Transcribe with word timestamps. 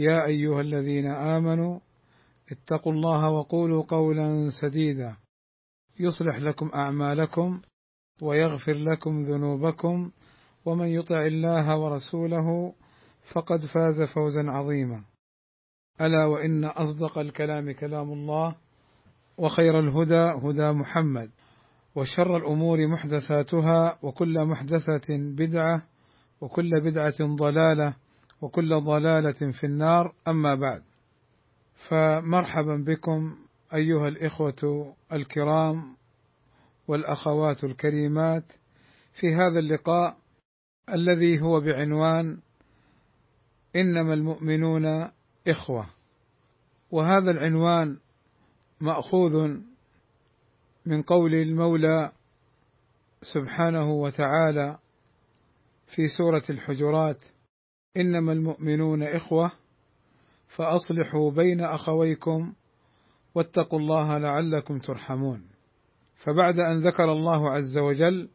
يا 0.00 0.26
أيها 0.26 0.60
الذين 0.60 1.06
آمنوا 1.06 1.80
اتقوا 2.52 2.92
الله 2.92 3.30
وقولوا 3.30 3.84
قولا 3.88 4.48
سديدا. 4.62 5.16
يصلح 6.00 6.38
لكم 6.38 6.70
أعمالكم 6.74 7.60
ويغفر 8.22 8.74
لكم 8.74 9.22
ذنوبكم 9.22 10.10
ومن 10.64 10.88
يطع 10.88 11.26
الله 11.26 11.80
ورسوله 11.80 12.74
فقد 13.34 13.60
فاز 13.60 14.02
فوزا 14.14 14.42
عظيما. 14.50 15.04
ألا 16.00 16.26
وإن 16.26 16.64
أصدق 16.64 17.18
الكلام 17.18 17.72
كلام 17.72 18.12
الله 18.12 18.56
وخير 19.38 19.78
الهدى 19.78 20.30
هدى 20.46 20.72
محمد 20.72 21.30
وشر 21.94 22.36
الأمور 22.36 22.86
محدثاتها 22.86 23.98
وكل 24.02 24.34
محدثة 24.46 25.18
بدعة 25.18 25.82
وكل 26.40 26.70
بدعة 26.84 27.36
ضلالة 27.36 27.96
وكل 28.40 28.80
ضلالة 28.80 29.52
في 29.52 29.64
النار. 29.64 30.14
أما 30.28 30.54
بعد 30.54 30.82
فمرحبا 31.74 32.76
بكم 32.76 33.36
أيها 33.74 34.08
الإخوة 34.08 34.94
الكرام 35.12 35.96
والأخوات 36.88 37.64
الكريمات 37.64 38.44
في 39.12 39.34
هذا 39.34 39.58
اللقاء 39.58 40.16
الذي 40.94 41.42
هو 41.42 41.60
بعنوان 41.60 42.38
إنما 43.76 44.14
المؤمنون 44.14 45.10
إخوة. 45.48 45.86
وهذا 46.90 47.30
العنوان 47.30 47.98
مأخوذ 48.80 49.56
من 50.86 51.02
قول 51.02 51.34
المولى 51.34 52.12
سبحانه 53.22 53.90
وتعالى 53.90 54.78
في 55.86 56.08
سورة 56.08 56.42
الحجرات 56.50 57.24
إنما 57.96 58.32
المؤمنون 58.32 59.02
إخوة 59.02 59.52
فأصلحوا 60.48 61.30
بين 61.30 61.60
أخويكم 61.60 62.52
واتقوا 63.34 63.78
الله 63.78 64.18
لعلكم 64.18 64.78
ترحمون. 64.78 65.50
فبعد 66.14 66.58
أن 66.58 66.80
ذكر 66.80 67.12
الله 67.12 67.50
عز 67.50 67.78
وجل 67.78 68.28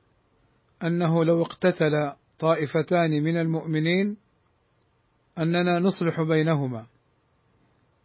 أنه 0.83 1.25
لو 1.25 1.41
اقتتل 1.41 2.13
طائفتان 2.39 3.23
من 3.23 3.37
المؤمنين 3.37 4.17
أننا 5.39 5.79
نصلح 5.79 6.21
بينهما 6.21 6.85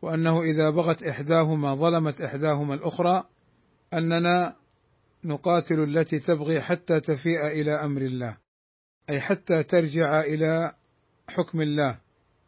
وأنه 0.03 0.43
إذا 0.43 0.71
بغت 0.71 1.03
إحداهما 1.03 1.75
ظلمت 1.75 2.21
إحداهما 2.21 2.75
الأخرى 2.75 3.25
أننا 3.95 4.57
نقاتل 5.25 5.83
التي 5.83 6.19
تبغي 6.19 6.61
حتى 6.61 7.01
تفيء 7.01 7.47
إلى 7.47 7.73
أمر 7.73 8.03
الله 8.03 8.37
أي 9.11 9.21
حتى 9.21 9.63
ترجع 9.63 10.21
إلى 10.21 10.75
حكم 11.31 11.61
الله 11.61 12.01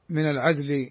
من 0.09 0.31
العدل 0.31 0.91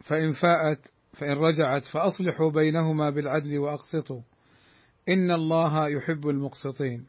فإن 0.00 0.30
فاءت 0.32 0.80
فإن 1.12 1.32
رجعت 1.32 1.84
فأصلحوا 1.84 2.50
بينهما 2.50 3.10
بالعدل 3.10 3.58
وأقسطوا. 3.58 4.20
إن 5.08 5.30
الله 5.30 5.88
يحب 5.88 6.28
المقسطين. 6.28 7.06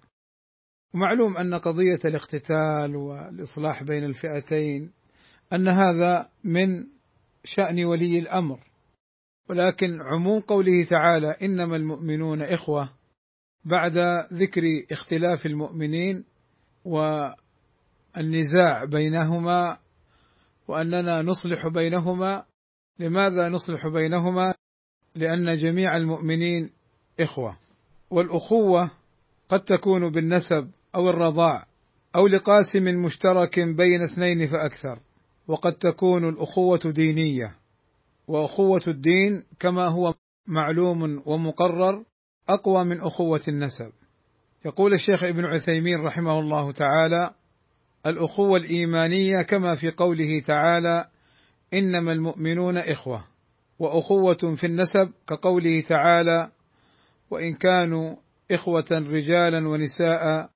ومعلوم 0.93 1.37
أن 1.37 1.53
قضية 1.53 1.99
الاقتتال 2.05 2.95
والإصلاح 2.95 3.83
بين 3.83 4.03
الفئتين 4.03 4.91
أن 5.53 5.67
هذا 5.67 6.29
من 6.43 6.87
شأن 7.43 7.85
ولي 7.85 8.19
الأمر. 8.19 8.59
ولكن 9.49 10.01
عموم 10.01 10.41
قوله 10.41 10.83
تعالى 10.89 11.35
إنما 11.41 11.75
المؤمنون 11.75 12.41
إخوة 12.41 12.89
بعد 13.65 13.97
ذكر 14.33 14.61
اختلاف 14.91 15.45
المؤمنين 15.45 16.25
والنزاع 18.15 18.85
بينهما 18.85 19.77
وأننا 20.71 21.21
نصلح 21.21 21.67
بينهما. 21.67 22.43
لماذا 22.99 23.49
نصلح 23.49 23.87
بينهما؟ 23.87 24.53
لأن 25.15 25.57
جميع 25.57 25.97
المؤمنين 25.97 26.69
إخوة 27.19 27.57
والأخوة 28.09 28.91
قد 29.49 29.59
تكون 29.59 30.11
بالنسب 30.11 30.71
أو 30.95 31.09
الرضاع 31.09 31.65
أو 32.15 32.27
لقاسم 32.27 32.83
مشترك 32.83 33.59
بين 33.59 34.03
اثنين 34.03 34.47
فأكثر 34.47 34.99
وقد 35.47 35.73
تكون 35.73 36.29
الأخوة 36.29 36.79
دينية. 36.85 37.55
وأخوة 38.27 38.81
الدين 38.87 39.43
كما 39.59 39.85
هو 39.87 40.13
معلوم 40.47 41.23
ومقرر 41.25 42.05
أقوى 42.49 42.83
من 42.85 43.01
أخوة 43.01 43.41
النسب. 43.47 43.91
يقول 44.65 44.93
الشيخ 44.93 45.23
ابن 45.23 45.45
عثيمين 45.45 45.99
رحمه 45.99 46.39
الله 46.39 46.71
تعالى 46.71 47.40
الأخوة 48.05 48.57
الإيمانية 48.57 49.41
كما 49.41 49.75
في 49.75 49.91
قوله 49.91 50.39
تعالى 50.39 51.09
إنما 51.73 52.11
المؤمنون 52.11 52.77
إخوة 52.77 53.27
وأخوة 53.79 54.55
في 54.55 54.63
النسب 54.67 55.11
كقوله 55.27 55.81
تعالى 55.81 56.51
وإن 57.29 57.53
كانوا 57.53 58.15
إخوة 58.51 58.85
رجالا 58.91 59.67
ونساء 59.69 60.49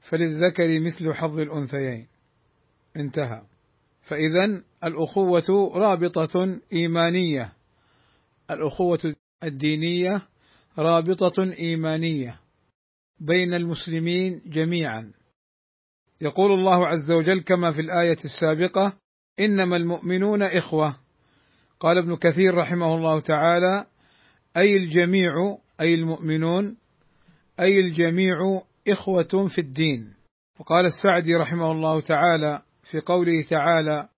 فللذكر 0.00 0.80
مثل 0.80 1.12
حظ 1.12 1.38
الأنثيين. 1.38 2.08
انتهى. 2.96 3.42
فاذا 4.02 4.62
الأخوة 4.84 5.70
رابطة 5.74 6.60
إيمانية. 6.72 7.52
الأخوة 8.50 9.14
الدينية 9.44 10.22
رابطة 10.78 11.52
إيمانية 11.58 12.40
بين 13.20 13.54
المسلمين 13.54 14.42
جميعا. 14.46 15.12
يقول 16.22 16.52
الله 16.52 16.86
عز 16.86 17.12
وجل 17.12 17.40
كما 17.40 17.72
في 17.72 17.80
الآية 17.80 18.16
السابقة 18.24 18.92
إنما 19.40 19.76
المؤمنون 19.76 20.42
إخوة. 20.42 20.96
قال 21.80 21.98
ابن 21.98 22.16
كثير 22.16 22.54
رحمه 22.54 22.94
الله 22.94 23.20
تعالى 23.20 23.86
أي 24.56 24.76
الجميع 24.76 25.32
أي 25.80 25.94
المؤمنون 25.94 26.76
أي 27.60 27.80
الجميع 27.80 28.62
إخوة 28.88 29.46
في 29.48 29.60
الدين. 29.60 30.14
وقال 30.60 30.84
السعدي 30.84 31.34
رحمه 31.34 31.72
الله 31.72 32.00
تعالى 32.00 32.62
في 32.82 33.00
قوله 33.00 33.42
تعالى 33.50 34.08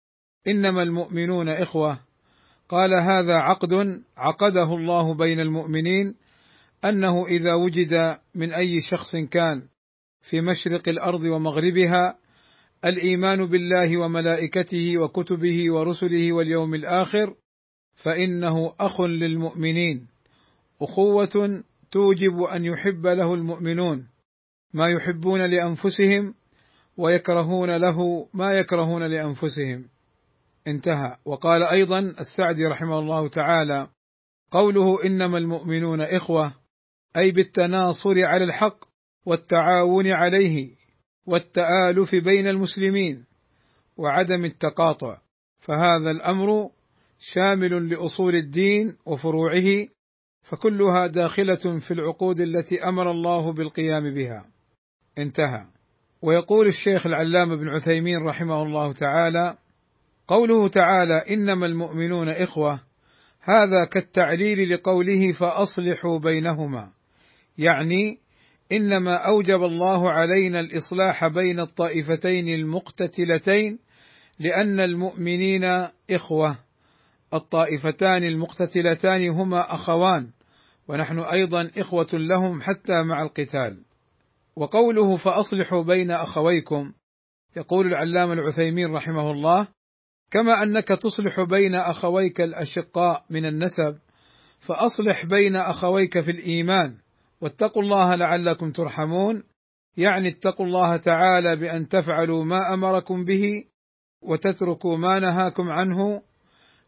إنما 0.49 0.83
المؤمنون 0.83 1.49
إخوة. 1.49 1.99
قال 2.69 2.95
هذا 2.95 3.35
عقد 3.35 4.03
عقده 4.17 4.75
الله 4.75 5.15
بين 5.15 5.41
المؤمنين 5.41 6.15
أنه 6.85 7.27
إذا 7.27 7.55
وجد 7.55 8.19
من 8.35 8.53
أي 8.53 8.81
شخص 8.81 9.17
كان 9.17 9.69
في 10.25 10.41
مشرق 10.41 10.89
الأرض 10.89 11.21
ومغربها 11.21 12.19
الإيمان 12.85 13.47
بالله 13.47 14.01
وملائكته 14.01 14.99
وكتبه 14.99 15.73
ورسله 15.73 16.33
واليوم 16.33 16.75
الآخر 16.75 17.35
فإنه 17.95 18.75
أخ 18.81 19.01
للمؤمنين 19.01 20.07
أخوة 20.83 21.63
توجب 21.91 22.43
أن 22.43 22.65
يحب 22.65 23.07
له 23.07 23.35
المؤمنون 23.35 24.09
ما 24.73 24.89
يحبون 24.89 25.51
لأنفسهم 25.51 26.35
ويكرهون 26.97 27.71
له 27.71 28.29
ما 28.35 28.53
يكرهون 28.53 29.03
لأنفسهم. 29.07 29.89
انتهى. 30.67 31.17
وقال 31.25 31.63
أيضا 31.63 31.99
السعدي 31.99 32.67
رحمه 32.67 32.99
الله 32.99 33.29
تعالى 33.29 33.89
قوله 34.51 35.05
إنما 35.05 35.39
المؤمنون 35.39 36.01
إخوة 36.01 36.55
أي 37.17 37.31
بالتناصر 37.31 38.25
على 38.25 38.45
الحق 38.45 38.94
والتعاون 39.27 40.07
عليه 40.07 40.71
والتآلف 41.27 42.15
بين 42.15 42.47
المسلمين 42.47 43.25
وعدم 43.97 44.45
التقاطع. 44.45 45.19
فهذا 45.61 46.11
الأمر 46.11 46.71
شامل 47.19 47.89
لأصول 47.89 48.35
الدين 48.35 48.97
وفروعه 49.07 49.89
فكلها 50.43 51.07
داخلة 51.07 51.79
في 51.79 51.91
العقود 51.91 52.41
التي 52.41 52.85
أمر 52.89 53.11
الله 53.11 53.53
بالقيام 53.53 54.15
بها. 54.15 54.47
انتهى. 55.19 55.67
ويقول 56.23 56.67
الشيخ 56.67 57.07
العلامة 57.07 57.57
بن 57.57 57.69
عثيمين 57.69 58.17
رحمه 58.19 58.63
الله 58.63 58.93
تعالى 58.93 59.59
قوله 60.29 60.69
تعالى 60.69 61.25
إنما 61.31 61.67
المؤمنون 61.67 62.29
إخوة 62.29 62.81
هذا 63.41 63.85
كالتعليل 63.93 64.71
لقوله 64.75 65.33
فأصلحوا 65.33 66.19
بينهما. 66.19 66.93
يعني 67.59 68.19
إنما 68.77 69.15
أوجب 69.15 69.63
الله 69.65 70.11
علينا 70.11 70.61
الإصلاح 70.61 71.27
بين 71.29 71.61
الطائفتين 71.61 72.49
المقتتلتين 72.49 73.79
لأن 74.39 74.81
المؤمنين 74.81 75.65
إخوة. 76.11 76.59
الطائفتان 77.35 78.25
المقتتلتان 78.25 79.29
هما 79.29 79.75
أخوان 79.75 80.31
ونحن 80.89 81.19
أيضا 81.19 81.71
إخوة 81.79 82.09
لهم 82.13 82.61
حتى 82.63 83.03
مع 83.03 83.23
القتال. 83.23 83.83
وقوله 84.57 85.17
فأصلحوا 85.17 85.83
بين 85.83 86.11
أخويكم 86.11 86.93
يقول 87.57 87.87
العلامة 87.87 88.33
العثيمين 88.33 88.95
رحمه 88.95 89.31
الله 89.31 89.69
كما 90.31 90.63
أنك 90.63 90.89
تصلح 90.89 91.41
بين 91.41 91.75
أخويك 91.75 92.41
الأشقاء 92.41 93.25
من 93.31 93.47
النسب 93.47 93.99
فأصلح 94.59 95.27
بين 95.27 95.57
أخويك 95.57 96.21
في 96.21 96.31
الإيمان. 96.31 96.99
واتقوا 97.45 97.83
الله 97.83 98.15
لعلكم 98.15 98.73
ترحمون. 98.73 99.43
يعني 99.97 100.29
اتقوا 100.29 100.67
الله 100.67 100.97
تعالى 100.97 101.57
بأن 101.57 101.89
تفعلوا 101.89 102.45
ما 102.45 102.75
أمركم 102.75 103.25
به 103.25 103.65
وتتركوا 104.23 104.97
ما 104.97 105.19
نهاكم 105.19 105.69
عنه 105.69 106.23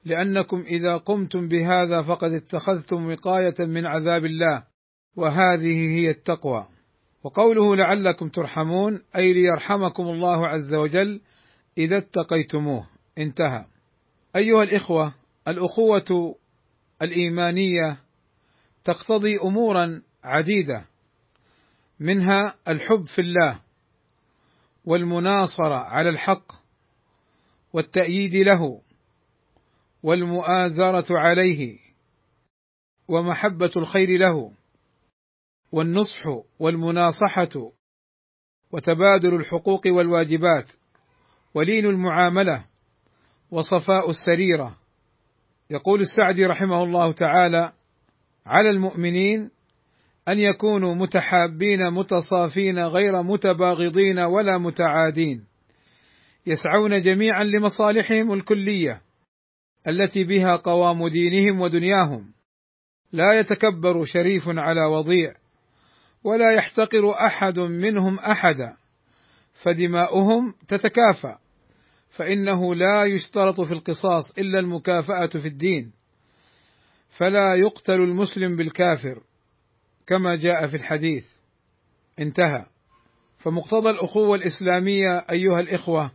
لأنكم 0.05 0.61
إذا 0.61 0.97
قمتم 0.97 1.49
بهذا 1.49 2.03
فقد 2.03 2.32
اتخذتم 2.32 3.06
وقاية 3.06 3.55
من 3.61 3.87
عذاب 3.87 4.25
الله 4.25 4.64
وهذه 5.17 5.99
هي 5.99 6.11
التقوى. 6.11 6.67
وقوله 7.23 7.76
لعلكم 7.76 8.29
ترحمون 8.29 9.02
أي 9.17 9.32
ليرحمكم 9.32 10.02
الله 10.02 10.47
عز 10.47 10.75
وجل 10.75 11.20
إذا 11.79 11.99
اتقيتموه. 11.99 12.87
انتهى. 13.19 13.64
أيها 14.37 14.62
الإخوة 14.62 15.14
الأخوة 15.49 16.37
الإيمانية 17.02 17.99
تقتضي 18.85 19.38
امورا 19.38 20.02
عديدة 20.26 20.87
منها 22.00 22.55
الحب 22.69 23.06
في 23.06 23.19
الله 23.19 23.61
والمناصرة 24.84 25.76
على 25.76 26.08
الحق 26.08 26.52
والتأييد 27.73 28.34
له 28.34 28.81
والمؤازرة 30.02 31.06
عليه 31.11 31.78
ومحبة 33.08 33.70
الخير 33.76 34.19
له 34.19 34.52
والنصح 35.73 36.26
والمناصحة 36.58 37.73
وتبادل 38.73 39.34
الحقوق 39.34 39.82
والواجبات 39.87 40.67
ولين 41.55 41.87
المعاملة 41.87 42.64
وصفاء 43.50 44.11
السريرة. 44.11 44.76
يقول 45.70 46.00
السعدي 46.00 46.46
رحمه 46.46 46.82
الله 46.82 47.12
تعالى 47.12 47.73
على 48.46 48.70
المؤمنين 48.70 49.50
أن 50.28 50.38
يكونوا 50.38 50.94
متحابين 50.94 51.90
متصافين 51.93 52.78
غير 52.78 53.23
متباغضين 53.23 54.19
ولا 54.19 54.58
متعادين. 54.58 55.44
يسعون 56.46 57.02
جميعا 57.02 57.44
لمصالحهم 57.44 58.32
الكلية 58.32 59.02
التي 59.88 60.25
بها 60.25 60.56
قوام 60.56 61.08
دينهم 61.08 61.61
ودنياهم. 61.61 62.32
لا 63.12 63.38
يتكبر 63.38 64.05
شريف 64.05 64.43
على 64.49 64.84
وضيع 64.84 65.34
ولا 66.25 66.55
يحتقر 66.55 67.11
أحد 67.26 67.58
منهم 67.58 68.19
أحدا. 68.19 68.76
فدماؤهم 69.52 70.55
تتكافى 70.69 71.37
فإنه 72.08 72.75
لا 72.75 73.05
يشترط 73.05 73.61
في 73.61 73.73
القصاص 73.73 74.38
إلا 74.38 74.58
المكافأة 74.58 75.26
في 75.26 75.49
الدين. 75.49 75.93
فلا 77.08 77.55
يقتل 77.55 78.00
المسلم 78.00 78.56
بالكافر. 78.56 79.23
كما 80.06 80.37
جاء 80.37 80.67
في 80.67 80.76
الحديث. 80.76 81.26
انتهى. 82.19 82.67
فمقتضى 83.38 83.91
الأخوة 83.91 84.37
الإسلامية 84.37 85.26
أيها 85.31 85.61
الإخوة 85.61 86.11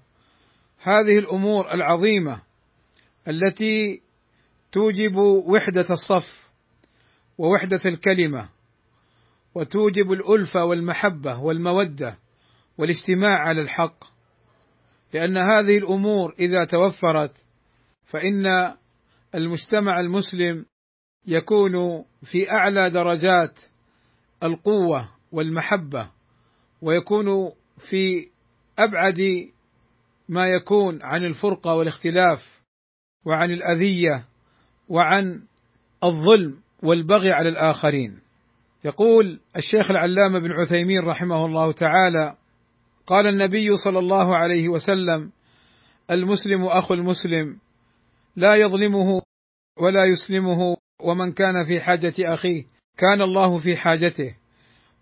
هذه 0.83 1.17
الأمور 1.17 1.73
العظيمة 1.73 2.41
التي 3.27 4.01
توجب 4.71 5.15
وحدة 5.45 5.85
الصف 5.89 6.51
ووحدة 7.37 7.79
الكلمة 7.85 8.49
وتوجب 9.55 10.11
الألفة 10.11 10.65
والمحبة 10.65 11.39
والمودة 11.39 12.19
والاجتماع 12.77 13.39
على 13.39 13.61
الحق. 13.61 14.03
لأن 15.13 15.37
هذه 15.37 15.77
الأمور 15.77 16.35
إذا 16.39 16.65
توفرت 16.65 17.31
فإن 18.03 18.45
المجتمع 19.35 19.99
المسلم 19.99 20.65
يكون 21.25 22.05
في 22.23 22.51
أعلى 22.51 22.89
درجات 22.89 23.59
القوة 24.43 25.09
والمحبة 25.31 26.09
ويكون 26.81 27.51
في 27.77 28.29
أبعد 28.79 29.19
ما 30.29 30.45
يكون 30.45 30.99
عن 31.01 31.23
الفرقة 31.23 31.75
والاختلاف 31.75 32.61
وعن 33.25 33.51
الأذية 33.51 34.25
وعن 34.89 35.43
الظلم 36.03 36.59
والبغي 36.83 37.29
على 37.31 37.49
الآخرين. 37.49 38.19
يقول 38.85 39.39
الشيخ 39.55 39.91
العلامة 39.91 40.39
بن 40.39 40.51
عثيمين 40.51 40.99
رحمه 40.99 41.45
الله 41.45 41.71
تعالى 41.71 42.37
قال 43.05 43.27
النبي 43.27 43.75
صلى 43.75 43.99
الله 43.99 44.35
عليه 44.35 44.69
وسلم 44.69 45.31
المسلم 46.11 46.65
أخو 46.65 46.93
المسلم 46.93 47.59
لا 48.35 48.55
يظلمه 48.55 49.21
ولا 49.77 50.05
يسلمه 50.05 50.77
ومن 51.01 51.31
كان 51.31 51.65
في 51.67 51.79
حاجة 51.81 52.13
أخيه. 52.19 52.65
كان 52.97 53.21
الله 53.21 53.57
في 53.57 53.77
حاجته. 53.77 54.35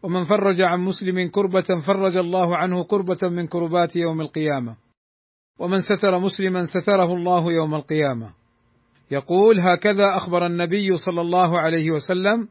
ومن 0.04 0.24
فرج 0.24 0.62
عن 0.62 0.80
مسلم 0.80 1.30
كربة 1.30 1.80
فرج 1.88 2.18
الله 2.18 2.58
عنه 2.58 2.84
كربة 2.84 3.30
من 3.30 3.48
كربات 3.48 3.96
يوم 3.96 4.22
القيامة. 4.22 4.76
ومن 5.60 5.82
ستر 5.82 6.20
مسلما 6.20 6.66
ستره 6.66 7.14
الله 7.14 7.52
يوم 7.52 7.76
القيامة. 7.76 8.34
يقول 9.12 9.60
هكذا 9.60 10.16
أخبر 10.16 10.46
النبي 10.46 10.98
صلى 10.98 11.22
الله 11.22 11.60
عليه 11.60 11.92
وسلم 11.92 12.48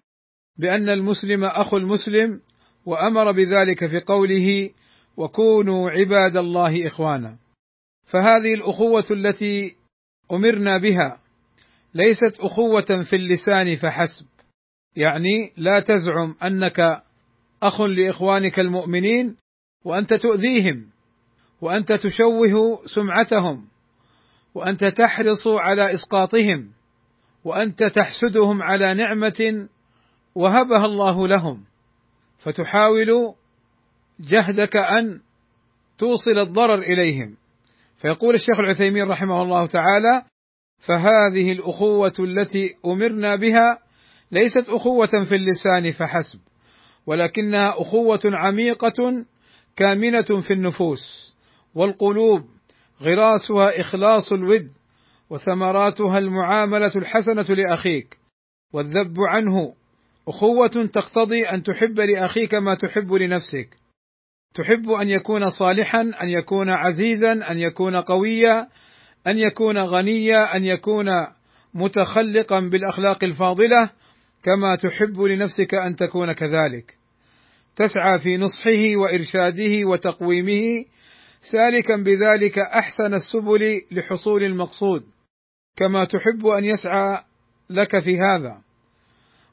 بأن 0.56 0.88
المسلم 0.88 1.44
أخو 1.44 1.76
المسلم 1.76 2.40
وأمر 2.86 3.32
بذلك 3.32 3.86
في 3.86 4.00
قوله 4.00 4.70
وكونوا 5.16 5.90
عباد 5.90 6.36
الله 6.36 6.86
إخوانا 6.86 7.36
فهذه 8.06 8.54
الأخوة 8.54 9.04
التي 9.10 9.76
أمرنا 10.32 10.78
بها 10.78 11.20
ليست 11.94 12.40
أخوة 12.40 13.02
في 13.02 13.16
اللسان 13.16 13.76
فحسب. 13.76 14.26
يعني 14.98 15.52
لا 15.56 15.80
تزعم 15.80 16.34
أنك 16.42 17.02
أخ 17.62 17.80
لإخوانك 17.80 18.60
المؤمنين 18.60 19.36
وأنت 19.84 20.14
تؤذيهم 20.14 20.90
وأنت 21.60 21.92
تشوه 21.92 22.80
سمعتهم 22.84 23.68
وأنت 24.54 24.84
تحرص 24.84 25.46
على 25.46 25.94
إسقاطهم 25.94 26.70
وأنت 27.44 27.84
تحسدهم 27.84 28.62
على 28.62 28.94
نعمة 28.94 29.68
وهبها 30.34 30.84
الله 30.84 31.28
لهم. 31.28 31.64
فتحاول 32.38 33.34
جهدك 34.20 34.76
أن 34.76 35.20
توصل 35.98 36.38
الضرر 36.38 36.78
إليهم. 36.78 37.36
فيقول 37.96 38.34
الشيخ 38.34 38.60
العثيمين 38.60 39.08
رحمه 39.08 39.42
الله 39.42 39.66
تعالى 39.66 40.22
فهذه 40.78 41.52
الأخوة 41.52 42.12
التي 42.18 42.74
أمرنا 42.86 43.36
بها 43.36 43.87
ليست 44.32 44.68
أخوة 44.68 45.06
في 45.24 45.34
اللسان 45.34 45.92
فحسب 45.92 46.40
ولكنها 47.06 47.68
أخوة 47.80 48.20
عميقة 48.24 49.24
كامنة 49.76 50.40
في 50.40 50.50
النفوس 50.50 51.34
والقلوب 51.74 52.44
غراسها 53.02 53.80
إخلاص 53.80 54.32
الود 54.32 54.72
وثمراتها 55.30 56.18
المعاملة 56.18 56.92
الحسنة 56.96 57.46
لأخيك 57.48 58.18
والذب 58.72 59.16
عنه 59.20 59.74
أخوة 60.28 60.88
تقتضي 60.92 61.42
أن 61.42 61.62
تحب 61.62 62.00
لأخيك 62.00 62.54
ما 62.54 62.74
تحب 62.74 63.12
لنفسك. 63.12 63.76
تحب 64.54 64.90
أن 64.90 65.08
يكون 65.08 65.50
صالحا 65.50 66.00
أن 66.00 66.28
يكون 66.28 66.70
عزيزا 66.70 67.32
أن 67.32 67.58
يكون 67.58 67.96
قويا 67.96 68.68
أن 69.26 69.38
يكون 69.38 69.78
غنيا 69.78 70.56
أن 70.56 70.64
يكون 70.64 71.06
متخلقا 71.74 72.60
بالأخلاق 72.60 73.24
الفاضلة 73.24 73.90
كما 74.42 74.76
تحب 74.76 75.20
لنفسك 75.20 75.74
أن 75.74 75.96
تكون 75.96 76.32
كذلك. 76.32 76.98
تسعى 77.76 78.18
في 78.18 78.36
نصحه 78.36 78.96
وإرشاده 78.96 79.88
وتقويمه 79.90 80.84
سالكا 81.40 81.96
بذلك 81.96 82.58
أحسن 82.58 83.14
السبل 83.14 83.82
لحصول 83.90 84.44
المقصود. 84.44 85.04
كما 85.76 86.04
تحب 86.04 86.46
أن 86.46 86.64
يسعى 86.64 87.18
لك 87.70 87.98
في 88.00 88.18
هذا. 88.18 88.62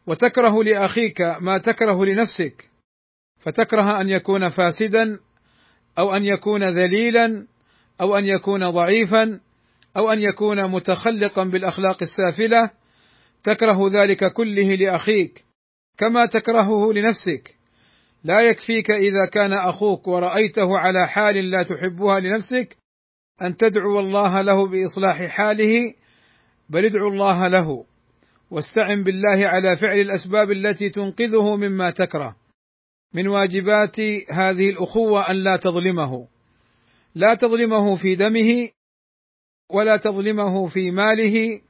وتكره 0.07 0.63
لأخيك 0.63 1.21
ما 1.21 1.57
تكره 1.57 2.05
لنفسك. 2.05 2.69
فتكره 3.39 4.01
أن 4.01 4.09
يكون 4.09 4.49
فاسدا 4.49 5.19
أو 5.99 6.15
أن 6.15 6.25
يكون 6.25 6.63
ذليلا 6.63 7.47
أو 8.01 8.17
أن 8.17 8.25
يكون 8.25 8.69
ضعيفا 8.69 9.39
أو 9.97 10.11
أن 10.11 10.21
يكون 10.21 10.71
متخلقا 10.71 11.43
بالأخلاق 11.43 11.97
السافلة. 12.01 12.69
تكره 13.45 13.89
ذلك 13.91 14.33
كله 14.33 14.75
لأخيك 14.75 15.45
كما 15.97 16.25
تكرهه 16.25 16.93
لنفسك. 16.93 17.55
لا 18.23 18.41
يكفيك 18.41 18.91
إذا 18.91 19.25
كان 19.31 19.53
أخوك 19.53 20.07
ورأيته 20.07 20.77
على 20.77 21.07
حال 21.07 21.49
لا 21.51 21.63
تحبها 21.63 22.19
لنفسك 22.19 22.77
أن 23.41 23.57
تدعو 23.57 23.99
الله 23.99 24.41
له 24.41 24.67
بإصلاح 24.67 25.23
حاله 25.23 25.93
بل 26.69 26.85
ادعو 26.85 27.07
الله 27.07 27.47
له 27.47 27.85
واستعن 28.51 29.03
بالله 29.03 29.47
على 29.47 29.77
فعل 29.77 29.99
الأسباب 29.99 30.51
التي 30.51 30.89
تنقذه 30.89 31.55
مما 31.55 31.91
تكره. 31.91 32.35
من 33.13 33.27
واجبات 33.27 33.99
هذه 34.31 34.69
الأخوة 34.69 35.29
أن 35.29 35.35
لا 35.35 35.57
تظلمه. 35.57 36.27
لا 37.15 37.33
تظلمه 37.35 37.95
في 37.95 38.15
دمه 38.15 38.69
ولا 39.69 39.97
تظلمه 39.97 40.67
في 40.67 40.91
ماله 40.91 41.61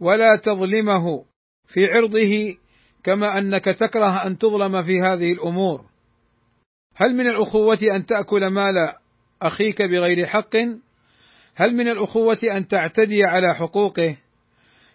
ولا 0.00 0.36
تظلمه 0.36 1.24
في 1.66 1.86
عرضه 1.86 2.56
كما 3.04 3.38
أنك 3.38 3.64
تكره 3.64 4.26
أن 4.26 4.38
تظلم 4.38 4.82
في 4.82 5.00
هذه 5.00 5.32
الأمور. 5.32 5.84
هل 6.96 7.14
من 7.14 7.26
الأخوة 7.30 7.78
أن 7.94 8.06
تأكل 8.06 8.46
مال 8.46 8.92
أخيك 9.42 9.82
بغير 9.82 10.26
حق؟ 10.26 10.56
هل 11.54 11.74
من 11.74 11.88
الأخوة 11.88 12.38
أن 12.52 12.68
تعتدي 12.68 13.24
على 13.24 13.54
حقوقه؟ 13.54 14.16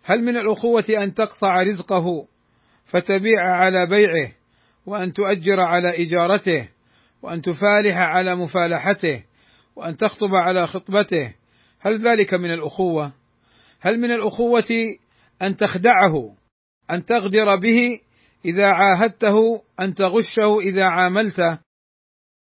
هل 0.03 0.23
من 0.23 0.37
الأخوة 0.37 0.85
أن 0.89 1.13
تقطع 1.13 1.61
رزقه 1.61 2.27
فتبيع 2.85 3.41
على 3.41 3.85
بيعه 3.85 4.31
وأن 4.85 5.13
تؤجر 5.13 5.59
على 5.59 6.03
إجارته 6.03 6.67
وأن 7.21 7.41
تفالح 7.41 7.97
على 7.97 8.35
مفالحته 8.35 9.23
وأن 9.75 9.97
تخطب 9.97 10.35
على 10.35 10.67
خطبته؟ 10.67 11.33
هل 11.79 12.01
ذلك 12.01 12.33
من 12.33 12.51
الأخوة؟ 12.51 13.20
هل 13.81 13.99
من 13.99 14.11
الأخوة 14.11 14.97
أن 15.41 15.57
تخدعه 15.57 16.35
أن 16.91 17.05
تغدر 17.05 17.55
به 17.55 17.99
إذا 18.45 18.67
عاهدته 18.67 19.63
أن 19.79 19.93
تغشه 19.93 20.59
إذا 20.59 20.83
عاملته؟ 20.83 21.59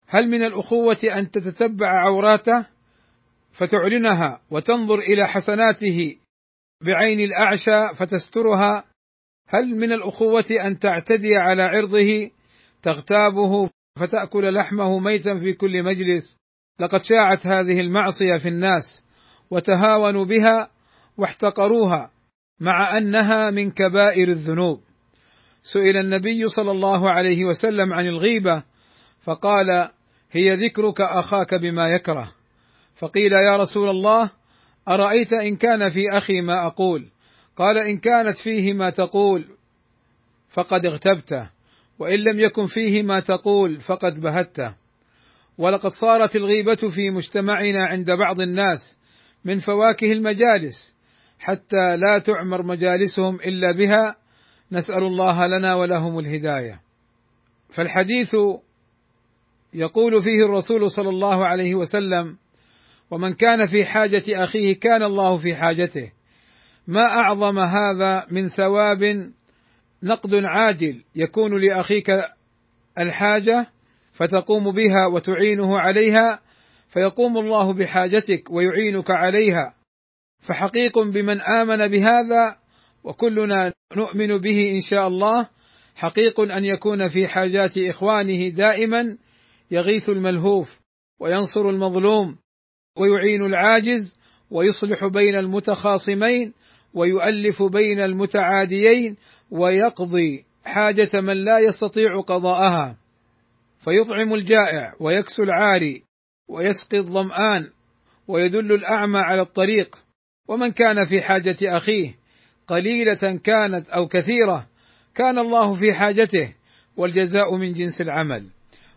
هل 0.08 0.30
من 0.30 0.44
الأخوة 0.44 0.98
أن 1.18 1.32
تتتبع 1.32 1.88
عوراته 1.88 2.66
فتعلنها 3.52 4.42
وتنظر 4.52 5.00
إلى 5.00 5.28
حسناته 5.28 6.18
بعين 6.84 7.20
الأعشى 7.20 7.96
فتسترها؟ 7.96 8.84
هل 9.50 9.76
من 9.76 9.92
الأخوة 9.92 10.46
أن 10.66 10.80
تعتدي 10.80 11.36
على 11.36 11.64
عرضه 11.64 12.30
تغتابه 12.82 13.70
فتأكل 14.00 14.54
لحمه 14.54 15.00
ميتا 15.00 15.40
في 15.40 15.54
كل 15.54 15.84
مجلس؟ 15.84 16.38
لقد 16.80 17.02
شاعت 17.04 17.48
هذه 17.48 17.80
المعصية 17.80 18.38
في 18.38 18.50
الناس 18.50 19.06
وتهاونوا 19.52 20.26
بها 20.26 20.75
واحتقروها 21.18 22.12
مع 22.60 22.98
أنها 22.98 23.52
من 23.52 23.72
كبائر 23.72 24.28
الذنوب. 24.28 24.82
سئل 25.64 25.98
النبي 25.98 26.48
صلى 26.48 26.72
الله 26.72 27.10
عليه 27.10 27.46
وسلم 27.46 27.94
عن 27.94 28.06
الغيبة 28.06 28.64
فقال 29.22 29.90
هي 30.32 30.56
ذكرك 30.56 31.02
أخاك 31.02 31.54
بما 31.54 31.90
يكره. 31.90 32.32
فقيل 32.96 33.34
يا 33.34 33.58
رسول 33.58 33.90
الله 33.90 34.30
أرأيت 34.88 35.34
إن 35.34 35.56
كان 35.56 35.90
في 35.90 36.00
أخي 36.12 36.42
ما 36.42 36.68
أقول؟ 36.68 37.10
قال 37.56 37.78
إن 37.78 37.98
كانت 37.98 38.38
فيه 38.38 38.74
ما 38.74 38.90
تقول 38.90 39.46
فقد 40.50 40.86
اغتبته 40.86 41.50
وإن 42.00 42.20
لم 42.20 42.40
يكن 42.40 42.68
فيه 42.68 43.04
ما 43.04 43.20
تقول 43.20 43.80
فقد 43.80 44.20
بهته. 44.20 44.76
ولقد 45.58 45.90
صارت 45.90 46.36
الغيبة 46.36 46.76
في 46.76 47.10
مجتمعنا 47.10 47.86
عند 47.86 48.12
بعض 48.12 48.42
الناس 48.42 49.00
من 49.46 49.60
فواكه 49.60 50.12
المجالس 50.12 50.95
حتى 51.40 51.98
لا 51.98 52.20
تعمر 52.20 52.64
مجالسهم 52.64 53.36
إلا 53.36 53.72
بها. 53.72 54.16
نسأل 54.72 55.04
الله 55.04 55.48
لنا 55.48 55.76
ولهم 55.76 56.20
الهداية. 56.20 56.82
فالحديث 57.70 58.36
يقول 59.74 60.22
فيه 60.22 60.46
الرسول 60.46 60.92
صلى 60.92 61.10
الله 61.10 61.46
عليه 61.46 61.76
وسلم 61.76 62.38
ومن 63.12 63.34
كان 63.34 63.68
في 63.68 63.86
حاجة 63.86 64.24
أخيه 64.44 64.80
كان 64.80 65.04
الله 65.04 65.38
في 65.38 65.56
حاجته. 65.56 66.12
ما 66.88 67.06
أعظم 67.06 67.60
هذا 67.60 68.26
من 68.32 68.48
ثواب 68.48 69.32
نقد 70.04 70.36
عاجل 70.36 71.04
يكون 71.16 71.62
لأخيك 71.62 72.12
الحاجة 73.00 73.68
فتقوم 74.14 74.72
بها 74.72 75.06
وتعينه 75.06 75.80
عليها 75.80 76.40
فيقوم 76.90 77.38
الله 77.38 77.74
بحاجتك 77.74 78.52
ويعينك 78.52 79.12
عليها 79.12 79.74
فحقيق 80.46 81.00
بمن 81.00 81.42
آمن 81.42 81.88
بهذا 81.88 82.58
وكلنا 83.04 83.74
نؤمن 83.98 84.38
به 84.38 84.72
إن 84.72 84.82
شاء 84.82 85.08
الله. 85.08 85.50
حقيق 85.96 86.40
أن 86.40 86.66
يكون 86.66 87.10
في 87.10 87.28
حاجات 87.28 87.78
إخوانه 87.78 88.50
دائما 88.50 89.18
يغيث 89.72 90.10
الملهوف 90.10 90.80
وينصر 91.20 91.70
المظلوم 91.70 92.38
ويعين 92.98 93.46
العاجز 93.46 94.18
ويصلح 94.52 95.06
بين 95.06 95.36
المتخاصمين 95.36 96.54
ويؤلف 96.94 97.64
بين 97.64 98.00
المتعاديين 98.00 99.16
ويقضي 99.52 100.46
حاجة 100.66 101.10
من 101.14 101.38
لا 101.38 101.60
يستطيع 101.68 102.22
قضاءها. 102.22 102.98
فيطعم 103.80 104.34
الجائع 104.34 104.94
ويكسو 105.00 105.44
العاري 105.44 106.04
ويسقي 106.48 106.98
الظمآن 106.98 107.70
ويدل 108.28 108.74
الأعمى 108.74 109.20
على 109.20 109.42
الطريق 109.42 110.05
ومن 110.48 110.72
كان 110.72 111.06
في 111.06 111.22
حاجة 111.22 111.58
أخيه 111.64 112.16
قليلة 112.68 113.40
كانت 113.44 113.90
أو 113.90 114.08
كثيرة 114.08 114.68
كان 115.16 115.40
الله 115.40 115.76
في 115.76 115.94
حاجته 115.94 116.54
والجزاء 116.98 117.56
من 117.56 117.74
جنس 117.74 118.02
العمل. 118.02 118.46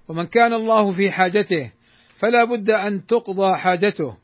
ومن 0.09 0.27
كان 0.27 0.53
الله 0.53 0.91
في 0.91 1.11
حاجته 1.11 1.73
فلا 2.15 2.45
بد 2.45 2.71
أن 2.71 3.07
تقضى 3.07 3.57
حاجته 3.57 4.17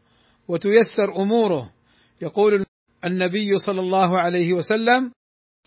وتيسر 0.48 1.16
أموره. 1.16 1.70
يقول 2.22 2.64
النبي 3.04 3.58
صلى 3.58 3.80
الله 3.80 4.18
عليه 4.18 4.52
وسلم 4.52 5.12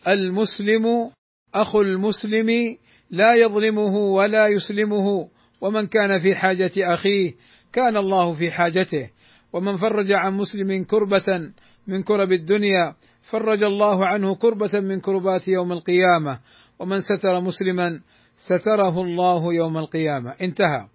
المسلم 0.07 1.11
اخو 1.53 1.81
المسلم 1.81 2.77
لا 3.09 3.35
يظلمه 3.35 3.95
ولا 3.95 4.47
يسلمه 4.47 5.29
ومن 5.61 5.87
كان 5.87 6.19
في 6.19 6.35
حاجة 6.35 6.71
أخيه 6.77 7.33
كان 7.73 7.97
الله 7.97 8.31
في 8.31 8.51
حاجته. 8.51 9.09
ومن 9.53 9.75
فرج 9.75 10.11
عن 10.11 10.33
مسلم 10.33 10.83
كربة 10.83 11.51
من 11.87 12.03
كرب 12.03 12.31
الدنيا 12.31 12.95
فرج 13.21 13.63
الله 13.63 14.07
عنه 14.07 14.35
كربة 14.35 14.79
من 14.79 14.99
كربات 14.99 15.47
يوم 15.47 15.71
القيامة. 15.71 16.39
ومن 16.79 17.01
ستر 17.01 17.41
مسلما 17.41 18.01
ستره 18.35 19.01
الله 19.01 19.53
يوم 19.53 19.77
القيامة. 19.77 20.35
انتهى. 20.41 20.87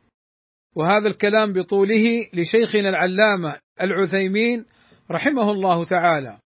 وهذا 0.76 1.08
الكلام 1.08 1.52
بطوله 1.52 2.26
لشيخنا 2.34 2.88
العلامة 2.88 3.54
العثيمين 3.82 4.64
رحمه 5.10 5.50
الله 5.50 5.84
تعالى. 5.84 6.38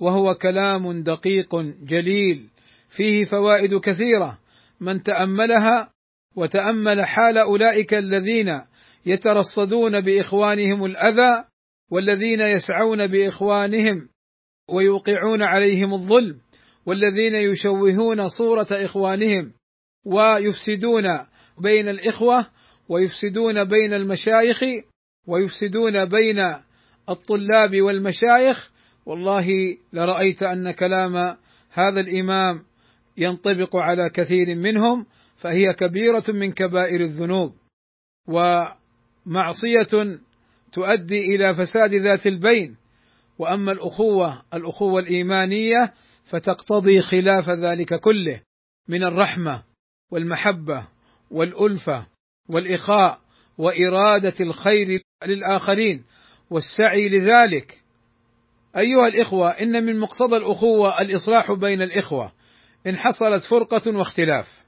وهو 0.00 0.34
كلام 0.34 1.02
دقيق 1.02 1.56
جليل. 1.82 2.48
فيه 2.88 3.24
فوائد 3.24 3.74
كثيرة. 3.74 4.38
من 4.80 5.02
تأملها 5.02 5.90
وتأمل 6.36 7.04
حال 7.04 7.38
أولئك 7.38 7.94
الذين 7.94 8.60
يترصدون 9.06 10.00
بإخوانهم 10.00 10.84
الأذى 10.84 11.44
والذين 11.92 12.40
يسعون 12.40 13.06
بإخوانهم 13.06 14.08
ويوقعون 14.68 15.42
عليهم 15.42 15.94
الظلم 15.94 16.40
والذين 16.86 17.34
يشوهون 17.34 18.28
صورة 18.28 18.66
إخوانهم 18.72 19.52
ويفسدون 20.04 21.04
بين 21.58 21.88
الإخوة 21.88 22.46
ويفسدون 22.88 23.64
بين 23.64 23.92
المشايخ 23.92 24.62
ويفسدون 25.26 26.04
بين 26.04 26.38
الطلاب 27.08 27.80
والمشايخ. 27.80 28.72
والله 29.06 29.46
لرأيت 29.92 30.42
أن 30.42 30.70
كلام 30.70 31.36
هذا 31.70 32.00
الإمام 32.00 32.64
ينطبق 33.16 33.76
على 33.76 34.10
كثير 34.10 34.56
منهم 34.56 35.06
فهي 35.36 35.74
كبيرة 35.78 36.24
من 36.28 36.52
كبائر 36.52 37.00
الذنوب 37.00 37.54
ومعصية 38.28 40.20
تؤدي 40.72 41.20
إلى 41.34 41.54
فساد 41.54 41.94
ذات 41.94 42.26
البين. 42.26 42.76
وأما 43.38 43.72
الأخوة 43.72 44.42
الأخوة 44.54 45.00
الإيمانية 45.00 45.94
فتقتضي 46.24 47.00
خلاف 47.00 47.50
ذلك 47.50 48.00
كله 48.00 48.40
من 48.88 49.04
الرحمة 49.04 49.62
والمحبة 50.10 50.88
والألفة 51.30 52.06
والإخاء 52.48 53.20
وإرادة 53.58 54.34
الخير 54.40 55.02
للآخرين 55.26 56.04
والسعي 56.50 57.08
لذلك. 57.08 57.82
أيها 58.76 59.06
الإخوة 59.06 59.50
إن 59.50 59.84
من 59.84 60.00
مقتضى 60.00 60.36
الأخوة 60.36 61.00
الإصلاح 61.00 61.52
بين 61.52 61.82
الإخوة 61.82 62.32
إن 62.86 62.96
حصلت 62.96 63.42
فرقة 63.42 63.96
واختلاف. 63.98 64.62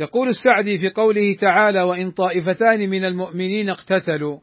يقول 0.00 0.28
السعدي 0.28 0.78
في 0.78 0.88
قوله 0.88 1.34
تعالى 1.34 1.82
وإن 1.82 2.10
طائفتان 2.10 2.90
من 2.90 3.04
المؤمنين 3.04 3.70
اقتتلوا 3.70 4.38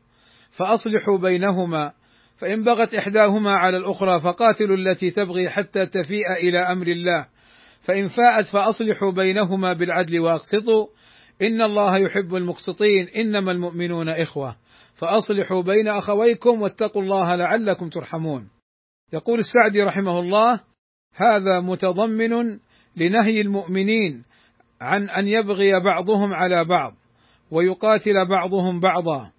فأصلحوا 0.53 1.17
بينهما. 1.17 1.91
فإن 2.35 2.63
بغت 2.63 2.93
إحداهما 2.93 3.51
على 3.51 3.77
الأخرى 3.77 4.21
فقاتلوا 4.21 4.77
التي 4.77 5.11
تبغي 5.11 5.49
حتى 5.49 5.85
تفيء 5.85 6.31
إلى 6.41 6.59
أمر 6.59 6.87
الله. 6.87 7.27
فإن 7.81 8.07
فاءت 8.07 8.45
فأصلحوا 8.45 9.11
بينهما 9.11 9.73
بالعدل 9.73 10.19
وأقسطوا. 10.19 10.87
إن 11.41 11.61
الله 11.61 11.97
يحب 11.97 12.35
المقسطين. 12.35 13.07
إنما 13.15 13.51
المؤمنون 13.51 14.09
إخوة. 14.09 14.55
فأصلحوا 14.93 15.61
بين 15.61 15.87
أخويكم 15.87 16.61
واتقوا 16.61 17.01
الله 17.01 17.35
لعلكم 17.35 17.89
ترحمون. 17.89 18.49
يقول 19.13 19.39
السعدي 19.39 19.83
رحمه 19.83 20.19
الله 20.19 20.59
هذا 21.15 21.59
متضمن 21.59 22.59
لنهي 22.95 23.41
المؤمنين 23.41 24.23
عن 24.81 25.09
أن 25.09 25.27
يبغي 25.27 25.79
بعضهم 25.79 26.33
على 26.33 26.65
بعض 26.65 26.93
ويقاتل 27.51 28.25
بعضهم 28.25 28.79
بعضا. 28.79 29.31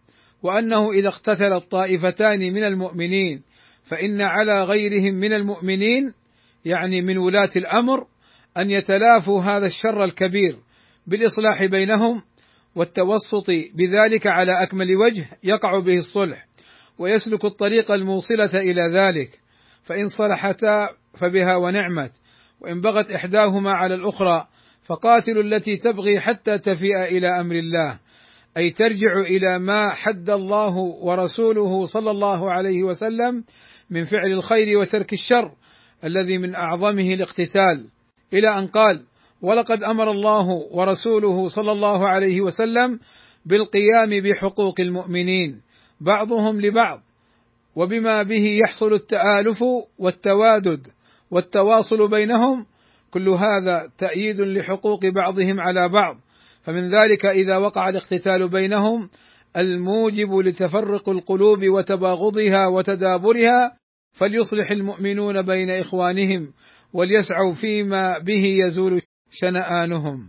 وأنه 0.45 0.93
إذا 0.93 1.09
اقتتل 1.09 1.53
الطائفتان 1.53 2.39
من 2.39 2.65
المؤمنين 2.65 3.43
فإن 3.85 4.21
على 4.21 4.53
غيرهم 4.53 5.15
من 5.15 5.33
المؤمنين 5.33 6.13
يعني 6.65 7.03
من 7.03 7.19
ولاة 7.19 7.51
الأمر 7.57 8.07
أن 8.57 8.71
يتلافوا 8.71 9.43
هذا 9.43 9.67
الشر 9.67 10.05
الكبير 10.05 10.59
بالإصلاح 11.07 11.65
بينهم 11.65 12.23
والتوسط 12.75 13.51
بذلك 13.75 14.27
على 14.27 14.63
أكمل 14.63 14.97
وجه 14.97 15.27
يقع 15.45 15.79
به 15.79 15.97
الصلح 15.97 16.47
ويسلك 16.99 17.45
الطريق 17.45 17.93
الموصلة 17.93 18.51
إلى 18.55 18.83
ذلك. 18.83 19.41
فإن 19.83 20.09
صلحتا 20.09 20.89
فبها 21.15 21.57
ونعمت 21.57 22.13
وإن 22.61 22.81
بغت 22.81 23.11
إحداهما 23.11 23.71
على 23.71 23.95
الأخرى 23.95 24.47
فقاتلوا 24.83 25.43
التي 25.43 25.77
تبغي 25.77 26.21
حتى 26.21 26.59
تفيء 26.59 27.03
إلى 27.03 27.29
أمر 27.29 27.55
الله. 27.55 27.99
أي 28.57 28.71
ترجع 28.71 29.21
إلى 29.21 29.59
ما 29.59 29.91
حد 29.91 30.31
الله 30.31 30.77
ورسوله 30.77 31.85
صلى 31.85 32.11
الله 32.11 32.53
عليه 32.53 32.83
وسلم 32.83 33.45
من 33.91 34.05
فعل 34.05 34.33
الخير 34.33 34.79
وترك 34.79 35.13
الشر 35.13 35.53
الذي 36.05 36.39
من 36.39 36.55
أعظمه 36.55 37.15
الاقتتال. 37.15 37.87
إلى 38.33 38.49
أن 38.59 38.67
قال 38.67 39.03
ولقد 39.43 39.83
أمر 39.83 40.11
الله 40.11 40.47
ورسوله 40.71 41.49
صلى 41.49 41.73
الله 41.73 42.09
عليه 42.09 42.41
وسلم 42.41 42.99
بالقيام 43.47 44.23
بحقوق 44.25 44.81
المؤمنين 44.81 45.61
بعضهم 46.01 46.61
لبعض 46.61 47.01
وبما 47.77 48.23
به 48.23 48.57
يحصل 48.67 48.93
التآلف 48.93 49.65
والتوادد 49.99 50.87
والتواصل 51.31 52.09
بينهم 52.11 52.67
كل 53.11 53.29
هذا 53.29 53.91
تأييد 53.99 54.41
لحقوق 54.41 55.01
بعضهم 55.07 55.61
على 55.61 55.89
بعض. 55.89 56.17
فمن 56.65 56.89
ذلك 56.89 57.27
إذا 57.27 57.57
وقع 57.57 57.89
الاقتتال 57.89 58.49
بينهم 58.49 59.11
الموجب 59.57 60.35
لتفرق 60.35 61.09
القلوب 61.09 61.69
وتباغضها 61.69 62.67
وتدابرها 62.67 63.77
فليصلح 64.13 64.71
المؤمنون 64.71 65.43
بين 65.43 65.71
إخوانهم 65.71 66.53
وليسعوا 66.93 67.53
فيما 67.53 68.19
به 68.19 68.43
يزول 68.67 69.03
شنآنهم. 69.31 70.29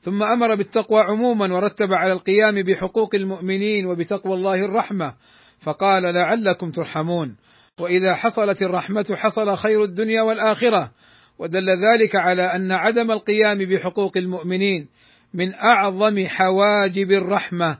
ثم 0.00 0.22
أمر 0.22 0.54
بالتقوى 0.54 1.00
عموما 1.00 1.54
ورتب 1.54 1.92
على 1.92 2.12
القيام 2.12 2.62
بحقوق 2.62 3.14
المؤمنين 3.14 3.86
وبتقوى 3.86 4.34
الله 4.34 4.54
الرحمة 4.54 5.14
فقال 5.60 6.02
لعلكم 6.14 6.70
ترحمون. 6.70 7.36
وإذا 7.80 8.14
حصلت 8.14 8.62
الرحمة 8.62 9.06
حصل 9.16 9.56
خير 9.56 9.84
الدنيا 9.84 10.22
والآخرة. 10.22 10.92
ودل 11.38 11.66
ذلك 11.68 12.16
على 12.16 12.42
أن 12.42 12.72
عدم 12.72 13.10
القيام 13.10 13.58
بحقوق 13.58 14.16
المؤمنين 14.16 14.88
من 15.34 15.54
أعظم 15.54 16.26
حواجب 16.26 17.12
الرحمة 17.12 17.78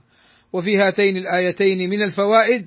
وفي 0.52 0.76
هاتين 0.76 1.16
الآيتين 1.16 1.90
من 1.90 2.02
الفوائد 2.02 2.66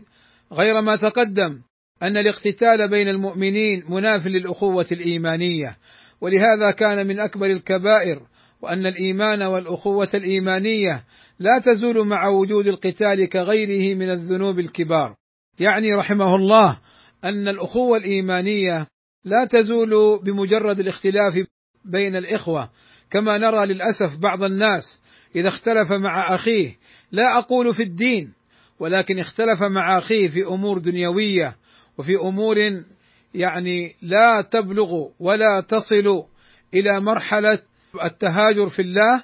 غير 0.53 0.81
ما 0.81 0.95
تقدم 0.95 1.61
أن 2.03 2.17
الاقتتال 2.17 2.89
بين 2.89 3.07
المؤمنين 3.07 3.83
مناف 3.89 4.27
للأخوة 4.27 4.85
الإيمانية 4.91 5.77
ولهذا 6.21 6.71
كان 6.77 7.07
من 7.07 7.19
أكبر 7.19 7.45
الكبائر 7.45 8.21
وأن 8.61 8.85
الإيمان 8.85 9.41
والأخوة 9.43 10.09
الإيمانية 10.13 11.03
لا 11.39 11.59
تزول 11.59 12.07
مع 12.07 12.27
وجود 12.27 12.67
القتال 12.67 13.29
كغيره 13.29 13.95
من 13.95 14.11
الذنوب 14.11 14.59
الكبار. 14.59 15.15
يعني 15.59 15.93
رحمه 15.93 16.35
الله 16.35 16.79
أن 17.23 17.47
الأخوة 17.47 17.97
الإيمانية 17.97 18.87
لا 19.23 19.45
تزول 19.45 20.19
بمجرد 20.23 20.79
الاختلاف 20.79 21.33
بين 21.85 22.15
الإخوة. 22.15 22.69
كما 23.09 23.37
نرى 23.37 23.65
للأسف 23.65 24.17
بعض 24.17 24.43
الناس 24.43 25.03
إذا 25.35 25.47
اختلف 25.47 25.91
مع 25.91 26.35
أخيه 26.35 26.77
لا 27.11 27.37
أقول 27.37 27.73
في 27.73 27.83
الدين 27.83 28.33
ولكن 28.79 29.19
اختلف 29.19 29.63
مع 29.63 29.97
أخيه 29.97 30.27
في 30.27 30.43
أمور 30.43 30.77
دنيوية 30.79 31.57
وفي 31.97 32.15
أمور 32.15 32.55
يعني 33.33 33.95
لا 34.01 34.47
تبلغ 34.51 35.07
ولا 35.19 35.65
تصل 35.67 36.25
إلى 36.73 36.99
مرحلة 36.99 37.59
التهاجر 38.03 38.69
في 38.69 38.81
الله 38.81 39.23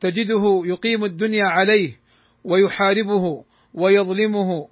تجده 0.00 0.62
يقيم 0.64 1.04
الدنيا 1.04 1.44
عليه 1.44 2.00
ويحاربه 2.44 3.44
ويظلمه 3.74 4.68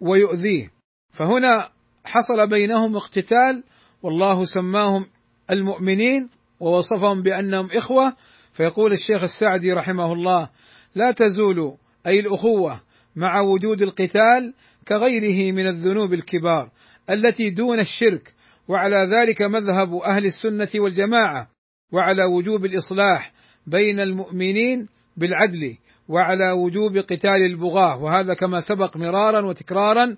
ويؤذيه. 0.00 0.72
فهنا 1.12 1.70
حصل 2.06 2.46
بينهم 2.50 2.96
اقتتال 2.96 3.64
والله 4.02 4.44
سماهم 4.44 5.06
المؤمنين 5.50 6.28
ووصفهم 6.60 7.22
بأنهم 7.22 7.68
إخوة. 7.72 8.16
فيقول 8.52 8.92
الشيخ 8.92 9.22
السعدي 9.22 9.72
رحمه 9.72 10.12
الله 10.12 10.48
لا 10.94 11.12
تزول 11.12 11.76
أي 12.06 12.20
الأخوة 12.20 12.80
مع 13.16 13.40
وجود 13.40 13.82
القتال 13.82 14.54
كغيره 14.88 15.52
من 15.52 15.66
الذنوب 15.66 16.12
الكبار 16.12 16.70
التي 17.10 17.44
دون 17.44 17.80
الشرك 17.80 18.34
وعلى 18.68 18.96
ذلك 18.96 19.42
مذهب 19.42 19.94
أهل 19.94 20.26
السنة 20.26 20.68
والجماعة 20.74 21.48
وعلى 21.92 22.22
وجوب 22.36 22.64
الإصلاح 22.64 23.32
بين 23.66 24.00
المؤمنين 24.00 24.88
بالعدل 25.16 25.76
وعلى 26.08 26.52
وجوب 26.52 26.98
قتال 26.98 27.42
البغاة. 27.50 28.02
وهذا 28.02 28.34
كما 28.34 28.60
سبق 28.60 28.96
مرارا 28.96 29.46
وتكرارا 29.46 30.16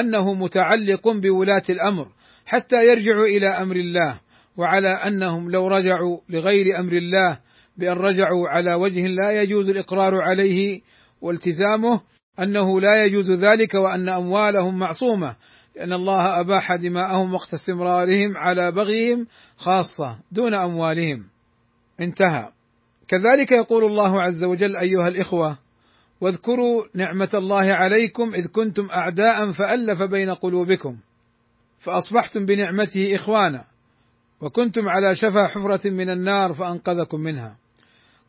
أنه 0.00 0.34
متعلق 0.34 1.08
بولاة 1.08 1.62
الأمر 1.70 2.08
حتى 2.46 2.86
يرجعوا 2.86 3.24
إلى 3.24 3.48
أمر 3.48 3.76
الله 3.76 4.20
وعلى 4.56 4.88
أنهم 4.88 5.50
لو 5.50 5.68
رجعوا 5.68 6.18
لغير 6.28 6.80
أمر 6.80 6.92
الله 6.92 7.38
بأن 7.76 7.92
رجعوا 7.92 8.48
على 8.48 8.74
وجه 8.74 9.06
لا 9.06 9.42
يجوز 9.42 9.68
الإقرار 9.68 10.22
عليه 10.22 10.80
والتزامه 11.20 12.00
أنه 12.40 12.80
لا 12.80 13.04
يجوز 13.04 13.30
ذلك 13.30 13.74
وأن 13.74 14.08
أموالهم 14.08 14.78
معصومة 14.78 15.36
لأن 15.76 15.92
الله 15.92 16.40
أباح 16.40 16.76
دماءهم 16.76 17.34
وقت 17.34 17.54
استمرارهم 17.54 18.36
على 18.36 18.72
بغيهم 18.72 19.26
خاصة 19.56 20.18
دون 20.32 20.54
أموالهم. 20.54 21.24
انتهى. 22.00 22.48
كذلك 23.08 23.52
يقول 23.52 23.84
الله 23.84 24.22
عز 24.22 24.44
وجل 24.44 24.76
أيها 24.76 25.08
الإخوة 25.08 25.58
واذكروا 26.20 26.84
نعمة 26.94 27.30
الله 27.34 27.72
عليكم 27.72 28.34
إذ 28.34 28.46
كنتم 28.46 28.90
أعداء 28.90 29.52
فألف 29.52 30.02
بين 30.02 30.30
قلوبكم 30.30 30.96
فأصبحتم 31.78 32.44
بنعمته 32.44 33.14
إخوانا 33.14 33.64
وكنتم 34.40 34.88
على 34.88 35.14
شفا 35.14 35.46
حفرة 35.46 35.90
من 35.90 36.10
النار 36.10 36.52
فأنقذكم 36.52 37.20
منها. 37.20 37.56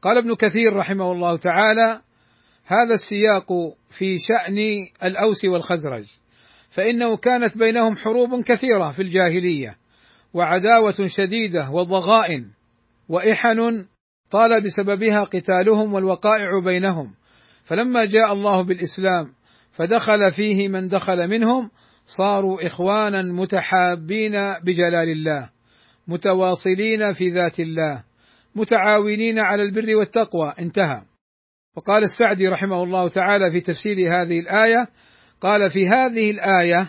قال 0.01 0.17
ابن 0.17 0.35
كثير 0.35 0.75
رحمه 0.75 1.11
الله 1.11 1.37
تعالى 1.37 2.01
هذا 2.65 2.93
السياق 2.93 3.47
في 3.89 4.17
شأن 4.17 4.87
الأوس 5.03 5.45
والخزرج 5.45 6.05
فإنه 6.69 7.17
كانت 7.17 7.57
بينهم 7.57 7.97
حروب 7.97 8.43
كثيرة 8.43 8.91
في 8.91 9.01
الجاهلية 9.01 9.77
وعداوة 10.33 10.95
شديدة 11.05 11.69
وضغائن 11.69 12.51
وإحن 13.09 13.85
طال 14.31 14.63
بسببها 14.63 15.23
قتالهم 15.23 15.93
والوقائع 15.93 16.59
بينهم 16.65 17.13
فلما 17.67 18.05
جاء 18.05 18.33
الله 18.33 18.61
بالإسلام 18.61 19.33
فدخل 19.71 20.31
فيه 20.31 20.67
من 20.67 20.87
دخل 20.87 21.27
منهم 21.27 21.71
صاروا 22.05 22.65
إخوانا 22.65 23.21
متحابين 23.21 24.31
بجلال 24.63 25.09
الله 25.09 25.49
متواصلين 26.07 27.13
في 27.13 27.29
ذات 27.29 27.59
الله 27.59 28.03
متعاونين 28.55 29.39
على 29.39 29.63
البر 29.63 29.95
والتقوى. 29.95 30.53
انتهى. 30.59 31.01
وقال 31.75 32.03
السعدي 32.03 32.47
رحمه 32.47 32.83
الله 32.83 33.07
تعالى 33.07 33.51
في 33.51 33.59
تفسير 33.59 33.95
هذه 33.95 34.39
الآية 34.39 34.87
قال 35.41 35.71
في 35.71 35.87
هذه 35.87 36.31
الآية 36.31 36.87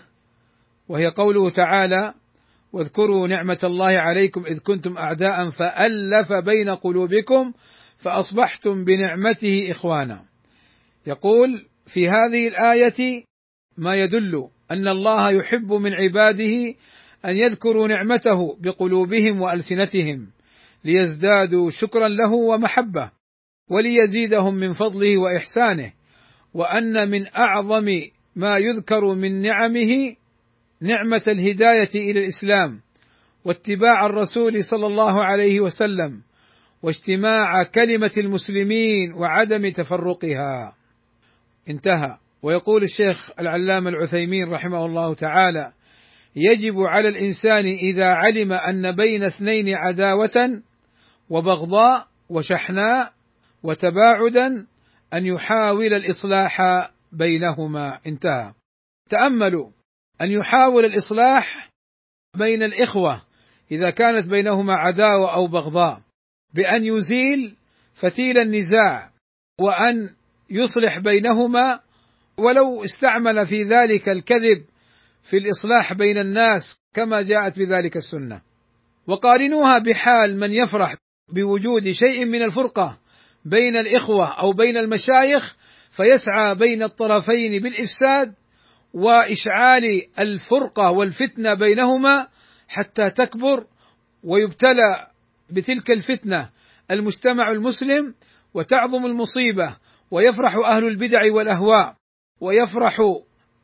وهي 0.88 1.07
قوله 1.07 1.51
تعالى 1.51 2.14
واذكروا 2.73 3.29
نعمة 3.29 3.59
الله 3.64 4.01
عليكم 4.01 4.45
إذ 4.47 4.59
كنتم 4.59 4.99
أعداء 4.99 5.51
فألف 5.51 6.33
بين 6.33 6.71
قلوبكم 6.71 7.53
فأصبحتم 7.99 8.85
بنعمته 8.85 9.71
إخوانا. 9.71 10.28
يقول 11.07 11.67
في 11.87 12.09
هذه 12.09 12.47
الآية 12.47 13.25
ما 13.77 13.95
يدل 13.95 14.49
أن 14.71 14.89
الله 14.89 15.31
يحب 15.31 15.73
من 15.73 15.95
عباده 15.95 16.75
أن 17.25 17.37
يذكروا 17.37 17.89
نعمته 17.89 18.57
بقلوبهم 18.61 19.41
وألسنتهم 19.41 20.31
ليزدادوا 20.85 21.71
شكرا 21.71 22.09
له 22.09 22.33
ومحبة 22.33 23.11
وليزيدهم 23.71 24.55
من 24.55 24.73
فضله 24.73 25.19
وإحسانه 25.19 25.93
وأن 26.55 27.11
من 27.11 27.27
أعظم 27.37 28.01
ما 28.37 28.57
يذكر 28.59 29.15
من 29.15 29.41
نعمه 29.41 30.17
نعمة 30.81 31.23
الهداية 31.29 31.91
إلى 31.97 32.21
الإسلام 32.21 32.81
واتباع 33.45 34.07
الرسول 34.07 34.65
صلى 34.65 34.87
الله 34.87 35.25
عليه 35.25 35.61
وسلم 35.61 36.23
واجتماع 36.83 37.63
كلمة 37.63 38.13
المسلمين 38.19 39.13
وعدم 39.13 39.71
تفرقها. 39.73 40.78
انتهى. 41.68 42.18
ويقول 42.42 42.83
الشيخ 42.83 43.31
العلامة 43.40 43.90
العثيمين 43.90 44.48
رحمه 44.50 44.85
الله 44.85 45.14
تعالى 45.14 45.72
يجب 46.37 46.81
على 46.81 47.09
الإنسان 47.09 47.66
إذا 47.66 48.07
علم 48.07 48.52
أن 48.52 48.92
بين 48.92 49.24
اثنين 49.24 49.76
عداوة 49.76 50.62
وبغضاء 51.31 52.07
وشحناء 52.28 53.12
وتباعدا 53.62 54.66
أن 55.14 55.26
يحاول 55.26 55.94
الإصلاح 55.94 56.61
بينهما. 57.12 57.98
انتهى. 58.07 58.52
تأملوا 59.09 59.70
أن 60.20 60.31
يحاول 60.31 60.85
الإصلاح 60.85 61.70
بين 62.37 62.62
الإخوة 62.62 63.22
إذا 63.72 63.90
كانت 63.90 64.26
بينهما 64.26 64.74
عداوة 64.74 65.35
أو 65.35 65.46
بغضاء 65.46 66.00
بأن 66.54 66.85
يزيل 66.85 67.57
فتيل 67.94 68.38
النزاع 68.38 69.11
وأن 69.61 70.11
يصلح 70.51 70.99
بينهما 70.99 71.81
ولو 72.37 72.85
استعمل 72.85 73.47
في 73.47 73.63
ذلك 73.63 74.09
الكذب 74.09 74.65
في 75.23 75.37
الإصلاح 75.37 75.93
بين 75.93 76.19
الناس 76.19 76.83
كما 76.95 77.23
جاءت 77.23 77.59
بذلك 77.59 77.97
السنة. 77.97 78.43
وقارنوها 79.07 79.79
بحال 79.79 80.41
من 80.41 80.53
يفرح 80.53 80.95
بوجود 81.33 81.93
شيء 81.93 82.25
من 82.25 82.43
الفرقة 82.43 82.99
بين 83.45 83.77
الإخوة 83.77 84.27
أو 84.41 84.53
بين 84.53 84.77
المشايخ 84.77 85.57
فيسعى 85.91 86.55
بين 86.55 86.83
الطرفين 86.83 87.63
بالإفساد 87.63 88.35
وإشعال 88.95 90.03
الفرقة 90.21 90.91
والفتنة 90.91 91.55
بينهما 91.55 92.29
حتى 92.69 93.11
تكبر 93.11 93.67
ويبتلى 94.25 95.07
بتلك 95.51 95.91
الفتنة 95.91 96.51
المجتمع 96.91 97.51
المسلم 97.51 98.15
وتعظم 98.55 99.07
المصيبة 99.07 99.77
ويفرح 100.11 100.57
أهل 100.66 100.85
البدع 100.85 101.33
والأهواء 101.33 101.94
ويفرح 102.40 103.01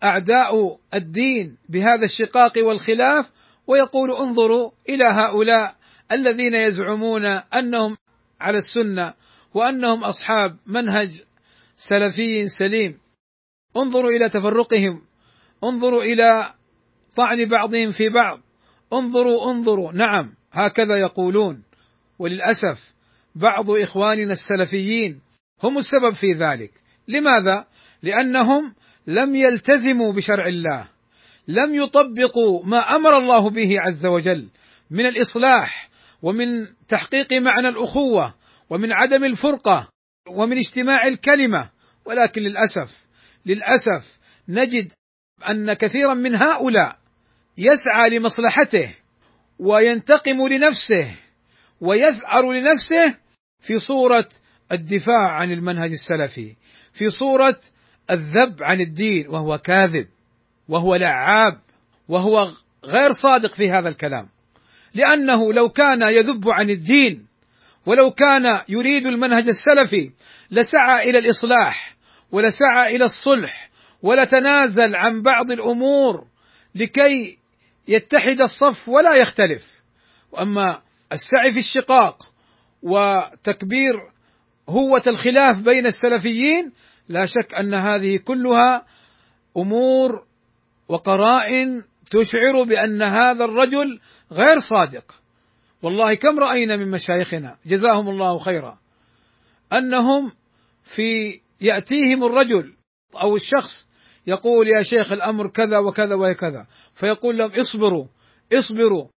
أعداء 0.05 0.79
الدين 0.95 1.57
بهذا 1.69 2.05
الشقاق 2.05 2.53
والخلاف 2.59 3.31
ويقول 3.67 4.11
انظروا 4.11 4.71
إلى 4.89 5.05
هؤلاء 5.05 5.77
الذين 6.13 6.55
يزعمون 6.55 7.25
أنهم 7.25 7.97
على 8.41 8.59
السنة 8.59 9.15
وأنهم 9.55 10.05
أصحاب 10.05 10.57
منهج 10.67 11.23
سلفي 11.77 12.49
سليم. 12.49 12.99
انظروا 13.77 14.11
إلى 14.11 14.29
تفرقهم 14.29 15.03
انظروا 15.65 16.03
إلى 16.03 16.55
طعن 17.17 17.45
بعضهم 17.45 17.89
في 17.89 18.09
بعض 18.09 18.41
انظروا 18.93 19.51
انظروا. 19.51 19.93
نعم 19.93 20.35
هكذا 20.53 20.97
يقولون. 20.97 21.63
وللأسف 22.19 22.95
بعض 23.35 23.71
إخواننا 23.71 24.33
السلفيين 24.33 25.21
هم 25.65 25.79
السبب 25.79 26.15
في 26.15 26.33
ذلك. 26.33 26.71
لماذا؟ 27.09 27.67
لأنهم 28.03 28.75
لم 29.07 29.35
يلتزموا 29.35 30.13
بشرع 30.13 30.47
الله 30.47 30.89
لم 31.49 31.75
يطبقوا 31.75 32.65
ما 32.65 32.79
أمر 32.79 33.19
الله 33.19 33.51
به 33.51 33.71
عز 33.79 34.07
وجل 34.07 34.49
من 34.91 35.07
الإصلاح 35.07 35.91
ومن 36.23 36.67
تحقيق 36.89 37.29
معنى 37.33 37.69
الأخوة 37.69 38.35
ومن 38.71 38.93
عدم 38.93 39.25
الفرقة 39.25 39.89
ومن 40.29 40.59
اجتماع 40.59 41.07
الكلمة. 41.07 41.71
ولكن 42.05 42.43
للأسف 42.43 43.05
للأسف 43.47 44.19
نجد 44.49 44.93
أن 45.49 45.75
كثيرا 45.75 46.15
من 46.15 46.35
هؤلاء 46.35 46.99
يسعى 47.59 48.11
لمصلحته 48.11 48.95
وينتقم 49.59 50.49
لنفسه 50.49 51.17
ويثأر 51.81 52.53
لنفسه 52.53 53.19
في 53.61 53.79
صورة 53.79 54.29
الدفاع 54.73 55.31
عن 55.31 55.53
المنهج 55.53 55.91
السلفي. 55.91 56.57
في 56.93 57.11
صورة 57.11 57.57
الذب 58.11 58.63
عن 58.63 58.81
الدين 58.81 59.29
وهو 59.29 59.59
كاذب 59.59 60.07
وهو 60.69 60.95
لعاب 60.95 61.61
وهو 62.09 62.51
غير 62.85 63.13
صادق 63.13 63.55
في 63.55 63.71
هذا 63.71 63.89
الكلام. 63.89 64.29
لأنه 64.95 65.53
لو 65.53 65.69
كان 65.69 66.03
يذب 66.03 66.49
عن 66.49 66.71
الدين 66.71 67.27
ولو 67.87 68.11
كان 68.11 68.61
يريد 68.69 69.07
المنهج 69.07 69.45
السلفي 69.49 70.11
لسعى 70.51 71.11
إلى 71.11 71.19
الإصلاح 71.19 71.97
ولسعى 72.33 72.97
إلى 72.97 73.05
الصلح 73.05 73.71
ولتنازل 74.03 74.97
عن 74.97 75.23
بعض 75.23 75.51
الأمور 75.51 76.27
لكي 76.75 77.39
يتحد 77.89 78.41
الصف 78.41 78.89
ولا 78.89 79.15
يختلف. 79.15 79.67
وأما 80.33 80.83
السعي 81.13 81.53
في 81.53 81.59
الشقاق 81.59 82.33
وتكبير 82.83 83.95
هوة 84.69 85.03
الخلاف 85.07 85.59
بين 85.59 85.87
السلفيين 85.87 86.73
لا 87.09 87.27
شك 87.27 87.55
أن 87.55 87.75
هذه 87.75 88.19
كلها 88.25 88.87
أمور 89.57 90.25
وقرائن 90.89 91.83
تشعر 92.11 92.63
بأن 92.63 93.03
هذا 93.03 93.45
الرجل 93.45 94.01
غير 94.33 94.59
صادق. 94.59 95.15
والله 95.83 96.15
كم 96.15 96.39
رأينا 96.39 96.77
من 96.77 96.91
مشايخنا 96.91 97.57
جزاهم 97.67 98.09
الله 98.09 98.39
خيرا 98.39 98.79
أنهم 99.73 100.33
في 100.85 101.41
يأتيهم 101.61 102.25
الرجل 102.25 102.75
أو 103.23 103.37
الشخص 103.37 103.89
يقول 104.27 104.69
يا 104.69 104.83
شيخ 104.83 105.13
الأمر 105.13 105.49
كذا 105.49 105.79
وكذا 105.79 106.15
وكذا 106.15 106.67
فيقول 106.95 107.39
لهم 107.39 107.51
اصبروا 107.61 108.07
اصبروا 108.53 109.09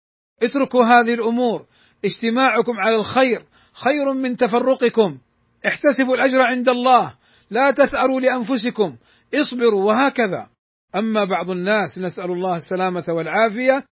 اتركوا 0.43 0.85
هذه 0.85 1.13
الأمور 1.13 1.65
اجتماعكم 2.05 2.73
على 2.77 2.95
الخير 2.95 3.45
خير 3.73 4.13
من 4.13 4.37
تفرقكم. 4.37 5.17
احتسبوا 5.65 6.15
الأجر 6.15 6.41
عند 6.45 6.69
الله. 6.69 7.13
لا 7.49 7.71
تثأروا 7.71 8.21
لأنفسكم. 8.21 8.97
اصبروا 9.35 9.85
وهكذا. 9.85 10.49
أما 10.95 11.23
بعض 11.23 11.49
الناس 11.49 11.99
نسأل 11.99 12.31
الله 12.31 12.55
السلامة 12.55 13.05
والعافية. 13.09 13.85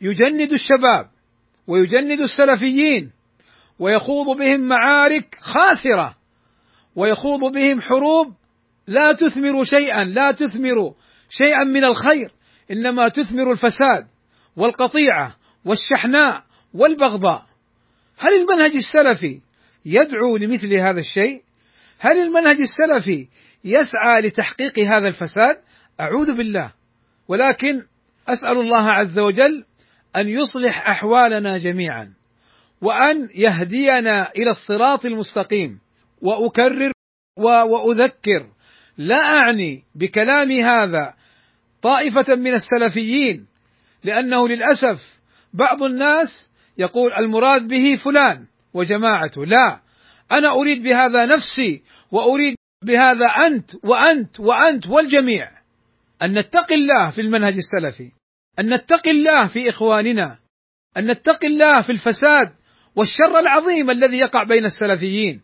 يجند 0.00 0.52
الشباب 0.52 1.10
ويجند 1.66 2.20
السلفيين 2.20 3.12
ويخوض 3.78 4.38
بهم 4.38 4.60
معارك 4.60 5.38
خاسرة 5.40 6.16
ويخوض 6.96 7.40
بهم 7.54 7.80
حروب. 7.80 8.34
لا 8.86 9.12
تثمر 9.12 9.64
شيئا. 9.64 10.04
لا 10.04 10.30
تثمر 10.30 10.94
شيئا 11.28 11.64
من 11.64 11.84
الخير. 11.84 12.34
إنما 12.70 13.08
تثمر 13.08 13.50
الفساد 13.50 14.06
والقطيعة 14.56 15.36
والشحناء 15.64 16.44
والبغضاء. 16.74 17.46
هل 18.18 18.32
المنهج 18.32 18.74
السلفي 18.74 19.40
يدعو 19.84 20.36
لمثل 20.36 20.74
هذا 20.74 21.00
الشيء؟ 21.00 21.42
هل 21.98 22.18
المنهج 22.18 22.56
السلفي 22.60 23.28
يسعى 23.64 24.20
لتحقيق 24.20 24.78
هذا 24.78 25.08
الفساد؟ 25.08 25.56
أعوذ 26.00 26.36
بالله. 26.36 26.72
ولكن 27.28 27.82
أسأل 28.28 28.60
الله 28.60 28.88
عز 28.90 29.18
وجل 29.18 29.64
أن 30.16 30.28
يصلح 30.28 30.88
أحوالنا 30.88 31.58
جميعا 31.58 32.14
وأن 32.80 33.28
يهدينا 33.34 34.30
إلى 34.36 34.50
الصراط 34.50 35.04
المستقيم. 35.04 35.80
وأكرر 36.20 36.92
وأذكر 37.38 38.50
لا 38.98 39.16
أعني 39.16 39.84
بكلامي 39.94 40.62
هذا 40.62 41.14
طائفة 41.82 42.34
من 42.36 42.54
السلفيين 42.54 43.46
لأنه 44.04 44.48
للأسف 44.48 45.20
بعض 45.52 45.82
الناس 45.82 46.52
يقول 46.78 47.12
المراد 47.12 47.68
به 47.68 47.96
فلان. 48.04 48.46
وجماعته. 48.74 49.44
لا 49.46 49.80
أنا 50.32 50.50
أريد 50.50 50.82
بهذا 50.82 51.26
نفسي 51.26 51.82
وأريد 52.10 52.56
بهذا 52.84 53.26
أنت 53.26 53.70
وأنت 53.84 54.40
وأنت 54.40 54.86
والجميع. 54.86 55.64
أن 56.22 56.38
نتقي 56.38 56.74
الله 56.74 57.10
في 57.10 57.20
المنهج 57.20 57.56
السلفي 57.56 58.12
أن 58.60 58.74
نتقي 58.74 59.10
الله 59.10 59.46
في 59.46 59.70
إخواننا 59.70 60.38
أن 60.96 61.10
نتقي 61.10 61.46
الله 61.46 61.80
في 61.80 61.92
الفساد 61.92 62.52
والشر 62.96 63.38
العظيم 63.38 63.90
الذي 63.90 64.18
يقع 64.18 64.42
بين 64.42 64.64
السلفيين 64.64 65.40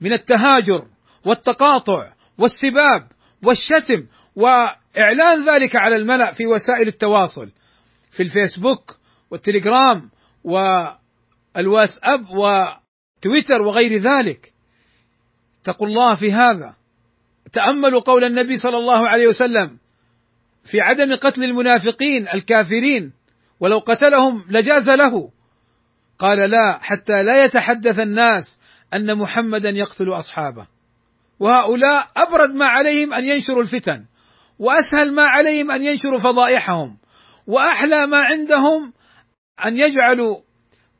من 0.00 0.12
التهاجر 0.12 0.86
والتقاطع 1.24 2.12
والسباب 2.38 3.08
والشتم 3.42 4.06
وإعلان 4.36 5.44
ذلك 5.48 5.76
على 5.76 5.96
الملأ 5.96 6.32
في 6.32 6.46
وسائل 6.46 6.88
التواصل 6.88 7.50
في 8.10 8.22
الفيسبوك 8.22 8.96
والتليجرام 9.30 10.10
والواتساب 11.56 12.26
وتويتر 12.30 13.62
وغير 13.62 14.00
ذلك. 14.02 14.52
اتقوا 15.62 15.86
الله 15.86 16.14
في 16.14 16.32
هذا. 16.32 16.74
تأملوا 17.52 18.00
قول 18.00 18.24
النبي 18.24 18.56
صلى 18.56 18.76
الله 18.76 19.08
عليه 19.08 19.26
وسلم 19.26 19.78
في 20.64 20.80
عدم 20.80 21.14
قتل 21.14 21.44
المنافقين 21.44 22.28
الكافرين 22.28 23.12
ولو 23.60 23.78
قتلهم 23.78 24.44
لجاز 24.50 24.90
له. 24.90 25.30
قال 26.18 26.38
لا 26.38 26.78
حتى 26.82 27.22
لا 27.22 27.44
يتحدث 27.44 27.98
الناس 27.98 28.60
أن 28.94 29.18
محمدا 29.18 29.70
يقتل 29.70 30.08
أصحابه. 30.08 30.66
وهؤلاء 31.40 32.10
أبرد 32.16 32.54
ما 32.54 32.66
عليهم 32.66 33.12
أن 33.12 33.24
ينشروا 33.24 33.62
الفتن 33.62 34.04
وأسهل 34.58 35.14
ما 35.14 35.22
عليهم 35.22 35.70
أن 35.70 35.84
ينشروا 35.84 36.18
فضائحهم 36.18 36.98
وأحلى 37.46 38.06
ما 38.06 38.22
عندهم 38.30 38.92
أن 39.66 39.78
يجعلوا 39.78 40.40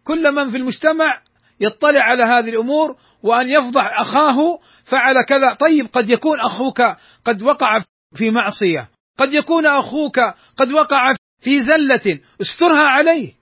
كل 0.05 0.33
من 0.33 0.51
في 0.51 0.57
المجتمع 0.57 1.23
يطلع 1.61 2.01
على 2.03 2.23
هذه 2.23 2.51
الأمور 2.51 2.97
وأن 3.23 3.49
يفضح 3.51 4.01
أخاه 4.01 4.59
فعل 4.85 5.15
كذا. 5.29 5.55
طيب 5.55 5.87
قد 5.93 6.11
يكون 6.11 6.41
أخوك 6.41 6.83
قد 7.25 7.43
وقع 7.43 7.79
في 8.15 8.31
معصية 8.31 8.91
قد 9.19 9.33
يكون 9.33 9.67
أخوك 9.67 10.21
قد 10.57 10.73
وقع 10.73 11.15
في 11.41 11.63
زلة 11.63 12.21
استرها 12.41 12.87
عليه. 12.87 13.33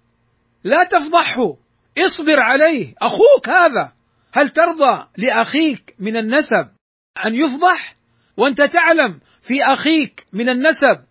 لا 0.65 0.85
تفضحه 0.85 1.57
اصبر 1.99 2.41
عليه. 2.41 2.95
أخوك 3.03 3.49
هذا 3.49 3.93
هل 4.33 4.49
ترضى 4.49 5.07
لأخيك 5.17 5.95
من 5.99 6.17
النسب 6.17 6.69
أن 7.27 7.35
يفضح؟ 7.35 7.97
وأنت 8.37 8.63
تعلم 8.63 9.21
في 9.41 9.63
أخيك 9.65 10.27
من 10.33 10.49
النسب 10.49 11.05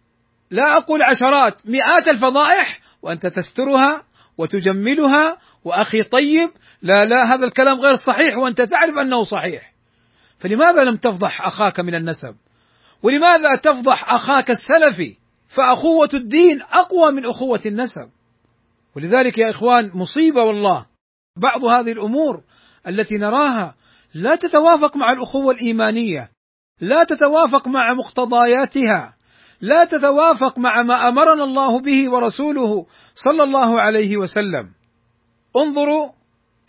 لا 0.51 0.77
أقول 0.77 1.01
عشرات 1.03 1.67
مئات 1.67 2.07
الفضائح 2.07 2.79
وأنت 3.01 3.27
تسترها. 3.27 4.03
وتجملها 4.37 5.37
وأخي 5.63 6.03
طيب 6.03 6.49
لا 6.81 7.05
لا 7.05 7.33
هذا 7.33 7.45
الكلام 7.45 7.79
غير 7.79 7.95
صحيح 7.95 8.37
وأنت 8.37 8.61
تعرف 8.61 8.97
أنه 8.97 9.23
صحيح. 9.23 9.73
فلماذا 10.39 10.83
لم 10.89 10.97
تفضح 10.97 11.41
أخاك 11.41 11.79
من 11.79 11.95
النسب؟ 11.95 12.35
ولماذا 13.03 13.55
تفضح 13.63 14.13
أخاك 14.13 14.49
السلفي؟ 14.49 15.15
فأخوة 15.47 16.09
الدين 16.13 16.61
أقوى 16.61 17.11
من 17.11 17.25
أخوة 17.25 17.61
النسب. 17.65 18.09
ولذلك 18.95 19.37
يا 19.37 19.49
إخوان 19.49 19.91
مصيبة 19.93 20.41
والله. 20.43 20.85
بعض 21.37 21.65
هذه 21.65 21.91
الأمور 21.91 22.43
التي 22.87 23.15
نراها 23.15 23.75
لا 24.13 24.35
تتوافق 24.35 24.97
مع 24.97 25.11
الأخوة 25.11 25.53
الإيمانية 25.53 26.31
لا 26.81 27.03
تتوافق 27.03 27.67
مع 27.67 27.93
مقتضياتها. 27.93 29.15
لا 29.61 29.85
تتوافق 29.85 30.59
مع 30.59 30.83
ما 30.83 31.09
أمرنا 31.09 31.43
الله 31.43 31.79
به 31.79 32.09
ورسوله 32.11 32.85
صلى 33.15 33.43
الله 33.43 33.81
عليه 33.81 34.17
وسلم. 34.17 34.69
انظروا 35.57 36.11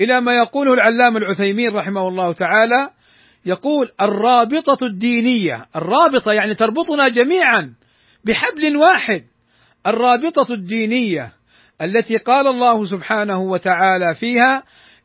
إلى 0.01 0.21
ما 0.21 0.35
يقوله 0.35 0.75
العلامة 0.75 1.19
العثيمين 1.19 1.71
رحمه 1.71 2.09
الله 2.09 2.33
تعالى. 2.33 2.91
يقول 3.47 3.91
الرابطة 4.01 4.87
الدينية 4.87 5.67
الرابطة 5.77 6.33
يعني 6.33 6.55
تربطنا 6.55 7.09
جميعا 7.09 7.75
بحبل 8.25 8.77
واحد. 8.77 9.25
الرابطة 9.87 10.53
الدينية 10.53 11.33
التي 11.83 12.17
قال 12.17 12.47
الله 12.47 12.85
سبحانه 12.85 13.41
وتعالى 13.41 14.15
فيها 14.15 14.63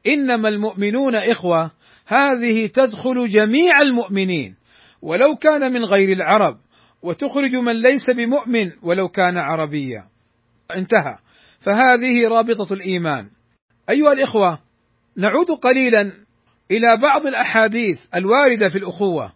إنما 0.08 0.50
المؤمنون 0.50 1.15
إخوة 1.15 1.71
هذه 2.08 2.65
تدخل 2.65 3.28
جميع 3.28 3.82
المؤمنين. 3.82 4.56
ولو 5.02 5.36
كان 5.36 5.73
من 5.73 5.86
غير 5.86 6.10
العرب 6.10 6.58
وتخرج 7.02 7.56
من 7.56 7.82
ليس 7.82 8.10
بمؤمن 8.10 8.72
ولو 8.82 9.10
كان 9.10 9.38
عربيا. 9.38 10.10
انتهى. 10.76 11.18
فهذه 11.60 12.28
رابطة 12.28 12.74
الإيمان. 12.74 13.30
أيها 13.90 14.12
الإخوة 14.12 14.60
نعود 15.18 15.52
قليلا 15.52 16.02
إلى 16.72 16.98
بعض 17.02 17.28
الأحاديث 17.28 18.06
الواردة 18.16 18.70
في 18.70 18.78
الأخوة. 18.78 19.34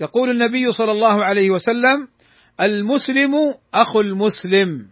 يقول 0.00 0.30
النبي 0.30 0.72
صلى 0.72 0.92
الله 0.92 1.24
عليه 1.24 1.50
وسلم 1.50 2.08
المسلم 2.60 3.34
اخو 3.74 4.00
المسلم 4.00 4.88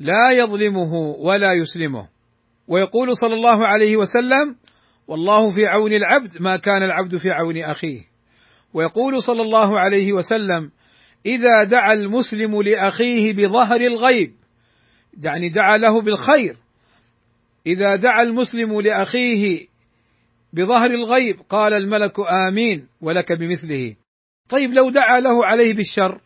لا 0.00 0.30
يظلمه 0.30 0.92
ولا 1.18 1.52
يسلمه. 1.52 2.08
ويقول 2.68 3.16
صلى 3.16 3.34
الله 3.34 3.66
عليه 3.66 3.96
وسلم 3.96 4.56
والله 5.08 5.50
في 5.50 5.66
عون 5.66 5.92
العبد 5.92 6.42
ما 6.42 6.56
كان 6.56 6.82
العبد 6.82 7.16
في 7.16 7.30
عون 7.30 7.64
أخيه. 7.64 8.00
ويقول 8.74 9.22
صلى 9.22 9.42
الله 9.42 9.80
عليه 9.80 10.12
وسلم 10.12 10.70
إذا 11.26 11.64
دعا 11.64 11.92
المسلم 11.92 12.62
لأخيه 12.62 13.32
بظهر 13.32 13.80
الغيب 13.80 14.34
يعني 15.22 15.48
دعا 15.48 15.76
له 15.76 16.02
بالخير. 16.02 16.56
إذا 17.66 17.96
دعا 17.96 18.22
المسلم 18.22 18.80
لأخيه 18.80 19.66
بظهر 20.52 20.90
الغيب 20.90 21.40
قال 21.48 21.74
الملك 21.74 22.14
آمين 22.48 22.88
ولك 23.00 23.32
بمثله. 23.32 23.96
طيب 24.48 24.70
لو 24.72 24.90
دعا 24.90 25.20
له 25.20 25.46
عليه 25.46 25.74
بالشر 25.74 26.20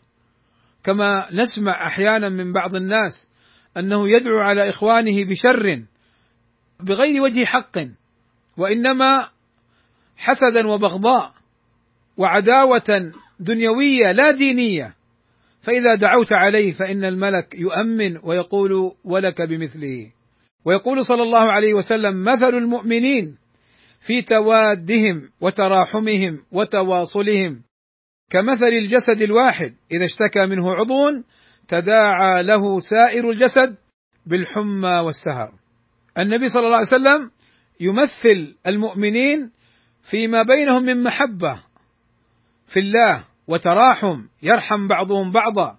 كما 0.84 1.28
نسمع 1.32 1.86
أحيانا 1.86 2.28
من 2.28 2.52
بعض 2.52 2.76
الناس 2.76 3.30
أنه 3.76 4.10
يدعو 4.10 4.38
على 4.38 4.70
إخوانه 4.70 5.24
بشر 5.24 5.84
بغير 6.80 7.22
وجه 7.22 7.44
حق 7.44 7.78
وإنما 8.56 9.28
حسدا 10.16 10.66
وبغضاء 10.66 11.34
وعداوة 12.16 13.12
دنيوية 13.44 14.12
لا 14.12 14.30
دينية. 14.30 14.94
فإذا 15.60 15.94
دعوت 15.94 16.32
عليه 16.32 16.72
فإن 16.72 17.04
الملك 17.04 17.54
يؤمن 17.54 18.18
ويقول 18.22 18.92
ولك 19.04 19.42
بمثله. 19.42 20.12
ويقول 20.64 21.06
صلى 21.06 21.22
الله 21.22 21.52
عليه 21.52 21.74
وسلم 21.74 22.20
مثل 22.22 22.54
المؤمنين 22.54 23.36
في 24.00 24.22
توادهم 24.22 25.30
وتراحمهم 25.40 26.44
وتواصلهم 26.52 27.62
كمثل 28.30 28.72
الجسد 28.82 29.22
الواحد. 29.22 29.74
إذا 29.92 30.04
اشتكى 30.04 30.46
منه 30.46 30.74
عضو 30.74 31.22
تداعى 31.68 32.42
له 32.42 32.78
سائر 32.78 33.30
الجسد 33.30 33.76
بالحمى 34.26 34.98
والسهر. 35.04 35.52
النبي 36.18 36.46
صلى 36.46 36.66
الله 36.66 36.76
عليه 36.76 36.86
وسلم 36.86 37.30
يمثل 37.80 38.56
المؤمنين 38.66 39.50
فيما 40.02 40.42
بينهم 40.42 40.82
من 40.82 41.02
محبة 41.02 41.62
في 42.66 42.80
الله 42.80 43.24
وتراحم 43.48 44.26
يرحم 44.42 44.86
بعضهم 44.86 45.30
بعضا 45.30 45.78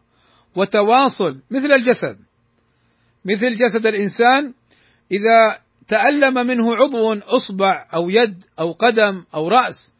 وتواصل 0.56 1.41
مثل 1.51 1.71
الجسد. 1.71 2.19
مثل 3.25 3.56
جسد 3.56 3.86
الإنسان 3.86 4.54
إذا 5.12 5.60
تألم 5.88 6.47
منه 6.47 6.75
عضو 6.75 7.13
أصبع 7.13 7.88
أو 7.95 8.10
يد 8.10 8.43
أو 8.60 8.71
قدم 8.71 9.23
أو 9.36 9.47
رأس 9.47 9.93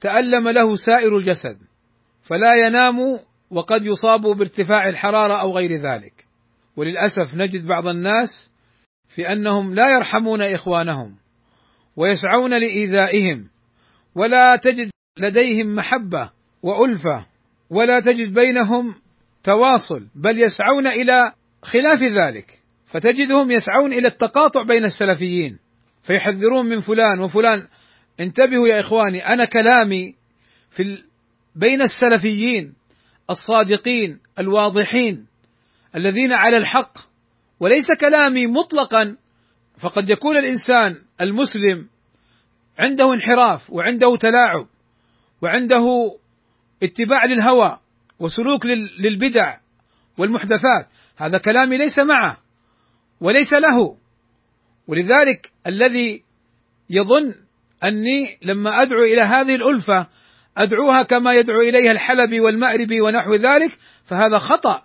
تألم 0.00 0.48
له 0.48 0.76
سائر 0.76 1.16
الجسد 1.16 1.58
فلا 2.22 2.66
ينام 2.66 2.96
وقد 3.50 3.86
يصاب 3.86 4.20
بارتفاع 4.20 4.88
الحرارة 4.88 5.40
أو 5.40 5.56
غير 5.56 5.76
ذلك. 5.80 6.26
وللأسف 6.76 7.34
نجد 7.34 7.66
بعض 7.66 7.86
الناس 7.86 8.52
في 9.08 9.32
أنهم 9.32 9.74
لا 9.74 9.90
يرحمون 9.90 10.42
إخوانهم 10.42 11.16
ويسعون 11.96 12.50
لإيذائهم 12.50 13.48
ولا 14.14 14.56
تجد 14.56 14.90
لديهم 15.18 15.74
محبة 15.74 16.30
وألفة 16.62 17.26
ولا 17.70 18.00
تجد 18.00 18.34
بينهم 18.34 18.94
تواصل 19.44 20.06
بل 20.14 20.38
يسعون 20.42 20.86
إلى 20.86 21.32
خلاف 21.62 22.02
ذلك 22.02 22.58
فتجدهم 22.86 23.50
يسعون 23.50 23.92
إلى 23.92 24.08
التقاطع 24.08 24.62
بين 24.62 24.84
السلفيين 24.84 25.58
فيحذرون 26.02 26.66
من 26.66 26.80
فلان 26.80 27.20
وفلان 27.20 27.68
انتبهوا 28.20 28.68
يا 28.68 28.80
إخواني 28.80 29.26
أنا 29.26 29.44
كلامي 29.44 30.14
في. 30.70 31.02
بين 31.54 31.82
السلفيين 31.82 32.74
الصادقين 33.30 34.18
الواضحين 34.38 35.26
الذين 35.96 36.32
على 36.32 36.56
الحق 36.56 36.98
وليس 37.60 37.88
كلامي 38.00 38.46
مطلقا 38.46 39.16
فقد 39.78 40.10
يكون 40.10 40.36
الإنسان 40.36 41.02
المسلم 41.20 41.88
عنده 42.78 43.12
انحراف 43.12 43.70
وعنده 43.70 44.16
تلاعب 44.16 44.66
وعنده 45.42 45.84
اتباع 46.82 47.24
للهوى 47.24 47.78
وسلوك 48.18 48.66
للبدع 48.98 49.56
والمحدثات. 50.18 50.88
هذا 51.16 51.38
كلامي 51.38 51.78
ليس 51.78 51.98
معه 51.98 52.36
وليس 53.20 53.52
له. 53.52 53.96
ولذلك 54.86 55.52
الذي 55.66 56.22
يظن 56.90 57.34
أني 57.84 58.38
لما 58.42 58.82
أدعو 58.82 59.02
إلى 59.02 59.22
هذه 59.22 59.54
الألفة 59.54 60.06
أدعوها 60.56 61.02
كما 61.02 61.32
يدعو 61.32 61.60
إليها 61.60 61.92
الحلبي 61.92 62.40
والمأربي 62.40 63.00
ونحو 63.00 63.34
ذلك 63.34 63.78
فهذا 64.04 64.38
خطأ. 64.38 64.82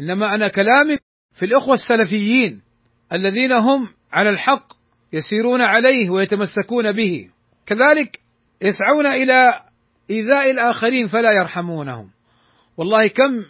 إنما 0.00 0.34
أنا 0.34 0.48
كلامي 0.48 0.98
في 1.34 1.44
الإخوة 1.44 1.74
السلفيين 1.74 2.62
الذين 3.12 3.52
هم 3.52 3.88
على 4.12 4.30
الحق 4.30 4.72
يسيرون 5.12 5.60
عليه 5.60 6.10
ويتمسكون 6.10 6.92
به. 6.92 7.30
كذلك 7.66 8.20
يسعون 8.62 9.06
إلى 9.06 9.60
ايذاء 10.10 10.50
الآخرين 10.50 11.06
فلا 11.06 11.32
يرحمونهم. 11.32 12.10
والله 12.76 13.08
كم 13.08 13.44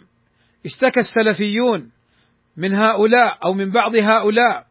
اشتكى 0.65 0.99
السلفيون 0.99 1.91
من 2.57 2.73
هؤلاء 2.73 3.37
أو 3.45 3.53
من 3.53 3.71
بعض 3.71 3.95
هؤلاء 3.95 4.67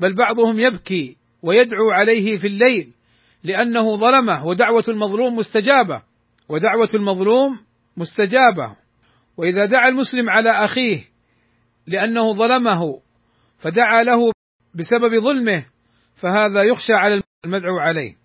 بل 0.00 0.14
بعضهم 0.14 0.60
يبكي 0.60 1.16
ويدعو 1.42 1.90
عليه 1.92 2.38
في 2.38 2.46
الليل 2.46 2.92
لأنه 3.44 3.96
ظلمه 3.96 4.46
ودعوة 4.46 4.84
المظلوم 4.88 5.36
مستجابة 5.36 6.02
ودعوة 6.48 6.88
المظلوم 6.94 7.60
مستجابة. 7.96 8.76
وإذا 9.36 9.64
دعا 9.64 9.88
المسلم 9.88 10.30
على 10.30 10.50
أخيه 10.50 11.04
لأنه 11.86 12.32
ظلمه 12.32 13.00
فدعا 13.58 14.02
له 14.02 14.32
بسبب 14.74 15.20
ظلمه 15.20 15.64
فهذا 16.14 16.62
يخشى 16.62 16.92
على 16.92 17.22
المدعو 17.44 17.78
عليه. 17.78 18.19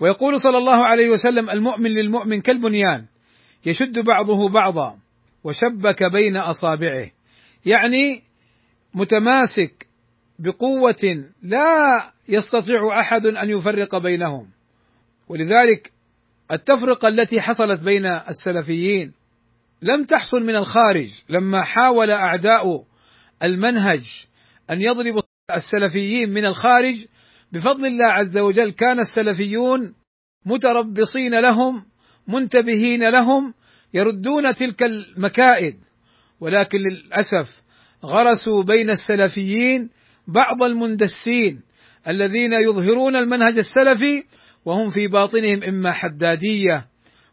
ويقول 0.00 0.40
صلى 0.40 0.58
الله 0.58 0.86
عليه 0.86 1.08
وسلم 1.08 1.50
المؤمن 1.50 1.90
للمؤمن 1.90 2.40
كالبنيان 2.40 3.06
يشد 3.66 3.98
بعضه 3.98 4.48
بعضا 4.48 4.98
وشبك 5.44 6.02
بين 6.02 6.36
أصابعه. 6.36 7.10
يعني 7.66 8.22
متماسك 8.94 9.86
بقوة 10.38 11.30
لا 11.42 12.12
يستطيع 12.28 13.00
أحد 13.00 13.26
أن 13.26 13.50
يفرق 13.50 13.98
بينهم. 13.98 14.50
ولذلك 15.28 15.92
التفرقة 16.52 17.08
التي 17.08 17.40
حصلت 17.40 17.84
بين 17.84 18.06
السلفيين 18.06 19.12
لم 19.82 20.04
تحصل 20.04 20.42
من 20.42 20.56
الخارج 20.56 21.10
لما 21.28 21.62
حاول 21.62 22.10
أعداء 22.10 22.84
المنهج 23.44 24.26
أن 24.72 24.80
يضربوا 24.80 25.22
السلفيين 25.56 26.30
من 26.30 26.46
الخارج 26.46 27.06
بفضل 27.52 27.86
الله 27.86 28.06
عز 28.06 28.38
وجل 28.38 28.70
كان 28.70 29.00
السلفيون 29.00 29.94
متربصين 30.46 31.40
لهم 31.40 31.84
منتبهين 32.28 33.08
لهم 33.08 33.54
يردون 33.94 34.54
تلك 34.54 34.82
المكائد. 34.82 35.76
ولكن 36.40 36.78
للأسف 36.78 37.62
غرسوا 38.04 38.62
بين 38.62 38.90
السلفيين 38.90 39.90
بعض 40.26 40.62
المندسين 40.62 41.62
الذين 42.08 42.52
يظهرون 42.52 43.16
المنهج 43.16 43.58
السلفي 43.58 44.24
وهم 44.64 44.88
في 44.88 45.06
باطنهم 45.06 45.62
إما 45.62 45.92
حدادية 45.92 46.88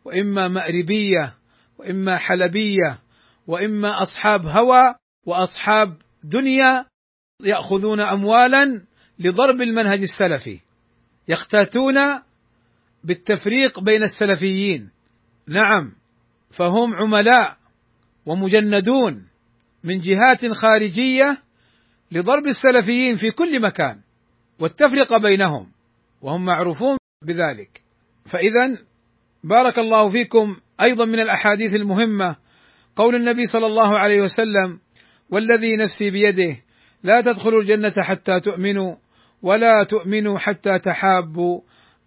وإما 0.06 0.48
مأربية 0.48 1.34
وإما 1.78 2.18
حلبية 2.18 3.00
وإما 3.48 4.02
أصحاب 4.02 4.46
هوى 4.46 4.96
وأصحاب 5.26 5.98
دنيا 6.24 6.86
يأخذون 7.44 8.00
اموالا 8.00 8.86
لضرب 9.20 9.62
المنهج 9.62 10.02
السلفي. 10.02 10.60
يختاتون 11.28 11.96
بالتفريق 13.04 13.80
بين 13.80 14.04
السلفيين. 14.04 14.90
نعم 15.48 15.96
فهم 16.52 16.96
عملاء 16.96 17.58
ومجندون 18.26 19.28
من 19.84 20.00
جهات 20.00 20.52
خارجية 20.52 21.38
لضرب 22.12 22.48
السلفيين 22.48 23.16
في 23.16 23.32
كل 23.32 23.62
مكان 23.62 24.02
والتفرقه 24.60 25.18
بينهم 25.18 25.72
وهم 26.22 26.46
معروفون 26.46 26.98
بذلك. 27.22 27.82
فإذا 28.26 28.78
بارك 29.44 29.80
الله 29.80 30.10
فيكم 30.10 30.58
أيضا 30.82 31.06
من 31.06 31.20
الأحاديث 31.20 31.76
المهمة. 31.76 32.36
قول 32.96 33.16
النبي 33.16 33.46
صلى 33.46 33.66
الله 33.66 34.00
عليه 34.00 34.22
وسلم 34.22 34.80
والذي 35.30 35.76
نفسي 35.76 36.12
بيده 36.12 36.64
لا 37.04 37.22
تدخلوا 37.22 37.62
الجنة 37.62 38.04
حتى 38.04 38.40
تؤمنوا 38.40 38.96
ولا 39.42 39.84
تؤمنوا 39.84 40.40
حتى 40.40 40.80
تحابوا 40.80 41.62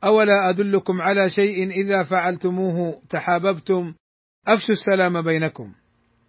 أولا 0.05 0.51
أدلكم 0.51 1.01
على 1.01 1.31
شيء 1.31 1.71
إذا 1.71 2.03
فعلتموه 2.03 3.03
تحاببتم؟ 3.09 3.95
أفشوا 4.49 4.75
السلام 4.75 5.23
بينكم. 5.23 5.73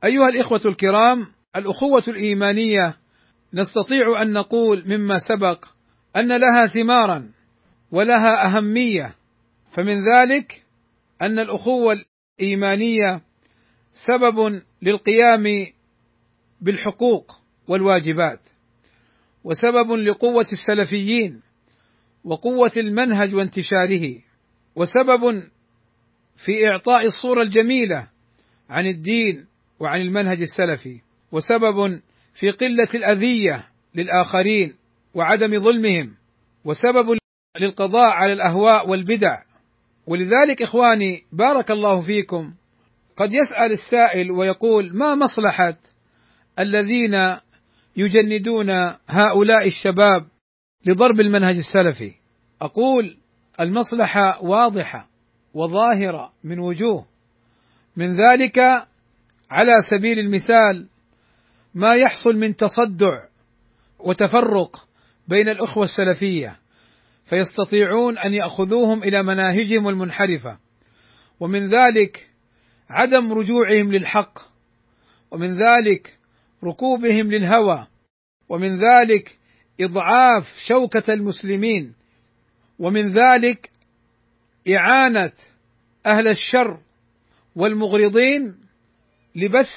أيها 0.05 0.29
الإخوة 0.29 0.61
الكرام 0.65 1.27
الأخوة 1.55 2.03
الإيمانية 2.07 2.97
نستطيع 3.53 4.21
أن 4.21 4.33
نقول 4.33 4.83
مما 4.87 5.17
سبق 5.17 5.65
أن 6.15 6.27
لها 6.27 6.65
ثمارا 6.65 7.31
ولها 7.91 8.45
أهمية 8.45 9.15
فمن 9.71 10.03
ذلك 10.13 10.65
أن 11.21 11.39
الأخوة 11.39 11.99
الإيمانية 12.39 13.21
سبب 13.91 14.61
للقيام 14.81 15.67
بالحقوق 16.61 17.41
والواجبات. 17.67 18.39
وسبب 19.43 19.91
لقوة 19.91 20.47
السلفيين 20.51 21.41
وقوة 22.23 22.71
المنهج 22.77 23.35
وانتشاره 23.35 24.17
وسبب 24.75 25.21
في 26.37 26.67
إعطاء 26.67 27.05
الصورة 27.05 27.41
الجميلة 27.41 28.07
عن 28.69 28.87
الدين 28.87 29.45
وعن 29.79 30.01
المنهج 30.01 30.41
السلفي 30.41 31.01
وسبب 31.31 32.01
في 32.33 32.51
قلة 32.51 32.89
الأذية 32.95 33.67
للآخرين 33.95 34.75
وعدم 35.13 35.63
ظلمهم 35.63 36.15
وسبب 36.65 37.17
للقضاء 37.61 38.09
على 38.09 38.33
الأهواء 38.33 38.89
والبدع. 38.89 39.41
ولذلك 40.07 40.61
إخواني 40.61 41.23
بارك 41.31 41.71
الله 41.71 42.01
فيكم 42.01 42.53
قد 43.15 43.33
يسأل 43.33 43.71
السائل 43.71 44.31
ويقول 44.31 44.97
ما 44.97 45.15
مصلحة 45.15 45.77
الذين 46.59 47.15
يجندون 47.95 48.69
هؤلاء 49.07 49.67
الشباب 49.67 50.27
لضرب 50.85 51.19
المنهج 51.19 51.57
السلفي. 51.57 52.13
أقول 52.61 53.17
المصلحة 53.59 54.43
واضحة 54.43 55.09
وظاهرة 55.53 56.33
من 56.43 56.59
وجوه. 56.59 57.05
من 57.95 58.13
ذلك 58.13 58.59
على 59.51 59.81
سبيل 59.89 60.19
المثال 60.19 60.87
ما 61.73 61.95
يحصل 61.95 62.31
من 62.31 62.55
تصدع 62.55 63.23
وتفرق 63.99 64.87
بين 65.27 65.49
الأخوة 65.49 65.83
السلفية 65.83 66.59
فيستطيعون 67.25 68.17
أن 68.17 68.33
يأخذوهم 68.33 69.03
إلى 69.03 69.23
مناهجهم 69.23 69.89
المنحرفة. 69.89 70.57
ومن 71.39 71.69
ذلك 71.69 72.29
عدم 72.89 73.33
رجوعهم 73.33 73.91
للحق. 73.91 74.39
ومن 75.31 75.53
ذلك 75.53 76.20
ركوبهم 76.63 77.31
للهوى 77.31 77.87
ومن 78.49 78.75
ذلك 78.75 79.37
إضعاف 79.81 80.63
شوكة 80.67 81.13
المسلمين 81.13 81.93
ومن 82.79 83.13
ذلك 83.13 83.71
إعانة 84.75 85.31
أهل 86.05 86.27
الشر 86.27 86.79
والمغرضين 87.55 88.55
لبث 89.35 89.69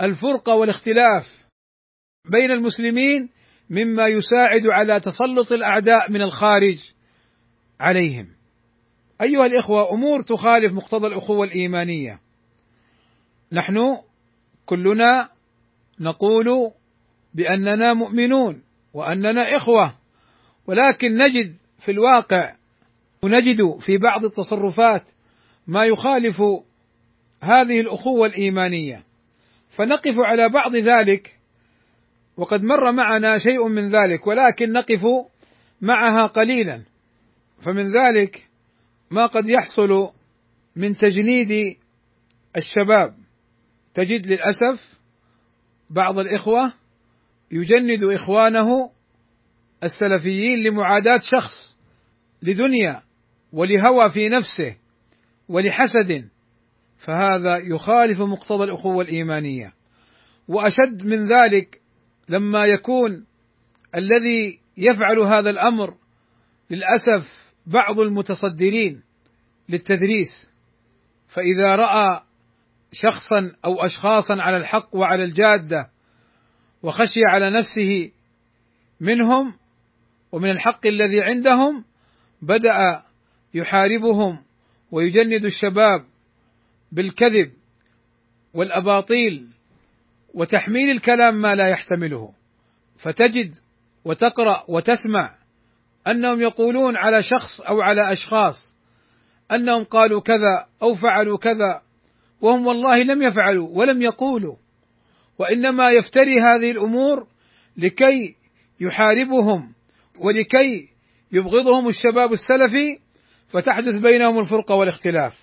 الفرقة 0.00 0.54
والاختلاف 0.54 1.46
بين 2.30 2.50
المسلمين 2.50 3.28
مما 3.70 4.06
يساعد 4.06 4.66
على 4.66 5.00
تسلط 5.00 5.52
الأعداء 5.52 6.10
من 6.10 6.22
الخارج 6.22 6.92
عليهم. 7.80 8.28
أيها 9.20 9.46
الإخوة 9.46 9.92
أمور 9.92 10.22
تخالف 10.22 10.72
مقتضى 10.72 11.06
الأخوة 11.06 11.46
الإيمانية. 11.46 12.20
نحن 13.52 13.76
كلنا 14.66 15.33
نقول 16.00 16.72
بأننا 17.34 17.94
مؤمنون 17.94 18.62
وأننا 18.94 19.56
إخوة 19.56 19.94
ولكن 20.66 21.16
نجد 21.16 21.56
في 21.78 21.90
الواقع 21.90 22.54
ونجد 23.22 23.78
في 23.80 23.98
بعض 23.98 24.24
التصرفات 24.24 25.04
ما 25.66 25.84
يخالف 25.84 26.42
هذه 27.40 27.80
الأخوة 27.80 28.26
الإيمانية. 28.26 29.04
فنقف 29.70 30.14
على 30.18 30.48
بعض 30.48 30.76
ذلك 30.76 31.38
وقد 32.36 32.62
مر 32.62 32.92
معنا 32.92 33.38
شيء 33.38 33.68
من 33.68 33.88
ذلك 33.88 34.26
ولكن 34.26 34.72
نقف 34.72 35.06
معها 35.80 36.26
قليلا. 36.26 36.82
فمن 37.60 37.92
ذلك 37.92 38.48
ما 39.10 39.26
قد 39.26 39.48
يحصل 39.48 40.10
من 40.76 40.96
تجنيد 40.96 41.76
الشباب. 42.56 43.14
تجد 43.94 44.26
للأسف 44.26 44.93
بعض 45.90 46.18
الإخوة 46.18 46.72
يجند 47.52 48.04
إخوانه 48.04 48.90
السلفيين 49.82 50.62
لمعاداة 50.62 51.20
شخص 51.22 51.76
لدنيا 52.42 53.02
ولهوى 53.52 54.10
في 54.10 54.28
نفسه 54.28 54.76
ولحسد 55.48 56.28
فهذا 56.98 57.56
يخالف 57.56 58.20
مقتضى 58.20 58.64
الأخوة 58.64 59.04
الإيمانية. 59.04 59.74
وأشد 60.48 61.06
من 61.06 61.24
ذلك 61.24 61.80
لما 62.28 62.64
يكون 62.64 63.26
الذي 63.94 64.60
يفعل 64.76 65.18
هذا 65.18 65.50
الأمر 65.50 65.96
للأسف 66.70 67.52
بعض 67.66 68.00
المتصدرين 68.00 69.02
للتدريس 69.68 70.50
فإذا 71.28 71.76
رأى 71.76 72.22
شخصا 72.94 73.52
أو 73.64 73.84
اشخاصا 73.84 74.34
على 74.34 74.56
الحق 74.56 74.96
وعلى 74.96 75.24
الجادة 75.24 75.90
وخشي 76.82 77.20
على 77.28 77.50
نفسه 77.50 78.10
منهم 79.00 79.54
ومن 80.32 80.50
الحق 80.50 80.86
الذي 80.86 81.20
عندهم 81.22 81.84
بدأ 82.42 83.02
يحاربهم 83.54 84.44
ويجند 84.90 85.44
الشباب 85.44 86.04
بالكذب 86.92 87.52
والأباطيل 88.54 89.48
وتحميل 90.34 90.90
الكلام 90.90 91.34
ما 91.34 91.54
لا 91.54 91.68
يحتمله. 91.68 92.32
فتجد 92.98 93.54
وتقرأ 94.04 94.64
وتسمع 94.68 95.34
أنهم 96.06 96.40
يقولون 96.40 96.96
على 96.96 97.22
شخص 97.22 97.60
أو 97.60 97.80
على 97.80 98.12
أشخاص 98.12 98.76
أنهم 99.52 99.84
قالوا 99.84 100.20
كذا 100.20 100.66
أو 100.82 100.94
فعلوا 100.94 101.38
كذا 101.38 101.82
وهم 102.40 102.66
والله 102.66 103.02
لم 103.02 103.22
يفعلوا 103.22 103.68
ولم 103.70 104.02
يقولوا 104.02 104.56
وإنما 105.38 105.90
يفتري 105.90 106.34
هذه 106.44 106.70
الأمور 106.70 107.26
لكي 107.76 108.36
يحاربهم 108.80 109.74
ولكي 110.18 110.88
يبغضهم 111.32 111.88
الشباب 111.88 112.32
السلفي 112.32 112.98
فتحدث 113.48 113.96
بينهم 113.96 114.40
الفرقه 114.40 114.74
والاختلاف. 114.74 115.38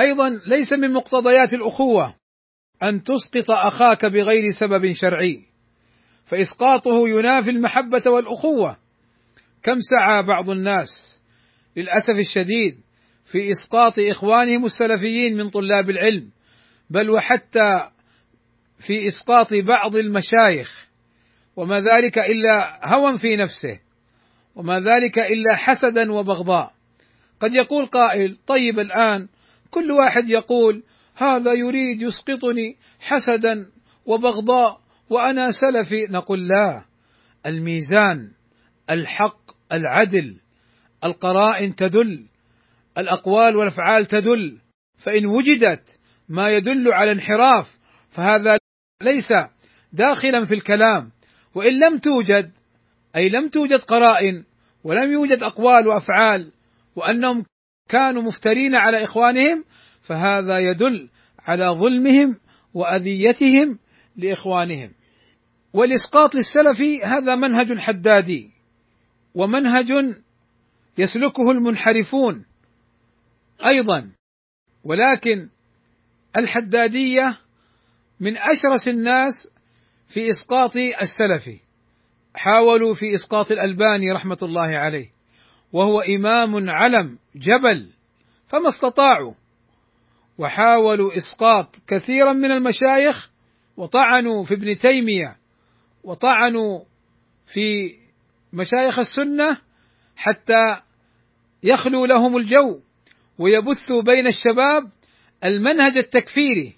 أيضا 0.00 0.40
ليس 0.46 0.72
من 0.72 0.92
مقتضيات 0.92 1.54
الأخوة 1.54 2.14
أن 2.82 3.02
تسقط 3.02 3.50
أخاك 3.50 4.06
بغير 4.06 4.50
سبب 4.50 4.92
شرعي 4.92 5.42
فإسقاطه 6.24 7.08
ينافي 7.08 7.50
المحبة 7.50 8.02
والأخوة 8.06 8.76
كم 9.62 9.78
سعى 9.80 10.22
بعض 10.22 10.50
الناس 10.50 11.22
للأسف 11.76 12.18
الشديد 12.18 12.80
في 13.26 13.52
إسقاط 13.52 13.94
إخوانهم 13.98 14.64
السلفيين 14.64 15.36
من 15.36 15.50
طلاب 15.50 15.90
العلم 15.90 16.30
بل 16.90 17.10
وحتى 17.10 17.90
في 18.78 19.06
إسقاط 19.06 19.48
بعض 19.66 19.96
المشايخ 19.96 20.88
وما 21.56 21.80
ذلك 21.80 22.18
إلا 22.18 22.80
هوى 22.94 23.18
في 23.18 23.36
نفسه 23.36 23.80
وما 24.54 24.80
ذلك 24.80 25.18
إلا 25.18 25.56
حسدا 25.56 26.12
وبغضاء. 26.12 26.74
قد 27.40 27.54
يقول 27.54 27.86
قائل 27.86 28.36
طيب 28.46 28.80
الآن 28.80 29.28
كل 29.70 29.92
واحد 29.92 30.30
يقول 30.30 30.82
هذا 31.14 31.52
يريد 31.52 32.02
يسقطني 32.02 32.76
حسدا 33.00 33.70
وبغضاء 34.06 34.80
وأنا 35.10 35.50
سلفي. 35.50 36.06
نقول 36.10 36.48
لا 36.48 36.84
الميزان 37.46 38.32
الحق 38.90 39.50
العدل 39.72 40.36
القرائن 41.04 41.74
تدل 41.74 42.26
الأقوال 42.98 43.56
والأفعال 43.56 44.06
تدل 44.06 44.58
فإن 44.98 45.26
وجدت 45.26 45.82
ما 46.28 46.48
يدل 46.48 46.92
على 46.92 47.12
انحراف 47.12 47.78
فهذا 48.10 48.58
ليس 49.02 49.32
داخلا 49.92 50.44
في 50.44 50.54
الكلام. 50.54 51.12
وإن 51.54 51.78
لم 51.78 51.98
توجد 51.98 52.52
أي 53.16 53.28
لم 53.28 53.48
توجد 53.48 53.80
قرائن 53.80 54.44
ولم 54.84 55.12
يوجد 55.12 55.42
أقوال 55.42 55.88
وأفعال 55.88 56.52
وأنهم 56.96 57.44
كانوا 57.88 58.22
مفترين 58.22 58.74
على 58.74 59.04
إخوانهم 59.04 59.64
فهذا 60.02 60.58
يدل 60.58 61.08
على 61.38 61.64
ظلمهم 61.64 62.40
وأذيتهم 62.74 63.78
لإخوانهم. 64.16 64.92
والإسقاط 65.72 66.34
للسلفي 66.34 67.04
هذا 67.04 67.34
منهج 67.34 67.78
حدادي 67.78 68.50
ومنهج 69.34 69.92
يسلكه 70.98 71.50
المنحرفون. 71.50 72.44
أيضا. 73.64 74.12
ولكن 74.84 75.48
الحدادية 76.36 77.38
من 78.20 78.36
أشرس 78.36 78.88
الناس 78.88 79.50
في 80.08 80.30
إسقاط 80.30 80.76
السلفي 80.76 81.60
حاولوا 82.34 82.94
في 82.94 83.14
إسقاط 83.14 83.50
الألباني 83.52 84.10
رحمة 84.14 84.38
الله 84.42 84.78
عليه. 84.78 85.10
وهو 85.72 86.00
إمام 86.00 86.70
علم 86.70 87.18
جبل. 87.34 87.90
فما 88.46 88.68
استطاعوا. 88.68 89.34
وحاولوا 90.38 91.16
إسقاط 91.16 91.76
كثيرا 91.86 92.32
من 92.32 92.50
المشايخ. 92.50 93.30
وطعنوا 93.76 94.44
في 94.44 94.54
ابن 94.54 94.78
تيمية. 94.78 95.36
وطعنوا 96.04 96.84
في 97.46 97.96
مشايخ 98.52 98.98
السنة. 98.98 99.60
حتى 100.16 100.80
يخلو 101.62 102.04
لهم 102.04 102.36
الجو. 102.36 102.80
ويبثوا 103.38 104.02
بين 104.02 104.26
الشباب 104.26 104.90
المنهج 105.44 105.96
التكفيري 105.96 106.76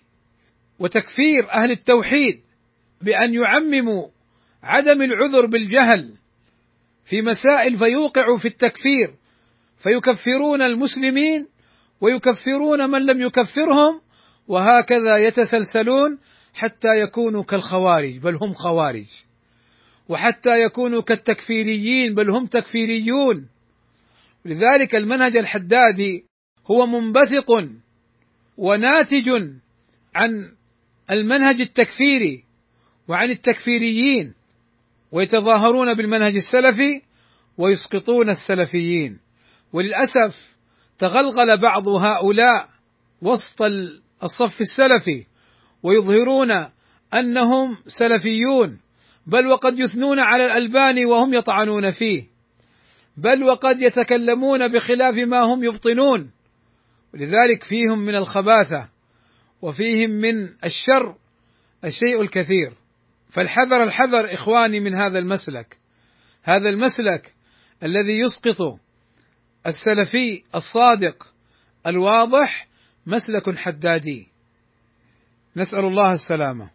وتكفير 0.78 1.50
أهل 1.52 1.70
التوحيد 1.70 2.40
بأن 3.02 3.34
يعمموا 3.34 4.08
عدم 4.62 5.02
العذر 5.02 5.46
بالجهل 5.46 6.14
في 7.04 7.22
مسائل 7.22 7.76
فيوقعوا 7.76 8.38
في 8.38 8.48
التكفير 8.48 9.14
فيكفرون 9.76 10.62
المسلمين 10.62 11.46
ويكفرون 12.00 12.90
من 12.90 13.06
لم 13.06 13.22
يكفرهم 13.22 14.00
وهكذا 14.48 15.16
يتسلسلون 15.16 16.18
حتى 16.54 16.88
يكونوا 17.02 17.42
كالخوارج 17.42 18.18
بل 18.18 18.34
هم 18.42 18.54
خوارج. 18.54 19.06
وحتى 20.08 20.62
يكونوا 20.64 21.02
كالتكفيريين 21.02 22.14
بل 22.14 22.30
هم 22.30 22.46
تكفيريون. 22.46 23.48
لذلك 24.44 24.94
المنهج 24.94 25.36
الحدادي 25.36 26.27
هو 26.70 26.86
منبثق 26.86 27.50
وناتج 28.56 29.28
عن 30.14 30.52
المنهج 31.10 31.60
التكفيري 31.60 32.44
وعن 33.08 33.30
التكفيريين 33.30 34.34
ويتظاهرون 35.12 35.94
بالمنهج 35.94 36.36
السلفي 36.36 37.02
ويسقطون 37.58 38.30
السلفيين. 38.30 39.18
وللأسف 39.72 40.56
تغلغل 40.98 41.56
بعض 41.56 41.88
هؤلاء 41.88 42.68
وسط 43.22 43.62
الصف 44.22 44.60
السلفي 44.60 45.26
ويظهرون 45.82 46.50
أنهم 47.14 47.76
سلفيون 47.86 48.80
بل 49.26 49.46
وقد 49.46 49.78
يثنون 49.78 50.18
على 50.18 50.44
الألباني 50.44 51.04
وهم 51.04 51.34
يطعنون 51.34 51.90
فيه 51.90 52.26
بل 53.16 53.44
وقد 53.44 53.82
يتكلمون 53.82 54.68
بخلاف 54.68 55.14
ما 55.14 55.40
هم 55.40 55.64
يبطنون. 55.64 56.30
ولذلك 57.14 57.62
فيهم 57.62 57.98
من 57.98 58.14
الخباثة 58.14 58.88
وفيهم 59.62 60.10
من 60.10 60.48
الشر 60.64 61.16
الشيء 61.84 62.20
الكثير. 62.20 62.72
فالحذر 63.30 63.82
الحذر 63.82 64.34
إخواني 64.34 64.80
من 64.80 64.94
هذا 64.94 65.18
المسلك. 65.18 65.78
هذا 66.42 66.68
المسلك 66.68 67.34
الذي 67.82 68.20
يسقط 68.20 68.78
السلفي 69.66 70.42
الصادق 70.54 71.34
الواضح 71.86 72.68
مسلك 73.06 73.58
حدادي. 73.58 74.28
نسأل 75.56 75.84
الله 75.84 76.14
السلامة. 76.14 76.70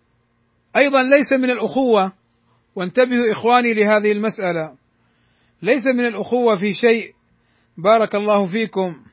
أيضا 0.75 1.03
ليس 1.03 1.33
من 1.33 1.49
الأخوة 1.51 2.13
وانتبهوا 2.75 3.31
إخواني 3.31 3.73
لهذه 3.73 4.11
المسألة 4.11 4.75
ليس 5.61 5.87
من 5.87 6.05
الأخوة 6.05 6.55
في 6.55 6.73
شيء. 6.73 7.13
بارك 7.77 8.15
الله 8.15 8.45
فيكم. 8.45 9.05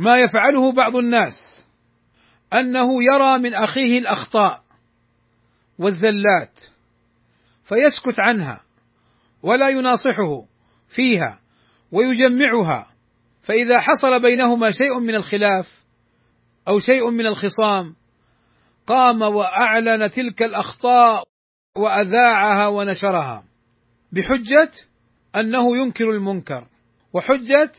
ما 0.00 0.20
يفعله 0.20 0.72
بعض 0.72 0.96
الناس 0.96 1.66
أنه 2.52 3.02
يرى 3.12 3.38
من 3.38 3.54
أخيه 3.54 3.98
الأخطاء 3.98 4.62
والزلات 5.78 6.60
فيسكت 7.64 8.20
عنها 8.20 8.60
ولا 9.42 9.68
يناصحه 9.68 10.44
فيها 10.88 11.40
ويجمعها 11.92 12.90
فإذا 13.42 13.80
حصل 13.80 14.22
بينهما 14.22 14.70
شيء 14.70 15.00
من 15.00 15.14
الخلاف 15.14 15.84
أو 16.68 16.80
شيء 16.80 17.10
من 17.10 17.26
الخصام 17.26 17.96
قام 18.86 19.22
وأعلن 19.22 20.10
تلك 20.10 20.42
الأخطاء 20.42 21.24
وأذاعها 21.76 22.66
ونشرها 22.66 23.44
بحجة 24.12 24.72
أنه 25.36 25.76
ينكر 25.84 26.10
المنكر 26.10 26.66
وحجة 27.12 27.72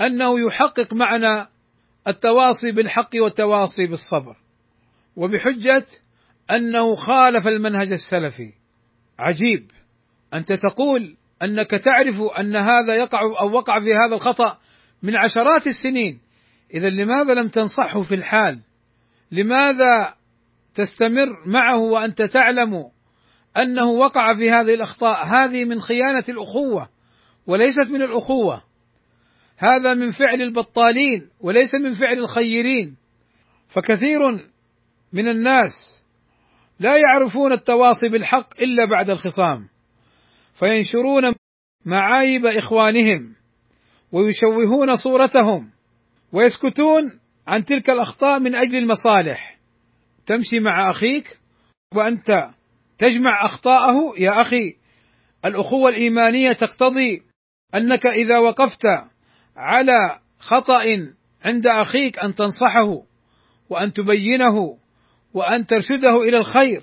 أنه 0.00 0.46
يحقق 0.46 0.94
معنى 0.94 1.48
التواصي 2.08 2.72
بالحق 2.72 3.10
والتواصي 3.14 3.86
بالصبر. 3.86 4.36
وبحجة 5.16 5.86
أنه 6.50 6.94
خالف 6.94 7.46
المنهج 7.46 7.92
السلفي. 7.92 8.52
عجيب. 9.18 9.70
أنت 10.34 10.52
تقول 10.52 11.16
أنك 11.42 11.70
تعرف 11.70 12.20
أن 12.40 12.56
هذا 12.56 12.94
يقع 12.94 13.20
أو 13.40 13.50
وقع 13.50 13.80
في 13.80 13.94
هذا 14.04 14.14
الخطأ 14.14 14.58
من 15.02 15.16
عشرات 15.16 15.66
السنين. 15.66 16.20
اذا 16.74 16.90
لماذا 16.90 17.34
لم 17.34 17.48
تنصحه 17.48 18.02
في 18.02 18.14
الحال؟ 18.14 18.60
لماذا 19.32 20.14
تستمر 20.74 21.46
معه 21.46 21.78
وأنت 21.78 22.22
تعلم 22.22 22.90
أنه 23.56 23.84
وقع 23.84 24.34
في 24.34 24.50
هذه 24.50 24.74
الأخطاء؟ 24.74 25.26
هذه 25.26 25.64
من 25.64 25.80
خيانة 25.80 26.24
الأخوة 26.28 26.88
وليست 27.46 27.90
من 27.90 28.02
الأخوة. 28.02 28.62
هذا 29.56 29.94
من 29.94 30.10
فعل 30.10 30.42
البطالين 30.42 31.28
وليس 31.40 31.74
من 31.74 31.92
فعل 31.92 32.18
الخيرين. 32.18 32.96
فكثير 33.68 34.18
من 35.12 35.28
الناس 35.28 36.04
لا 36.80 36.96
يعرفون 36.96 37.52
التواصي 37.52 38.08
بالحق 38.08 38.60
إلا 38.60 38.84
بعد 38.84 39.10
الخصام 39.10 39.68
فينشرون 40.54 41.34
معايب 41.84 42.46
إخوانهم 42.46 43.34
ويشوهون 44.12 44.96
صورتهم 44.96 45.70
ويسكتون 46.32 47.20
عن 47.46 47.64
تلك 47.64 47.90
الأخطاء 47.90 48.40
من 48.40 48.54
أجل 48.54 48.76
المصالح. 48.76 49.58
تمشي 50.26 50.56
مع 50.60 50.90
أخيك 50.90 51.40
وأنت 51.94 52.50
تجمع 52.98 53.44
أخطاءه. 53.44 54.14
يا 54.18 54.40
أخي 54.40 54.76
الأخوة 55.44 55.90
الإيمانية 55.90 56.52
تقتضي 56.60 57.22
أنك 57.74 58.06
إذا 58.06 58.38
وقفت 58.38 58.82
على 59.56 60.20
خطأ 60.38 60.84
عند 61.44 61.66
أخيك 61.66 62.18
أن 62.18 62.34
تنصحه 62.34 63.02
وأن 63.70 63.92
تبينه 63.92 64.78
وأن 65.34 65.66
ترشده 65.66 66.22
إلى 66.22 66.38
الخير. 66.38 66.82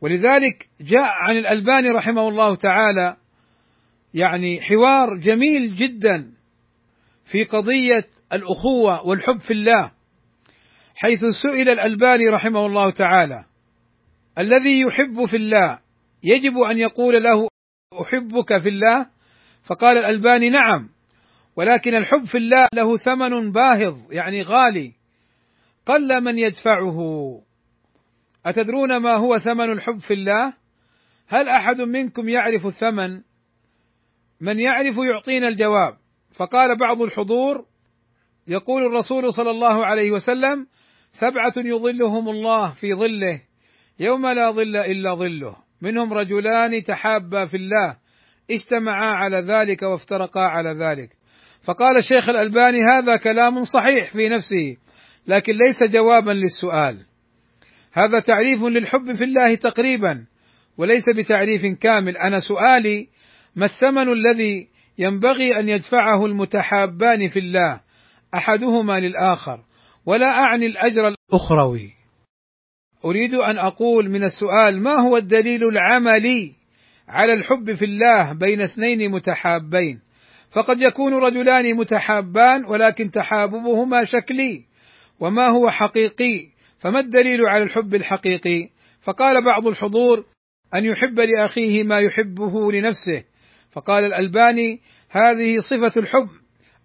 ولذلك 0.00 0.68
جاء 0.80 1.08
عن 1.08 1.36
الألباني 1.36 1.90
رحمه 1.90 2.28
الله 2.28 2.54
تعالى 2.54 3.16
يعني 4.14 4.60
حوار 4.60 5.16
جميل 5.16 5.74
جدا 5.74 6.32
في 7.24 7.44
قضية 7.44 8.08
الأخوة 8.32 9.06
والحب 9.06 9.40
في 9.40 9.50
الله 9.50 9.92
حيث 10.94 11.24
سئل 11.24 11.68
الألباني 11.68 12.28
رحمه 12.28 12.66
الله 12.66 12.90
تعالى 12.90 13.44
الذي 14.38 14.80
يحب 14.80 15.24
في 15.24 15.36
الله 15.36 15.78
يجب 16.22 16.58
أن 16.58 16.78
يقول 16.78 17.22
له 17.22 17.48
أحبك 18.02 18.58
في 18.58 18.68
الله؟ 18.68 19.06
فقال 19.64 19.98
الألباني 19.98 20.48
نعم. 20.48 20.88
ولكن 21.60 21.94
الحب 21.94 22.24
في 22.24 22.38
الله 22.38 22.68
له 22.74 22.96
ثمن 22.96 23.52
باهظ 23.52 24.12
يعني 24.12 24.42
غالي. 24.42 24.92
قل 25.86 26.20
من 26.24 26.38
يدفعه؟ 26.38 26.98
أتدرون 28.46 28.96
ما 28.96 29.12
هو 29.12 29.38
ثمن 29.38 29.72
الحب 29.72 29.98
في 29.98 30.14
الله؟ 30.14 30.52
هل 31.26 31.48
أحد 31.48 31.80
منكم 31.80 32.28
يعرف 32.28 32.66
الثمن؟ 32.66 33.20
من 34.40 34.60
يعرف 34.60 34.96
يعطينا 34.96 35.48
الجواب. 35.48 35.96
فقال 36.32 36.76
بعض 36.76 37.02
الحضور 37.02 37.66
يقول 38.46 38.86
الرسول 38.86 39.32
صلى 39.32 39.50
الله 39.50 39.86
عليه 39.86 40.10
وسلم 40.10 40.66
سبعة 41.12 41.54
يظلهم 41.56 42.28
الله 42.28 42.70
في 42.70 42.94
ظله 42.94 43.42
يوم 43.98 44.26
لا 44.26 44.50
ظل 44.50 44.76
إلا 44.76 45.14
ظله. 45.14 45.56
منهم 45.80 46.12
رجلان 46.12 46.82
تحابا 46.82 47.46
في 47.46 47.56
الله 47.56 47.96
اجتمعا 48.50 49.14
على 49.14 49.36
ذلك 49.36 49.82
وافترقا 49.82 50.40
على 50.40 50.70
ذلك. 50.70 51.19
فقال 51.62 51.96
الشيخ 51.96 52.28
الألباني 52.28 52.78
هذا 52.92 53.16
كلام 53.16 53.64
صحيح 53.64 54.10
في 54.12 54.28
نفسه 54.28 54.76
لكن 55.26 55.52
ليس 55.66 55.82
جوابا 55.82 56.30
للسؤال. 56.30 57.06
هذا 57.92 58.20
تعريف 58.20 58.62
للحب 58.62 59.12
في 59.12 59.24
الله 59.24 59.54
تقريبا 59.54 60.26
وليس 60.78 61.04
بتعريف 61.16 61.62
كامل. 61.80 62.16
أنا 62.16 62.40
سؤالي 62.40 63.08
ما 63.56 63.64
الثمن 63.64 64.08
الذي 64.08 64.68
ينبغي 64.98 65.58
أن 65.58 65.68
يدفعه 65.68 66.26
المتحابان 66.26 67.28
في 67.28 67.38
الله؟ 67.38 67.80
أحدهما 68.34 69.00
للآخر. 69.00 69.64
ولا 70.06 70.26
أعني 70.26 70.66
الأجر 70.66 71.02
الأخروي. 71.08 71.92
أريد 73.04 73.34
أن 73.34 73.58
أقول 73.58 74.10
من 74.10 74.24
السؤال 74.24 74.82
ما 74.82 74.92
هو 74.92 75.16
الدليل 75.16 75.60
العملي 75.64 76.54
على 77.08 77.32
الحب 77.32 77.74
في 77.74 77.84
الله 77.84 78.32
بين 78.32 78.60
اثنين 78.60 79.10
متحابين؟ 79.10 80.00
فقد 80.50 80.82
يكون 80.82 81.14
رجلان 81.14 81.76
متحابان 81.76 82.64
ولكن 82.64 83.10
تحاببهما 83.10 84.04
شكلي 84.04 84.64
وما 85.20 85.46
هو 85.46 85.70
حقيقي 85.70 86.48
فما 86.78 87.00
الدليل 87.00 87.40
على 87.48 87.62
الحب 87.62 87.94
الحقيقي؟ 87.94 88.68
فقال 89.00 89.44
بعض 89.44 89.66
الحضور 89.66 90.24
أن 90.74 90.84
يحب 90.84 91.20
لأخيه 91.20 91.84
ما 91.84 91.98
يحبه 91.98 92.72
لنفسه. 92.72 93.24
فقال 93.70 94.04
الألباني 94.04 94.80
هذه 95.10 95.58
صفة 95.58 96.00
الحب 96.00 96.28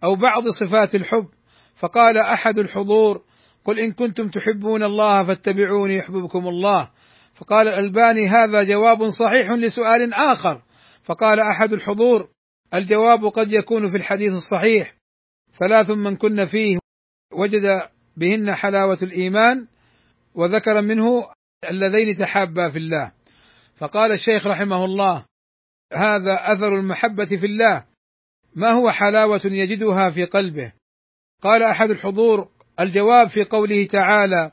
أو 0.03 0.15
بعض 0.15 0.47
صفات 0.47 0.95
الحب. 0.95 1.27
فقال 1.75 2.17
أحد 2.17 2.57
الحضور 2.57 3.23
قل 3.65 3.79
إن 3.79 3.91
كنتم 3.91 4.29
تحبون 4.29 4.83
الله 4.83 5.23
فاتبعوني 5.23 5.97
يحببكم 5.97 6.47
الله. 6.47 6.91
فقال 7.33 7.67
الألباني 7.67 8.27
هذا 8.29 8.63
جواب 8.63 9.09
صحيح 9.09 9.51
لسؤال 9.51 10.13
آخر. 10.13 10.61
فقال 11.03 11.39
أحد 11.39 11.73
الحضور 11.73 12.34
الجواب 12.75 13.25
قد 13.25 13.53
يكون 13.53 13.89
في 13.89 13.97
الحديث 13.97 14.29
الصحيح. 14.29 14.95
ثلاث 15.53 15.89
من 15.89 16.15
كن 16.15 16.45
فيه 16.45 16.79
وجد 17.33 17.67
بهن 18.17 18.55
حلاوة 18.55 18.97
الإيمان 19.01 19.67
وذكر 20.35 20.81
منه 20.81 21.31
اللذين 21.69 22.15
تحابا 22.17 22.69
في 22.69 22.77
الله. 22.77 23.11
فقال 23.77 24.11
الشيخ 24.11 24.47
رحمه 24.47 24.85
الله 24.85 25.25
هذا 25.93 26.33
أثر 26.33 26.75
المحبة 26.79 27.25
في 27.25 27.45
الله. 27.45 27.85
ما 28.55 28.69
هو 28.69 28.91
حلاوة 28.91 29.41
يجدها 29.45 30.11
في 30.11 30.25
قلبه؟ 30.25 30.73
قال 31.41 31.63
أحد 31.63 31.89
الحضور 31.89 32.49
الجواب 32.79 33.29
في 33.29 33.43
قوله 33.43 33.87
تعالى 33.87 34.51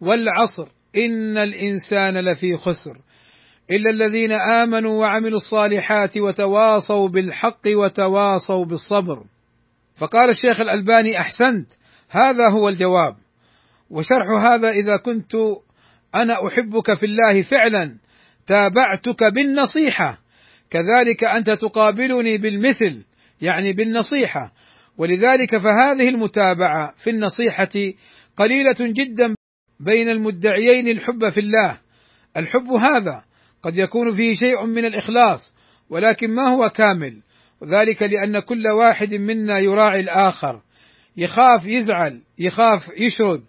والعصر 0.00 0.68
إن 0.96 1.38
الإنسان 1.38 2.18
لفي 2.18 2.56
خسر. 2.56 3.00
إلا 3.70 3.90
الذين 3.90 4.32
آمنوا 4.32 5.00
وعملوا 5.00 5.36
الصالحات 5.36 6.18
وتواصوا 6.18 7.08
بالحق 7.08 7.60
وتواصوا 7.66 8.64
بالصبر. 8.64 9.24
فقال 9.96 10.30
الشيخ 10.30 10.60
الألباني 10.60 11.20
أحسنت 11.20 11.66
هذا 12.08 12.48
هو 12.48 12.68
الجواب. 12.68 13.16
وشرح 13.90 14.28
هذا 14.28 14.70
إذا 14.70 14.96
كنت 14.96 15.32
أنا 16.14 16.46
أحبك 16.46 16.94
في 16.94 17.06
الله 17.06 17.42
فعلا 17.42 17.96
تابعتك 18.46 19.24
بالنصيحة. 19.24 20.18
كذلك 20.70 21.24
أنت 21.24 21.50
تقابلني 21.50 22.38
بالمثل 22.38 23.04
يعني 23.42 23.72
بالنصيحة. 23.72 24.52
ولذلك 24.98 25.56
فهذه 25.56 26.08
المتابعة 26.08 26.94
في 26.96 27.10
النصيحة 27.10 27.92
قليلة 28.36 28.76
جدا 28.80 29.34
بين 29.80 30.08
المدعيين 30.08 30.88
الحب 30.88 31.28
في 31.28 31.40
الله. 31.40 31.78
الحب 32.36 32.70
هذا 32.70 33.29
قد 33.62 33.78
يكون 33.78 34.14
فيه 34.14 34.34
شيء 34.34 34.66
من 34.66 34.84
الإخلاص 34.84 35.54
ولكن 35.90 36.34
ما 36.34 36.48
هو 36.48 36.68
كامل. 36.68 37.22
وذلك 37.60 38.02
لأن 38.02 38.38
كل 38.38 38.68
واحد 38.68 39.14
منا 39.14 39.58
يراعي 39.58 40.00
الآخر. 40.00 40.62
يخاف 41.16 41.64
يزعل 41.64 42.22
يخاف 42.38 42.88
يشرد 42.96 43.44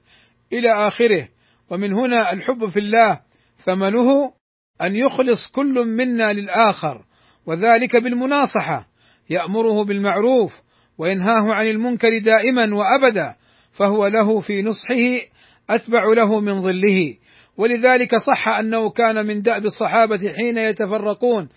إلى 0.54 0.88
آخره. 0.88 1.28
ومن 1.70 1.94
هنا 1.94 2.34
الحب 2.34 2.70
في 2.70 2.80
الله 2.80 3.20
ثمنه 3.58 4.34
أن 4.82 4.96
يخلص 4.96 5.48
كل 5.48 5.88
منا 5.88 6.34
للآخر. 6.34 7.06
وذلك 7.46 7.96
بالمناصحة 7.96 8.88
يأمره 9.30 9.84
بالمعروف 9.84 10.62
وينهاه 10.98 11.54
عن 11.54 11.68
المنكر 11.68 12.18
دائما 12.18 12.76
وابدا. 12.76 13.36
فهو 13.72 14.08
له 14.08 14.40
في 14.40 14.62
نصحه 14.62 15.28
أتبع 15.70 16.04
له 16.06 16.40
من 16.40 16.62
ظله. 16.62 17.18
ولذلك 17.62 18.16
صح 18.16 18.48
أنه 18.48 18.90
كان 18.90 19.26
من 19.28 19.42
دأب 19.42 19.66
الصحابة 19.66 20.34
حين 20.34 20.58
يتفرقون 20.58 21.50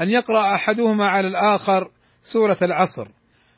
أن 0.00 0.10
يقرأ 0.10 0.54
أحدهما 0.54 1.06
على 1.06 1.28
الآخر 1.28 1.90
سورة 2.22 2.56
العصر. 2.62 3.08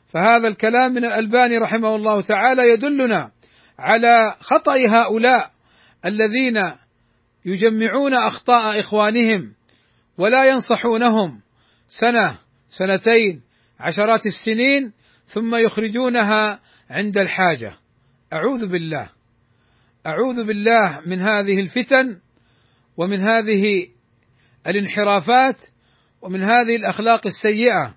فهذا 0.07 0.47
الكلام 0.47 0.91
من 0.91 1.05
الألباني 1.05 1.57
رحمه 1.57 1.95
الله 1.95 2.21
تعالى 2.21 2.69
يدلنا 2.69 3.31
على 3.79 4.35
خطأ 4.39 4.77
هؤلاء 4.77 5.51
الذين 6.05 6.71
يجمعون 7.45 8.13
أخطاء 8.13 8.79
إخوانهم 8.79 9.53
ولا 10.17 10.49
ينصحونهم 10.49 11.41
سنة 11.87 12.37
سنتين 12.69 13.41
عشرات 13.79 14.25
السنين 14.25 14.91
ثم 15.25 15.55
يخرجونها 15.55 16.59
عند 16.89 17.17
الحاجة. 17.17 17.73
أعوذ 18.33 18.67
بالله. 18.67 19.09
أعوذ 20.07 20.43
بالله 20.43 21.01
من 21.05 21.21
هذه 21.21 21.59
الفتن 21.59 22.19
ومن 22.97 23.21
هذه 23.21 23.87
الانحرافات 24.67 25.55
ومن 26.21 26.43
هذه 26.43 26.75
الأخلاق 26.75 27.27
السيئة. 27.27 27.95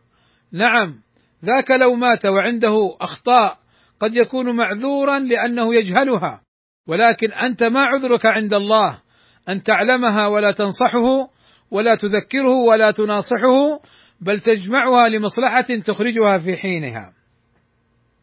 نعم 0.53 1.03
ذاك 1.45 1.71
لو 1.71 1.95
مات 1.95 2.27
وعنده 2.27 2.97
أخطاء 3.01 3.59
قد 4.01 4.17
يكون 4.17 4.57
معذورا 4.57 5.19
لأنه 5.19 5.75
يجهلها 5.75 6.43
ولكن 6.87 7.33
أنت 7.33 7.65
ما 7.65 7.81
عذرك 7.81 8.27
عند 8.27 8.55
الله 8.55 9.03
أن 9.51 9.63
تعلمها 9.63 10.27
ولا 10.27 10.51
تنصحه 10.51 11.31
ولا 11.71 11.95
تذكره 11.95 12.57
ولا 12.69 12.91
تناصحه 12.91 13.81
بل 14.21 14.41
تجمعها 14.41 15.09
لمصلحة 15.09 15.61
تخرجها 15.61 16.39
في 16.39 16.57
حينها. 16.57 17.13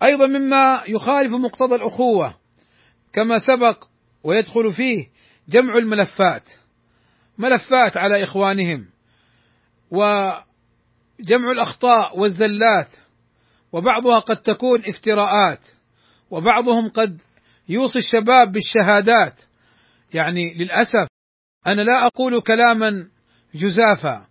أيضا 0.04 0.28
مما 0.28 0.84
يخالف 0.88 1.32
مقتضى 1.34 1.76
الأخوة 1.76 2.43
كما 3.14 3.38
سبق 3.38 3.84
ويدخل 4.24 4.72
فيه 4.72 5.10
جمع 5.50 5.78
الملفات 5.78 6.54
ملفات 7.38 7.98
على 7.98 8.24
إخوانهم 8.24 8.90
وجمع 9.92 11.52
الأخطاء 11.52 12.20
والزلات 12.20 12.90
وبعضها 13.72 14.20
قد 14.20 14.38
تكون 14.38 14.84
افتراءات 14.88 15.70
وبعضهم 16.32 16.90
قد 16.90 17.22
يوصي 17.70 18.00
الشباب 18.00 18.52
بالشهادات. 18.52 19.42
يعني 20.14 20.54
للأسف 20.54 21.08
أنا 21.68 21.82
لا 21.82 22.06
أقول 22.06 22.42
كلاما 22.42 23.08
جزافا 23.56 24.28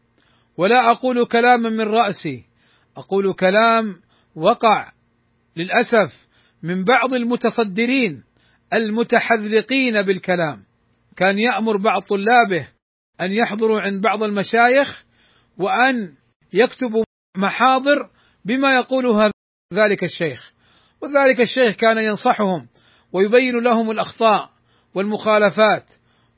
ولا 0.57 0.91
أقول 0.91 1.26
كلاما 1.26 1.68
من 1.68 1.80
رأسي 1.80 2.45
أقول 2.97 3.35
كلام 3.35 4.01
وقع 4.35 4.93
للأسف 5.57 6.26
من 6.62 6.85
بعض 6.85 7.14
المتصدرين. 7.14 8.24
المتحذلقين 8.75 10.03
بالكلام. 10.03 10.64
كان 11.16 11.39
يأمر 11.39 11.77
بعض 11.77 12.03
طلابه 12.03 12.68
أن 13.23 13.33
يحضروا 13.33 13.81
عند 13.81 14.03
بعض 14.03 14.23
المشايخ 14.23 15.05
وأن 15.59 16.14
يكتبوا 16.53 17.05
محاضر 17.37 18.11
بما 18.45 18.75
يقولها 18.75 19.31
ذلك 19.75 20.05
الشيخ. 20.05 20.53
وذلك 21.01 21.41
الشيخ 21.41 21.77
كان 21.77 21.99
ينصحهم 21.99 22.68
ويبين 23.12 23.55
لهم 23.55 23.91
الأخطاء 23.91 24.51
والمخالفات 24.95 25.85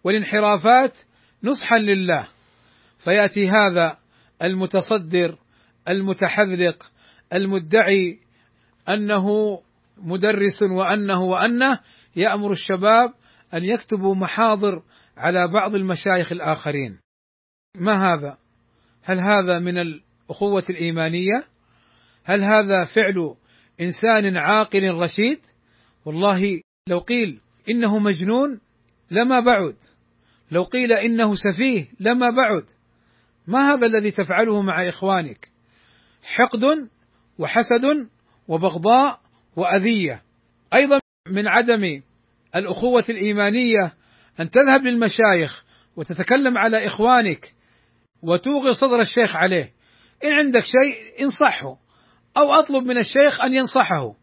والانحرافات 0.05 0.93
نصحا 1.43 1.79
لله. 1.79 2.29
فيأتي 2.99 3.49
هذا 3.49 3.99
المتصدر 4.45 5.39
المتحذلق 5.89 6.91
المدعي 7.33 8.21
أنه 8.89 9.27
مدرس 9.99 10.63
وأنه 10.63 11.23
وأنه 11.23 11.81
يأمر 12.17 12.51
الشباب 12.51 13.15
أن 13.55 13.65
يكتبوا 13.65 14.15
محاضر 14.15 14.83
على 15.17 15.49
بعض 15.49 15.75
المشايخ 15.75 16.33
الآخرين. 16.33 17.01
ما 17.77 18.13
هذا؟ 18.13 18.39
هل 19.03 19.21
هذا 19.21 19.59
من 19.59 19.79
الأخوة 19.79 20.65
الإيمانية؟ 20.71 21.45
هل 22.25 22.43
هذا 22.43 22.85
فعل 22.85 23.35
إنسان 23.81 24.37
عاقل 24.37 24.91
رشيد؟ 24.91 25.41
والله 26.05 26.61
لو 26.89 26.99
قيل 26.99 27.41
إنه 27.71 27.99
مجنون 27.99 28.61
لما 29.11 29.41
بعد. 29.41 29.77
لو 30.51 30.63
قيل 30.63 30.93
إنه 30.93 31.35
سفيه 31.35 31.87
لما 32.01 32.31
بعد. 32.31 32.65
ما 33.47 33.73
هذا 33.73 33.87
الذي 33.87 34.11
تفعله 34.11 34.63
مع 34.63 34.89
إخوانك؟ 34.89 35.49
حقد 36.23 36.89
وحسد 37.39 38.09
وبغضاء 38.49 39.21
وأذية. 39.57 40.23
أيضا 40.75 41.04
من 41.29 41.49
عدم 41.49 42.03
الأخوة 42.57 43.05
الإيمانية 43.09 43.95
أن 44.41 44.51
تذهب 44.51 44.85
للمشايخ 44.85 45.65
وتتكلم 45.97 46.59
على 46.59 46.87
إخوانك 46.87 47.55
وتوغي 48.23 48.75
صدر 48.75 49.01
الشيخ 49.01 49.37
عليه. 49.37 49.73
إن 50.25 50.33
عندك 50.33 50.65
شيء 50.65 51.23
انصحه 51.23 51.77
أو 52.37 52.53
أطلب 52.53 52.85
من 52.85 52.99
الشيخ 52.99 53.41
أن 53.45 53.55
ينصحه. 53.55 54.15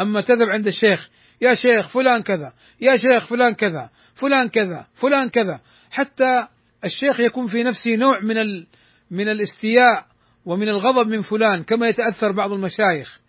أما 0.00 0.20
تذهب 0.20 0.48
عند 0.48 0.66
الشيخ 0.66 1.10
يا 1.40 1.54
شيخ 1.54 1.88
فلان 1.88 2.22
كذا 2.22 2.52
يا 2.80 2.96
شيخ 2.96 3.26
فلان 3.26 3.54
كذا 3.54 3.90
فلان 4.14 4.48
كذا 4.48 4.86
فلان 4.94 5.28
كذا. 5.28 5.60
حتى 5.90 6.46
الشيخ 6.84 7.20
يكون 7.20 7.46
في 7.46 7.62
نفسه 7.62 7.96
نوع 7.96 8.20
من 8.20 8.38
ال 8.38 8.66
من 9.10 9.28
الاستياء 9.28 10.06
ومن 10.44 10.68
الغضب 10.68 11.06
من 11.06 11.20
فلان 11.20 11.62
كما 11.62 11.88
يتأثر 11.88 12.32
بعض 12.32 12.52
المشايخ. 12.52 13.20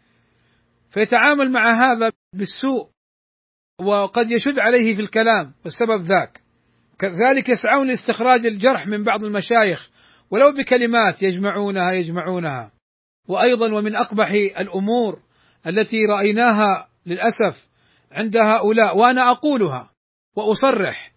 فيتعامل 0.91 1.51
مع 1.51 1.71
هذا 1.71 2.11
بالسوء. 2.33 2.92
وقد 3.80 4.32
يشد 4.32 4.59
عليه 4.59 4.95
في 4.95 5.01
الكلام 5.01 5.53
والسبب 5.65 6.03
ذاك. 6.03 6.41
كذلك 6.99 7.49
يسعون 7.49 7.88
لاستخراج 7.88 8.47
الجرح 8.47 8.88
من 8.88 9.03
بعض 9.03 9.24
المشايخ 9.24 9.89
ولو 10.32 10.51
بكلمات 10.51 11.24
يجمعونها 11.24 11.91
يجمعونها. 11.91 12.71
وأيضا 13.28 13.74
ومن 13.74 13.95
أقبح 13.95 14.32
الأمور 14.32 15.19
التي 15.67 15.97
رأيناها 16.09 16.88
للأسف 17.05 17.67
عند 18.11 18.38
هؤلاء 18.38 18.97
وأنا 18.97 19.32
أقولها 19.32 19.91
وأصرح. 20.36 21.13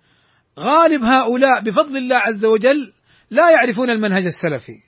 غالب 0.61 1.03
هؤلاء 1.03 1.63
بفضل 1.63 1.97
الله 1.97 2.17
عز 2.17 2.45
وجل 2.45 2.93
لا 3.31 3.51
يعرفون 3.51 3.91
المنهج 3.91 4.25
السلفي. 4.25 4.81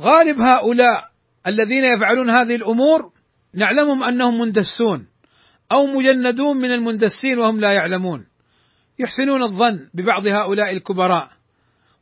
غالب 0.00 0.36
هؤلاء 0.40 1.04
الذين 1.46 1.84
يفعلون 1.84 2.30
هذه 2.30 2.54
الأمور 2.54 3.12
نعلمهم 3.54 4.04
أنهم 4.04 4.40
مندسون. 4.40 5.08
أو 5.72 5.86
مجندون 5.86 6.56
من 6.56 6.72
المندسين 6.72 7.38
وهم 7.38 7.60
لا 7.60 7.72
يعلمون. 7.72 8.26
يحسنون 8.98 9.42
الظن 9.42 9.88
ببعض 9.94 10.26
هؤلاء 10.26 10.72
الكبراء 10.72 11.30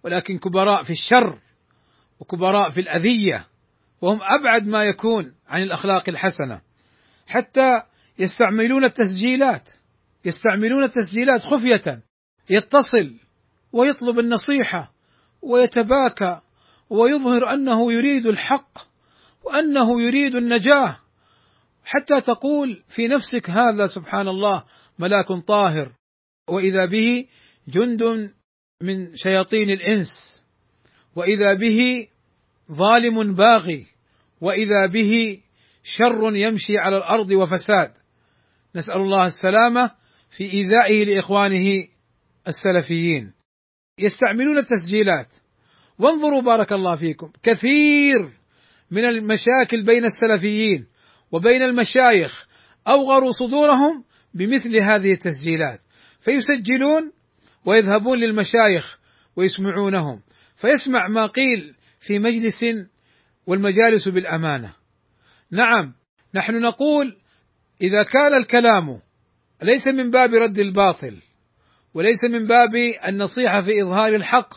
ولكن 0.04 0.38
كبراء 0.38 0.82
في 0.82 0.90
الشر 0.90 1.38
وكبراء 2.20 2.70
في 2.70 2.80
الأذية 2.80 3.46
وهم 4.00 4.18
أبعد 4.22 4.66
ما 4.66 4.84
يكون 4.84 5.34
عن 5.48 5.62
الأخلاق 5.62 6.08
الحسنة. 6.08 6.60
حتى 7.26 7.82
يستعملون 8.18 8.84
التسجيلات 8.84 9.68
يستعملون 10.24 10.84
التسجيلات 10.84 11.42
خفية 11.42 12.02
يتصل 12.50 13.14
ويطلب 13.72 14.18
النصيحة 14.18 14.92
ويتباكى 15.42 16.40
ويظهر 16.90 17.54
أنه 17.54 17.92
يريد 17.92 18.26
الحق 18.26 18.78
وأنه 19.44 20.02
يريد 20.02 20.34
النجاة. 20.34 20.98
حتى 21.84 22.20
تقول 22.20 22.82
في 22.88 23.08
نفسك 23.08 23.50
هذا 23.50 23.86
سبحان 23.94 24.28
الله 24.28 24.64
ملاك 24.98 25.26
طاهر. 25.46 25.92
وإذا 26.48 26.84
به 26.86 27.26
جند 27.68 28.02
من 28.82 29.16
شياطين 29.16 29.70
الإنس. 29.70 30.42
وإذا 31.16 31.54
به 31.54 32.08
ظالم 32.72 33.34
باغي. 33.34 33.86
وإذا 34.40 34.86
به 34.86 35.40
شر 35.82 36.36
يمشي 36.36 36.78
على 36.78 36.96
الأرض 36.96 37.30
وفساد. 37.30 37.92
نسأل 38.76 38.96
الله 38.96 39.26
السلامة 39.26 39.90
في 40.30 40.44
إيذائه 40.44 41.04
لإخوانه 41.04 41.88
السلفيين. 42.48 43.32
يستعملون 43.98 44.58
التسجيلات. 44.58 45.28
وانظروا 45.98 46.42
بارك 46.42 46.72
الله 46.72 46.96
فيكم. 46.96 47.32
كثير 47.42 48.32
من 48.90 49.04
المشاكل 49.04 49.84
بين 49.86 50.04
السلفيين. 50.04 50.93
وبين 51.34 51.62
المشايخ 51.62 52.46
أوغروا 52.88 53.30
صدورهم 53.30 54.04
بمثل 54.34 54.70
هذه 54.90 55.10
التسجيلات. 55.10 55.80
فيسجلون 56.20 57.12
ويذهبون 57.64 58.18
للمشايخ 58.18 58.98
ويسمعونهم. 59.36 60.22
فيسمع 60.56 61.08
ما 61.08 61.26
قيل 61.26 61.74
في 62.00 62.18
مجلس 62.18 62.64
والمجالس 63.46 64.08
بالأمانة. 64.08 64.74
نعم 65.50 65.94
نحن 66.34 66.60
نقول 66.60 67.16
إذا 67.82 68.02
كان 68.02 68.34
الكلام 68.40 69.00
ليس 69.62 69.88
من 69.88 70.10
باب 70.10 70.34
رد 70.34 70.58
الباطل 70.58 71.22
وليس 71.94 72.24
من 72.24 72.46
باب 72.46 72.70
النصيحة 73.08 73.62
في 73.62 73.82
إظهار 73.82 74.14
الحق 74.14 74.54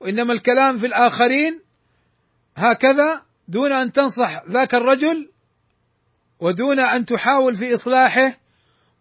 وإنما 0.00 0.32
الكلام 0.32 0.78
في 0.78 0.86
الآخرين 0.86 1.60
هكذا 2.56 3.22
دون 3.48 3.72
أن 3.72 3.92
تنصح 3.92 4.42
ذاك 4.50 4.74
الرجل 4.74 5.30
ودون 6.40 6.80
أن 6.80 7.04
تحاول 7.04 7.54
في 7.54 7.74
إصلاحه 7.74 8.40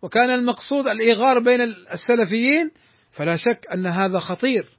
وكان 0.01 0.29
المقصود 0.29 0.87
الإيغار 0.87 1.39
بين 1.39 1.61
السلفيين 1.91 2.71
فلا 3.11 3.37
شك 3.37 3.67
أن 3.73 3.87
هذا 3.87 4.19
خطير 4.19 4.77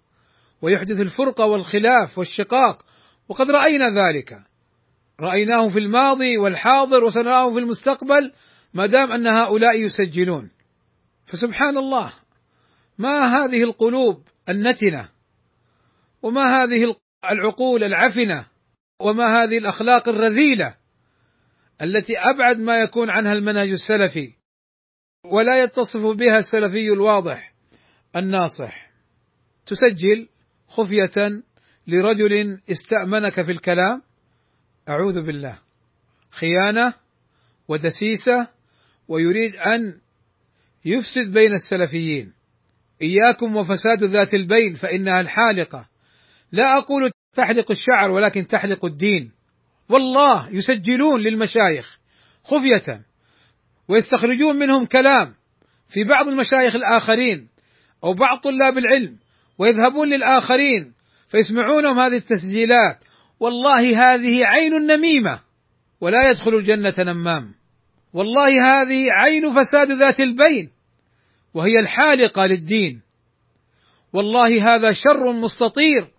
ويحدث 0.62 1.00
الفرقه 1.00 1.46
والخلاف 1.46 2.18
والشقاق 2.18 2.84
وقد 3.28 3.50
رأينا 3.50 3.88
ذلك. 3.88 4.38
رأيناه 5.20 5.68
في 5.68 5.78
الماضي 5.78 6.38
والحاضر 6.38 7.04
وسنراه 7.04 7.50
في 7.52 7.58
المستقبل 7.58 8.32
ما 8.74 8.86
دام 8.86 9.12
أن 9.12 9.26
هؤلاء 9.26 9.84
يسجلون. 9.84 10.50
فسبحان 11.26 11.78
الله 11.78 12.12
ما 12.98 13.18
هذه 13.36 13.62
القلوب 13.62 14.22
النتنة؟ 14.48 15.08
وما 16.22 16.42
هذه 16.42 16.80
العقول 17.32 17.84
العفنة؟ 17.84 18.46
وما 19.00 19.42
هذه 19.42 19.58
الأخلاق 19.58 20.08
الرذيلة؟ 20.08 20.79
التي 21.82 22.12
أبعد 22.18 22.58
ما 22.58 22.76
يكون 22.76 23.10
عنها 23.10 23.32
المنهج 23.32 23.68
السلفي 23.70 24.32
ولا 25.24 25.64
يتصف 25.64 26.06
بها 26.06 26.38
السلفي 26.38 26.88
الواضح 26.88 27.54
الناصح. 28.16 28.90
تسجل 29.66 30.28
خفية 30.68 31.42
لرجل 31.86 32.60
استأمنك 32.70 33.42
في 33.42 33.50
الكلام 33.52 34.02
أعوذ 34.88 35.20
بالله. 35.26 35.58
خيانة 36.30 36.94
ودسيسة 37.68 38.48
ويريد 39.08 39.56
أن 39.56 40.00
يفسد 40.84 41.32
بين 41.32 41.54
السلفيين. 41.54 42.32
إياكم 43.02 43.56
وفساد 43.56 44.02
ذات 44.02 44.34
البين 44.34 44.74
فإنها 44.74 45.20
الحالقة. 45.20 45.88
لا 46.52 46.78
أقول 46.78 47.10
تحلق 47.36 47.70
الشعر 47.70 48.10
ولكن 48.10 48.46
تحلق 48.46 48.84
الدين. 48.84 49.32
والله 49.90 50.48
يسجلون 50.50 51.20
للمشايخ 51.20 51.98
خفية 52.44 53.04
ويستخرجون 53.88 54.56
منهم 54.56 54.86
كلام 54.86 55.34
في 55.88 56.04
بعض 56.04 56.28
المشايخ 56.28 56.76
الآخرين 56.76 57.48
أو 58.04 58.14
بعض 58.14 58.38
طلاب 58.38 58.78
العلم 58.78 59.18
ويذهبون 59.58 60.08
للآخرين 60.08 60.92
فيسمعونهم 61.28 61.98
هذه 62.00 62.16
التسجيلات. 62.16 62.98
والله 63.40 64.14
هذه 64.14 64.34
عين 64.46 64.76
النميمة 64.76 65.40
ولا 66.00 66.30
يدخل 66.30 66.54
الجنة 66.54 66.94
نمام. 66.98 67.54
والله 68.12 68.48
هذه 68.66 69.08
عين 69.12 69.52
فساد 69.52 69.88
ذات 69.90 70.20
البين 70.20 70.70
وهي 71.54 71.80
الحالقة 71.80 72.46
للدين. 72.46 73.02
والله 74.12 74.74
هذا 74.74 74.92
شر 74.92 75.32
مستطير 75.32 76.10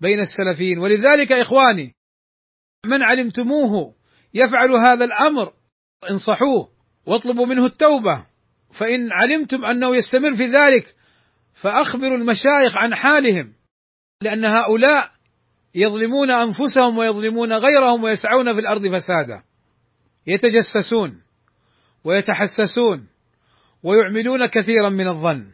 بين 0.00 0.20
السلفيين. 0.20 0.78
ولذلك 0.78 1.32
إخواني 1.32 1.94
من 2.86 3.02
علمتموه 3.02 3.94
يفعل 4.34 4.70
هذا 4.70 5.04
الأمر 5.04 5.52
انصحوه 6.10 6.68
واطلبوا 7.06 7.46
منه 7.46 7.66
التوبة. 7.66 8.26
فإن 8.70 9.12
علمتم 9.12 9.64
أنه 9.64 9.96
يستمر 9.96 10.36
في 10.36 10.46
ذلك 10.46 10.94
فأخبروا 11.54 12.16
المشايخ 12.16 12.76
عن 12.76 12.94
حالهم 12.94 13.52
لأن 14.22 14.44
هؤلاء 14.44 15.10
يظلمون 15.74 16.30
أنفسهم 16.30 16.98
ويظلمون 16.98 17.52
غيرهم 17.52 18.04
ويسعون 18.04 18.54
في 18.54 18.60
الأرض 18.60 18.96
فسادا. 18.96 19.42
يتجسسون 20.26 21.22
ويتحسسون 22.04 23.08
ويعملون 23.82 24.46
كثيرا 24.46 24.88
من 24.88 25.08
الظن. 25.08 25.52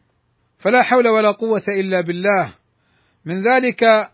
فلا 0.59 0.83
حول 0.83 1.09
ولا 1.09 1.31
قوة 1.31 1.65
إلا 1.69 2.01
بالله. 2.01 2.55
من 3.25 3.43
ذلك 3.43 4.11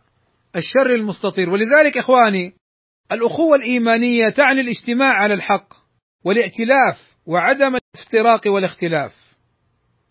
الشر 0.57 0.95
المستطير. 0.95 1.51
ولذلك 1.51 1.99
إخواني 1.99 2.55
الأخوة 3.15 3.57
الإيمانية 3.57 4.29
تعني 4.37 4.61
الاجتماع 4.61 5.12
على 5.12 5.35
الحق 5.35 5.75
والائتلاف 6.25 7.17
وعدم 7.27 7.77
الافتراق 7.77 8.41
والاختلاف. 8.47 9.12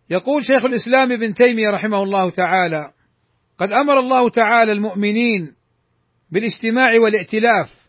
يقول 0.09 0.45
شيخ 0.45 0.65
الإسلام 0.65 1.11
ابن 1.11 1.33
تيمية 1.33 1.67
رحمه 1.73 2.03
الله 2.03 2.29
تعالى 2.29 2.93
قد 3.57 3.71
أمر 3.71 3.99
الله 3.99 4.29
تعالى 4.29 4.71
المؤمنين 4.71 5.55
بالاجتماع 6.31 6.99
والائتلاف 6.99 7.83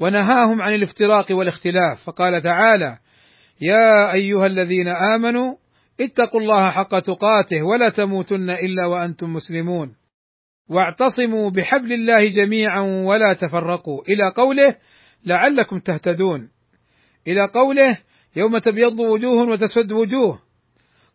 ونهاهم 0.00 0.62
عن 0.62 0.74
الافتراق 0.74 1.26
والاختلاف 1.30 2.02
فقال 2.04 2.42
تعالى 2.42 2.98
يا 3.60 4.12
أيها 4.12 4.46
الذين 4.46 4.88
آمنوا 4.88 5.54
اتقوا 6.00 6.40
الله 6.40 6.70
حق 6.70 6.98
تقاته 6.98 7.62
ولا 7.62 7.88
تموتن 7.88 8.50
إلا 8.50 8.86
وأنتم 8.86 9.32
مسلمون 9.32 9.94
واعتصموا 10.68 11.50
بحبل 11.50 11.92
الله 11.92 12.28
جميعا 12.28 12.80
ولا 12.80 13.32
تفرقوا. 13.32 14.02
إلى 14.08 14.32
قوله 14.36 14.76
لعلكم 15.26 15.78
تهتدون. 15.78 16.50
إلى 17.26 17.46
قوله 17.46 17.98
يوم 18.36 18.58
تبيض 18.58 19.00
وجوه 19.00 19.48
وتسود 19.48 19.92
وجوه. 19.92 20.42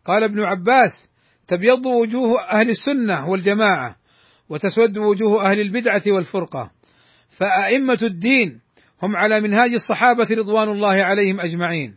قال 0.04 0.24
ابن 0.24 0.40
عباس 0.40 1.10
تبيض 1.46 1.86
وجوه 1.86 2.42
أهل 2.50 2.70
السنة 2.70 3.28
والجماعة 3.28 3.96
وتسود 4.48 4.98
وجوه 4.98 5.50
أهل 5.50 5.60
البدعة 5.60 6.02
والفرقة. 6.06 6.70
فأئمة 7.28 7.98
الدين 8.02 8.60
هم 9.02 9.16
على 9.16 9.40
منهاج 9.40 9.72
الصحابة 9.72 10.28
رضوان 10.30 10.68
الله 10.68 11.02
عليهم 11.02 11.40
أجمعين. 11.40 11.96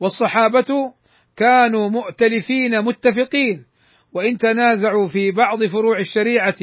والصحابة 0.00 0.94
كانوا 1.36 1.88
مؤتلفين 1.88 2.82
متفقين. 2.82 3.67
وإن 4.12 4.38
تنازعوا 4.38 5.08
في 5.08 5.30
بعض 5.30 5.64
فروع 5.64 5.98
الشريعة 6.00 6.56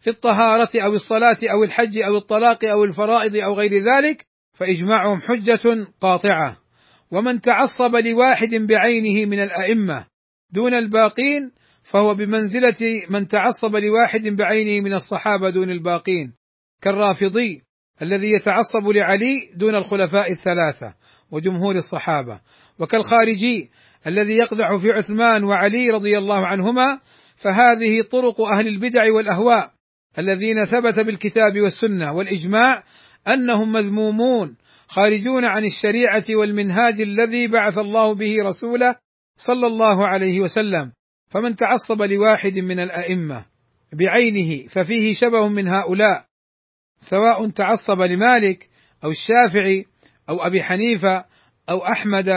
في 0.00 0.10
الطهارة 0.10 0.70
أو 0.80 0.94
الصلاة 0.94 1.38
أو 1.52 1.64
الحج 1.64 1.98
أو 2.08 2.16
الطلاق 2.16 2.64
أو 2.64 2.84
الفرائض 2.84 3.36
أو 3.36 3.54
غير 3.54 3.72
ذلك 3.72 4.26
فإجماعهم 4.54 5.20
حجة 5.20 5.86
قاطعة. 6.00 6.56
ومن 7.10 7.40
تعصب 7.40 7.96
لواحد 7.96 8.54
بعينه 8.54 9.26
من 9.26 9.42
الأئمة 9.42 10.06
دون 10.50 10.74
الباقين 10.74 11.52
فهو 11.82 12.14
بمنزلة 12.14 13.02
من 13.10 13.28
تعصب 13.28 13.76
لواحد 13.76 14.28
بعينه 14.28 14.84
من 14.84 14.94
الصحابة 14.94 15.50
دون 15.50 15.70
الباقين. 15.70 16.32
كالرافضي 16.82 17.62
الذي 18.02 18.30
يتعصب 18.36 18.88
لعلي 18.88 19.50
دون 19.56 19.74
الخلفاء 19.74 20.32
الثلاثة 20.32 20.94
وجمهور 21.30 21.76
الصحابة. 21.76 22.40
وكالخارجي 22.78 23.70
الذي 24.06 24.36
يقدح 24.36 24.76
في 24.76 24.90
عثمان 24.90 25.44
وعلي 25.44 25.90
رضي 25.90 26.18
الله 26.18 26.46
عنهما 26.46 27.00
فهذه 27.36 28.02
طرق 28.10 28.40
أهل 28.40 28.68
البدع 28.68 29.12
والأهواء 29.12 29.74
الذين 30.18 30.64
ثبت 30.64 31.00
بالكتاب 31.00 31.60
والسنة 31.60 32.12
والإجماع 32.12 32.82
أنهم 33.28 33.72
مذمومون 33.72 34.56
خارجون 34.88 35.44
عن 35.44 35.64
الشريعة 35.64 36.24
والمنهاج 36.38 37.00
الذي 37.00 37.46
بعث 37.46 37.78
الله 37.78 38.14
به 38.14 38.30
رسوله 38.46 38.96
صلى 39.36 39.66
الله 39.66 40.06
عليه 40.06 40.40
وسلم. 40.40 40.92
فمن 41.28 41.56
تعصب 41.56 42.02
لواحد 42.02 42.58
من 42.58 42.80
الأئمة 42.80 43.44
بعينه 43.92 44.66
ففيه 44.68 45.10
شبه 45.12 45.48
من 45.48 45.68
هؤلاء 45.68 46.26
سواء 46.98 47.48
تعصب 47.48 48.00
لمالك 48.00 48.70
أو 49.04 49.10
الشافعي 49.10 49.86
أو 50.28 50.46
أبي 50.46 50.62
حنيفة 50.62 51.24
أو 51.68 51.86
أحمد 51.86 52.28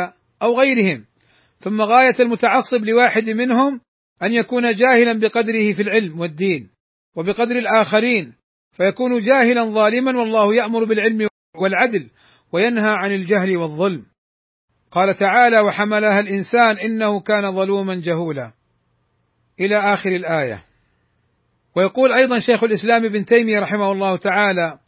أو 0.42 0.60
غيرهم. 0.60 1.06
ثم 1.60 1.82
غاية 1.82 2.16
المتعصب 2.20 2.86
لواحد 2.86 3.30
منهم 3.30 3.82
أن 4.24 4.34
يكون 4.34 4.74
جاهلا 4.74 5.14
بقدره 5.14 5.74
في 5.74 5.82
العلم 5.82 6.20
والدين 6.20 6.70
وبقدر 7.16 7.56
الآخرين 7.56 8.34
فيكون 8.72 9.20
جاهلا 9.20 9.64
ظالما 9.64 10.20
والله 10.20 10.56
يأمر 10.56 10.84
بالعلم 10.84 11.28
والعدل 11.56 12.10
وينهى 12.52 12.90
عن 12.90 13.12
الجهل 13.12 13.58
والظلم. 13.58 14.06
قال 14.92 15.16
تعالى 15.16 15.60
وحملها 15.60 16.20
الإنسان 16.20 16.80
إنه 16.80 17.20
كان 17.20 17.52
ظلوما 17.52 17.96
جهولا. 17.96 18.52
إلى 19.60 19.76
آخر 19.94 20.10
الآية. 20.10 20.66
ويقول 21.76 22.14
أيضا 22.14 22.40
شيخ 22.40 22.64
الإسلام 22.64 23.06
ابن 23.06 23.26
تيمية 23.26 23.60
رحمه 23.60 23.92
الله 23.92 24.18
تعالى 24.18 24.80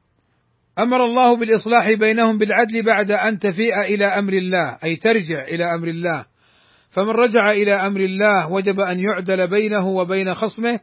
أمر 0.79 1.05
الله 1.05 1.35
بالإصلاح 1.35 1.91
بينهم 1.91 2.37
بالعدل 2.37 2.83
بعد 2.83 3.11
أن 3.11 3.39
تفيء 3.39 3.81
إلى 3.81 4.05
أمر 4.05 4.33
الله 4.33 4.77
أي 4.83 4.95
ترجع 4.95 5.43
إلى 5.43 5.73
أمر 5.73 5.87
الله 5.87 6.25
فمن 6.89 7.09
رجع 7.09 7.51
إلى 7.51 7.73
أمر 7.73 7.99
الله 7.99 8.51
وجب 8.51 8.79
أن 8.79 8.99
يعدل 8.99 9.47
بينه 9.47 9.87
وبين 9.87 10.33
خصمه 10.33 10.79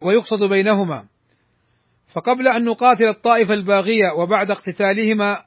ويقصد 0.00 0.44
بينهما. 0.48 1.04
فقبل 2.06 2.48
أن 2.48 2.64
نقاتل 2.64 3.08
الطائفة 3.08 3.54
الباغية 3.54 4.12
وبعد 4.16 4.50
اقتتالهما 4.50 5.44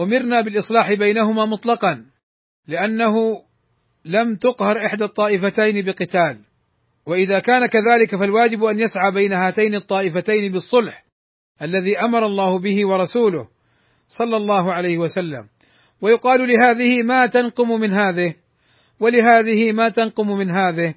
أمرنا 0.00 0.40
بالإصلاح 0.40 0.92
بينهما 0.92 1.46
مطلقا 1.46 2.06
لأنه 2.68 3.14
لم 4.04 4.36
تقهر 4.36 4.86
إحدى 4.86 5.04
الطائفتين 5.04 5.84
بقتال. 5.84 6.40
وإذا 7.06 7.38
كان 7.38 7.66
كذلك 7.66 8.16
فالواجب 8.16 8.64
أن 8.64 8.80
يسعى 8.80 9.10
بين 9.10 9.32
هاتين 9.32 9.74
الطائفتين 9.74 10.52
بالصلح 10.52 11.04
الذي 11.62 11.98
أمر 11.98 12.26
الله 12.26 12.58
به 12.58 12.88
ورسوله 12.88 13.48
صلى 14.08 14.36
الله 14.36 14.72
عليه 14.72 14.98
وسلم. 14.98 15.48
ويقال 16.00 16.48
لهذه 16.48 17.02
ما 17.02 17.26
تنقم 17.26 17.80
من 17.80 17.92
هذه؟ 17.92 18.34
ولهذه 19.02 19.72
ما 19.72 19.88
تنقم 19.88 20.28
من 20.28 20.50
هذه. 20.50 20.94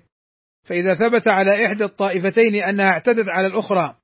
فإذا 0.63 0.93
ثبت 0.93 1.27
على 1.27 1.65
إحدى 1.65 1.83
الطائفتين 1.83 2.55
أنها 2.55 2.85
اعتدت 2.85 3.29
على 3.29 3.47
الأخرى 3.47 3.95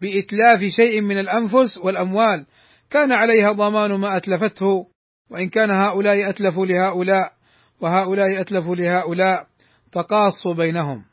بإتلاف 0.00 0.64
شيء 0.64 1.00
من 1.00 1.18
الأنفس 1.18 1.78
والأموال 1.78 2.46
كان 2.90 3.12
عليها 3.12 3.52
ضمان 3.52 3.94
ما 3.94 4.16
أتلفته 4.16 4.90
وإن 5.30 5.48
كان 5.48 5.70
هؤلاء 5.70 6.28
أتلفوا 6.28 6.66
لهؤلاء 6.66 7.32
وهؤلاء 7.80 8.40
أتلفوا 8.40 8.76
لهؤلاء 8.76 9.46
تقاصوا 9.92 10.54
بينهم. 10.54 11.04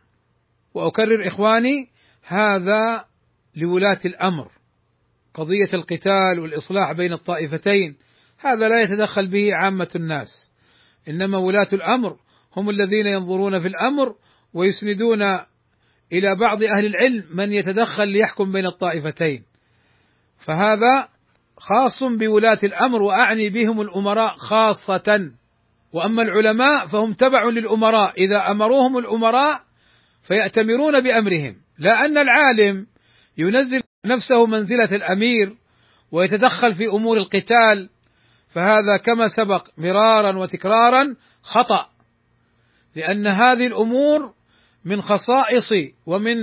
وأكرر 0.74 1.28
إخواني 1.28 1.90
هذا 2.28 3.06
لولاة 3.56 4.00
الأمر. 4.06 4.52
قضية 5.34 5.74
القتال 5.74 6.40
والإصلاح 6.40 6.92
بين 6.92 7.14
الطائفتين 7.14 7.98
هذا 8.38 8.70
لا 8.70 8.82
يتدخل 8.82 9.28
به 9.28 9.50
عامة 9.56 9.90
الناس. 9.96 10.51
إنما 11.10 11.38
ولاة 11.38 11.68
الأمر 11.74 12.18
هم 12.58 12.70
الذين 12.70 13.08
ينظرون 13.08 13.62
في 13.62 13.68
الأمر 13.68 14.16
ويسندون 14.54 15.22
إلى 16.14 16.36
بعض 16.36 16.64
أهل 16.64 16.86
العلم 16.86 17.26
من 17.34 17.54
يتدخل 17.54 18.08
ليحكم 18.08 18.52
بين 18.52 18.66
الطائفتين. 18.66 19.44
فهذا 20.38 21.08
خاص 21.58 22.04
بولاة 22.04 22.60
الأمر 22.64 23.02
وأعني 23.02 23.50
بهم 23.50 23.82
الأمراء 23.82 24.36
خاصة. 24.36 25.32
وأما 25.94 26.22
العلماء 26.22 26.86
فهم 26.86 27.14
تبع 27.14 27.50
للأمراء 27.50 28.14
إذا 28.18 28.52
أمروهم 28.52 28.98
الأمراء 28.98 29.64
فيأتمرون 30.22 31.02
بأمرهم. 31.02 31.62
لا 31.78 32.06
أن 32.06 32.18
العالم 32.18 32.88
ينزل 33.38 33.82
نفسه 34.06 34.46
منزلة 34.46 34.90
الأمير 34.92 35.58
ويتدخل 36.12 36.74
في 36.74 36.88
أمور 36.88 37.18
القتال 37.18 37.90
فهذا 38.54 38.98
كما 39.06 39.28
سبق 39.28 39.68
مرارا 39.78 40.38
وتكرارا 40.38 41.16
خطأ 41.42 41.90
لأن 42.96 43.28
هذه 43.28 43.68
الأمور 43.68 44.34
من 44.86 45.02
خصائص 45.02 45.70
ومن 46.06 46.36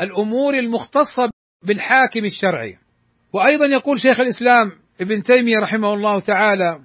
الأمور 0.00 0.54
المختصة 0.54 1.30
بالحاكم 1.62 2.24
الشرعي. 2.24 2.78
وأيضا 3.32 3.66
يقول 3.66 4.00
شيخ 4.00 4.20
الإسلام 4.20 4.72
ابن 5.00 5.22
تيمية 5.22 5.58
رحمه 5.62 5.94
الله 5.94 6.20
تعالى 6.20 6.80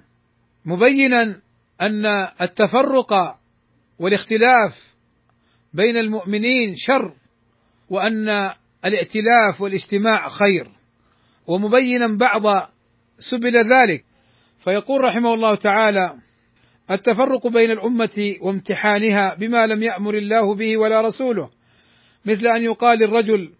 مبينا 0.64 1.40
أن 1.82 2.06
التفرق 2.40 3.38
والاختلاف 3.98 4.96
بين 5.72 5.96
المؤمنين 5.96 6.74
شر 6.74 7.14
وأن 7.90 8.28
الائتلاف 8.84 9.60
والاجتماع 9.60 10.28
خير. 10.28 10.68
ومبينا 11.46 12.16
بعض 12.16 12.70
سبل 13.18 13.56
ذلك 13.56 14.04
فيقول 14.64 15.00
رحمه 15.04 15.34
الله 15.34 15.54
تعالى 15.54 16.18
التفرق 16.90 17.46
بين 17.46 17.70
الأمة 17.70 18.36
وامتحانها 18.40 19.34
بما 19.34 19.66
لم 19.66 19.82
يأمر 19.82 20.14
الله 20.14 20.54
به 20.54 20.76
ولا 20.76 21.00
رسوله 21.00 21.50
مثل 22.26 22.46
أن 22.46 22.64
يقال 22.64 22.98
للرجل 22.98 23.52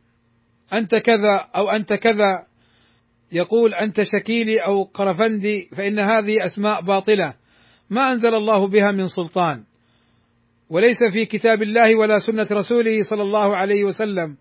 أنت 0.73 0.95
كذا 0.95 1.49
أو 1.57 1.71
أنت 1.71 1.93
كذا. 1.93 2.47
يقول 3.33 3.75
أنت 3.75 4.03
شكيلي 4.03 4.59
أو 4.59 4.83
قرفندي 4.83 5.69
فإن 5.77 5.99
هذه 5.99 6.35
أسماء 6.45 6.81
باطلة 6.81 7.35
ما 7.91 8.13
أنزل 8.13 8.35
الله 8.35 8.69
بها 8.69 8.93
من 8.93 9.07
سلطان. 9.07 9.65
وليس 10.71 11.05
في 11.13 11.25
كتاب 11.25 11.63
الله 11.63 11.97
ولا 11.97 12.19
سنة 12.19 12.47
رسوله 12.53 13.03
صلى 13.03 13.23
الله 13.23 13.57
عليه 13.57 13.85
وسلم. 13.85 14.37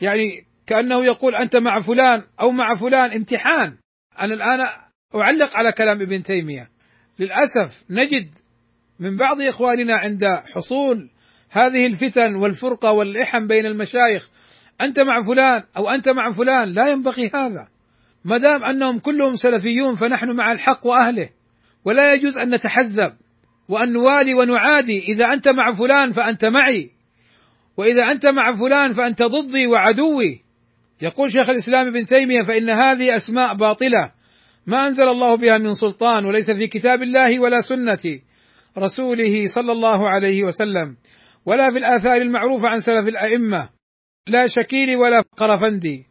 يعني 0.00 0.46
كأنه 0.66 1.04
يقول 1.04 1.34
أنت 1.34 1.56
مع 1.56 1.80
فلان 1.80 2.22
أو 2.40 2.50
مع 2.50 2.74
فلان 2.74 3.12
امتحان. 3.12 3.76
أنا 4.20 4.34
الآن 4.34 4.60
أعلق 5.20 5.56
على 5.56 5.72
كلام 5.72 6.00
ابن 6.00 6.22
تيمية. 6.22 6.68
للأسف 7.18 7.84
نجد 7.90 8.30
من 9.00 9.16
بعض 9.16 9.40
إخواننا 9.40 9.94
عند 9.94 10.24
حصول 10.24 11.10
هذه 11.50 11.86
الفتن 11.86 12.34
والفرقة 12.34 12.92
والإحم 12.92 13.46
بين 13.46 13.66
المشايخ 13.66 14.30
أنت 14.80 15.00
مع 15.00 15.22
فلان 15.22 15.62
أو 15.76 15.90
أنت 15.90 16.08
مع 16.08 16.32
فلان 16.32 16.68
لا 16.68 16.88
ينبغي 16.88 17.30
هذا. 17.34 17.68
ما 18.24 18.38
دام 18.38 18.64
أنهم 18.64 18.98
كلهم 18.98 19.36
سلفيون 19.36 19.94
فنحن 19.94 20.36
مع 20.36 20.52
الحق 20.52 20.86
وأهله 20.86 21.28
ولا 21.84 22.14
يجوز 22.14 22.36
أن 22.36 22.54
نتحزب 22.54 23.12
وأن 23.68 23.92
نوالي 23.92 24.34
ونعادي. 24.34 24.98
إذا 24.98 25.32
أنت 25.32 25.48
مع 25.48 25.72
فلان 25.72 26.10
فأنت 26.10 26.44
معي 26.44 26.90
وإذا 27.76 28.02
أنت 28.02 28.26
مع 28.26 28.54
فلان 28.54 28.92
فأنت 28.92 29.22
ضدي 29.22 29.66
وعدوي. 29.66 30.44
يقول 31.02 31.30
شيخ 31.30 31.50
الإسلام 31.50 31.86
ابن 31.86 32.06
تيمية 32.06 32.42
فإن 32.42 32.70
هذه 32.70 33.16
أسماء 33.16 33.54
باطلة. 33.54 34.12
ما 34.66 34.86
أنزل 34.86 35.02
الله 35.02 35.34
بها 35.34 35.58
من 35.58 35.74
سلطان 35.74 36.24
وليس 36.24 36.50
في 36.50 36.66
كتاب 36.66 37.02
الله 37.02 37.40
ولا 37.40 37.60
سنة 37.60 38.20
رسوله 38.78 39.46
صلى 39.46 39.72
الله 39.72 40.08
عليه 40.08 40.44
وسلم 40.44 40.96
ولا 41.46 41.70
في 41.70 41.78
الآثار 41.78 42.16
المعروفة 42.16 42.68
عن 42.68 42.80
سلف 42.80 43.08
الأئمة 43.08 43.68
لا 44.28 44.46
شكيل 44.46 44.96
ولا 44.96 45.24
قرفندي 45.36 46.06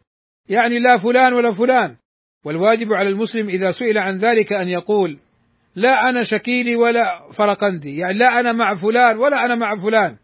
يعني 0.48 0.78
لا 0.78 0.98
فلان 0.98 1.32
ولا 1.32 1.52
فلان. 1.52 1.96
والواجب 2.44 2.92
على 2.92 3.08
المسلم 3.08 3.48
إذا 3.48 3.72
سئل 3.72 3.98
عن 3.98 4.18
ذلك 4.18 4.52
أن 4.52 4.68
يقول 4.68 5.18
لا 5.76 6.08
أنا 6.08 6.24
شكيلي 6.24 6.76
ولا 6.76 7.30
فرقندي 7.32 7.96
يعني 7.96 8.18
لا 8.18 8.40
أنا 8.40 8.52
مع 8.52 8.74
فلان 8.74 9.16
ولا 9.16 9.44
أنا 9.44 9.54
مع 9.54 9.76
فلان 9.76 10.16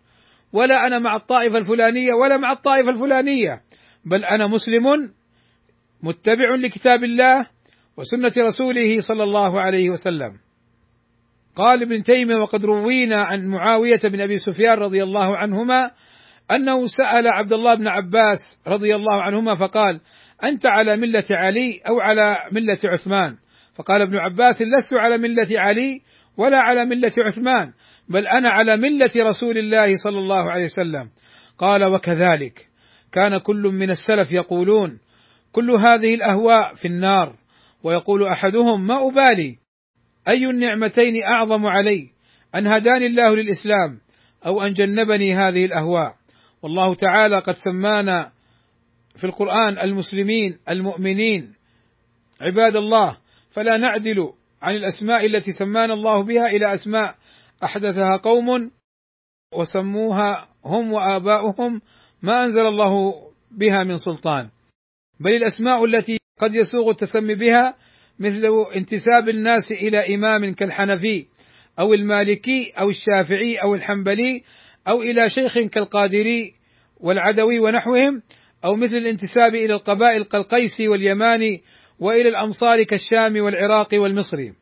ولا 0.53 0.87
أنا 0.87 0.99
مع 0.99 1.16
الطائفة 1.16 1.59
الفلانية 1.59 2.12
ولا 2.22 2.37
مع 2.37 2.53
الطائفة 2.53 2.91
الفلانية 2.91 3.62
بل 4.05 4.24
أنا 4.24 4.47
مسلم 4.47 5.12
متبع 6.03 6.55
لكتاب 6.55 7.05
الله 7.05 7.47
وسنة 7.97 8.32
رسوله 8.38 9.01
صلى 9.01 9.22
الله 9.22 9.61
عليه 9.61 9.91
وسلم. 9.91 10.38
قال 11.57 11.82
ابن 11.82 12.03
تيمية 12.03 12.36
وقد 12.36 12.64
روينا 12.64 13.16
عن 13.16 13.47
معاوية 13.47 14.01
بن 14.05 14.20
أبي 14.20 14.38
سفيان 14.38 14.78
رضي 14.78 15.03
الله 15.03 15.36
عنهما 15.36 15.91
أنه 16.51 16.84
سأل 16.84 17.28
عبد 17.28 17.53
الله 17.53 17.74
بن 17.74 17.88
عباس 17.88 18.61
رضي 18.66 18.95
الله 18.95 19.22
عنهما 19.22 19.55
فقال 19.55 20.01
أنت 20.45 20.66
على 20.66 20.97
ملة 20.97 21.24
علي 21.30 21.80
أو 21.88 22.01
على 22.01 22.36
ملة 22.53 22.78
عثمان؟ 22.84 23.36
فقال 23.74 24.03
ابن 24.03 24.16
عباس 24.16 24.62
لست 24.62 24.95
على 24.95 25.18
ملة 25.18 25.49
علي 25.51 26.03
ولا 26.36 26.59
على 26.59 26.84
ملة 26.84 27.12
عثمان 27.26 27.72
بل 28.09 28.26
أنا 28.26 28.49
على 28.49 28.76
ملة 28.76 29.11
رسول 29.16 29.59
الله 29.59 29.97
صلى 29.97 30.18
الله 30.18 30.51
عليه 30.51 30.64
وسلم. 30.64 31.11
قال 31.59 31.84
وكذلك 31.84 32.68
كان 33.12 33.38
كل 33.38 33.62
من 33.62 33.91
السلف 33.91 34.32
يقولون 34.32 34.99
كل 35.53 35.70
هذه 35.70 36.14
الأهواء 36.14 36.74
في 36.74 36.88
النار 36.88 37.39
ويقول 37.83 38.28
أحدهم 38.28 38.87
ما 38.87 39.09
أبالي؟ 39.09 39.59
أي 40.28 40.47
النعمتين 40.47 41.14
أعظم 41.33 41.66
علي؟ 41.66 42.11
أن 42.59 42.66
هداني 42.66 43.07
الله 43.07 43.28
للإسلام 43.28 44.01
أو 44.47 44.62
أن 44.62 44.72
جنبني 44.72 45.35
هذه 45.35 45.64
الأهواء. 45.64 46.16
والله 46.62 46.95
تعالى 46.95 47.39
قد 47.39 47.55
سمانا 47.55 48.33
في 49.16 49.24
القرآن 49.24 49.78
المسلمين 49.85 50.59
المؤمنين. 50.68 51.55
عباد 52.41 52.76
الله 52.76 53.18
فلا 53.51 53.76
نعدل 53.76 54.33
عن 54.62 54.74
الأسماء 54.74 55.26
التي 55.26 55.53
سمانا 55.53 55.95
الله 55.95 56.22
بها 56.22 56.47
إلى 56.47 56.74
أسماء 56.74 57.16
أحدثها 57.64 58.16
قوم 58.16 58.70
وسموها 59.55 60.49
هم 60.64 60.93
وآباؤهم 60.93 61.81
ما 62.22 62.45
أنزل 62.45 62.66
الله 62.66 63.22
بها 63.51 63.83
من 63.85 63.97
سلطان. 63.97 64.49
بل 65.20 65.31
الأسماء 65.31 65.85
التي 65.85 66.20
قد 66.41 66.55
يسوغ 66.55 66.91
التسمي 66.91 67.34
بها 67.34 67.74
مثل 68.18 68.47
انتساب 68.76 69.28
الناس 69.28 69.72
إلى 69.72 70.14
إمام 70.14 70.55
كالحنفي 70.55 71.26
أو 71.78 71.95
المالكي 71.95 72.72
أو 72.80 72.91
الشافعي 72.91 73.57
أو 73.57 73.74
الحنبلي 73.74 74.43
أو 74.88 75.03
إلى 75.03 75.30
شيخ 75.30 75.59
كالقادري 75.59 76.55
والعدوي 77.01 77.59
ونحوهم 77.59 78.22
أو 78.64 78.76
مثل 78.76 78.97
الانتساب 78.97 79.55
إلى 79.55 79.74
القبائل 79.74 80.24
كالقيسي 80.24 80.88
واليماني 80.88 81.62
وإلى 81.99 82.28
الأمصار 82.28 82.82
كالشام 82.82 83.36
والعراق 83.36 83.88
والمصري. 83.93 84.53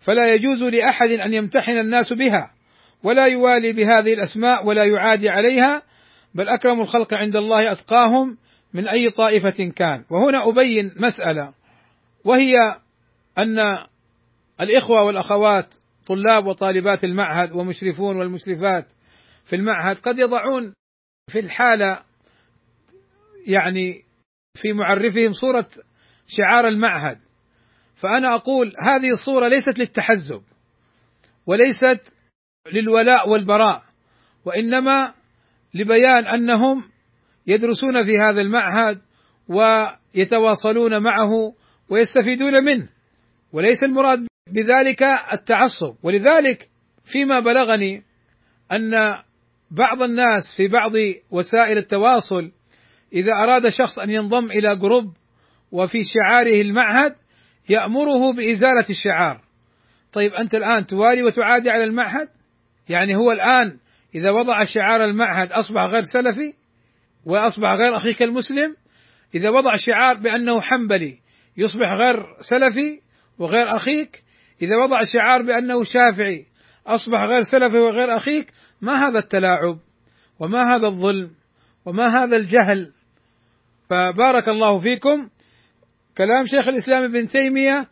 فلا 0.00 0.34
يجوز 0.34 0.62
لأحد 0.62 1.10
أن 1.10 1.34
يمتحن 1.34 1.78
الناس 1.78 2.12
بها 2.12 2.54
ولا 3.02 3.26
يوالي 3.26 3.72
بهذه 3.72 4.14
الأسماء 4.14 4.66
ولا 4.66 4.84
يعادي 4.84 5.28
عليها 5.28 5.82
بل 6.34 6.48
أكرم 6.48 6.80
الخلق 6.80 7.14
عند 7.14 7.36
الله 7.36 7.72
أتقاهم 7.72 8.36
من 8.74 8.88
أي 8.88 9.10
طائفة 9.10 9.64
كان. 9.76 10.04
وهنا 10.10 10.48
أبين 10.48 10.94
مسألة 10.96 11.54
وهي 12.24 12.52
أن 13.38 13.58
الإخوة 14.60 15.02
والأخوات 15.02 15.74
طلاب 16.06 16.46
وطالبات 16.46 17.04
المعهد 17.04 17.52
ومشرفون 17.52 18.16
والمشرفات 18.16 18.86
في 19.44 19.56
المعهد 19.56 19.98
قد 19.98 20.18
يضعون 20.18 20.74
في 21.30 21.38
الحالة 21.38 22.02
يعني 23.46 24.04
في 24.54 24.72
معرفهم 24.72 25.32
صورة 25.32 25.68
شعار 26.26 26.68
المعهد. 26.68 27.18
فأنا 27.94 28.34
أقول 28.34 28.74
هذه 28.88 29.10
الصورة 29.10 29.48
ليست 29.48 29.78
للتحزب 29.78 30.42
وليست 31.46 32.12
للولاء 32.72 33.28
والبراء 33.28 33.82
وإنما 34.44 35.14
لبيان 35.74 36.26
أنهم 36.26 36.90
يدرسون 37.48 38.04
في 38.04 38.18
هذا 38.18 38.40
المعهد 38.40 39.00
ويتواصلون 39.48 41.02
معه 41.02 41.30
ويستفيدون 41.88 42.64
منه 42.64 42.88
وليس 43.52 43.82
المراد 43.82 44.26
بذلك 44.52 45.02
التعصب. 45.32 45.94
ولذلك 46.02 46.68
فيما 47.04 47.40
بلغني 47.40 48.02
أن 48.72 49.18
بعض 49.70 50.02
الناس 50.02 50.54
في 50.56 50.68
بعض 50.68 50.92
وسائل 51.30 51.78
التواصل 51.78 52.52
إذا 53.12 53.32
أراد 53.32 53.68
شخص 53.68 53.98
أن 53.98 54.10
ينضم 54.10 54.50
إلى 54.50 54.76
جروب 54.76 55.16
وفي 55.72 56.04
شعاره 56.04 56.60
المعهد 56.60 57.14
يأمره 57.68 58.32
بإزالة 58.36 58.84
الشعار. 58.90 59.40
طيب 60.12 60.34
أنت 60.34 60.54
الآن 60.54 60.86
توالي 60.86 61.22
وتعادي 61.22 61.70
على 61.70 61.84
المعهد؟ 61.84 62.28
يعني 62.88 63.16
هو 63.16 63.30
الآن 63.30 63.78
إذا 64.14 64.30
وضع 64.30 64.64
شعار 64.64 65.04
المعهد 65.04 65.52
أصبح 65.52 65.82
غير 65.82 66.02
سلفي؟ 66.02 66.54
وأصبح 67.24 67.72
غير 67.72 67.96
اخيك 67.96 68.22
المسلم 68.22 68.76
إذا 69.34 69.50
وضع 69.50 69.76
شعار 69.76 70.16
بأنه 70.16 70.60
حنبلي 70.60 71.18
يصبح 71.56 71.92
غير 71.92 72.36
سلفي 72.40 73.00
وغير 73.38 73.76
أخيك 73.76 74.24
إذا 74.62 74.76
وضع 74.76 75.04
شعار 75.04 75.42
بأنه 75.42 75.82
شافعي 75.82 76.46
أصبح 76.86 77.22
غير 77.22 77.42
سلفي 77.42 77.78
وغير 77.78 78.16
أخيك 78.16 78.52
ما 78.80 79.08
هذا 79.08 79.18
التلاعب؟ 79.18 79.78
وما 80.38 80.74
هذا 80.74 80.86
الظلم؟ 80.86 81.30
وما 81.84 82.06
هذا 82.06 82.36
الجهل؟ 82.36 82.92
فبارك 83.90 84.48
الله 84.48 84.78
فيكم. 84.78 85.28
كلام 86.18 86.44
شيخ 86.46 86.68
الإسلام 86.68 87.04
ابن 87.04 87.28
تيمية 87.28 87.88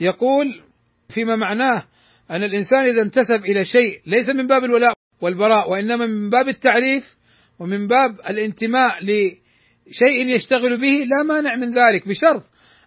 يقول 0.00 0.62
فيما 1.08 1.36
معناه 1.36 1.84
أن 2.30 2.42
الإنسان 2.44 2.84
إذا 2.84 3.02
انتسب 3.02 3.44
إلى 3.44 3.64
شيء 3.64 4.00
ليس 4.06 4.28
من 4.28 4.46
باب 4.46 4.64
الولاء 4.64 4.92
والبراء 5.20 5.70
وإنما 5.70 6.06
من 6.06 6.30
باب 6.30 6.48
التعريف 6.48 7.16
ومن 7.60 7.86
باب 7.86 8.20
الانتماء 8.20 8.98
لشيء 9.04 10.36
يشتغل 10.36 10.80
به 10.80 11.06
لا 11.06 11.22
مانع 11.26 11.56
من 11.56 11.74
ذلك 11.74 12.08
بشرط 12.08 12.42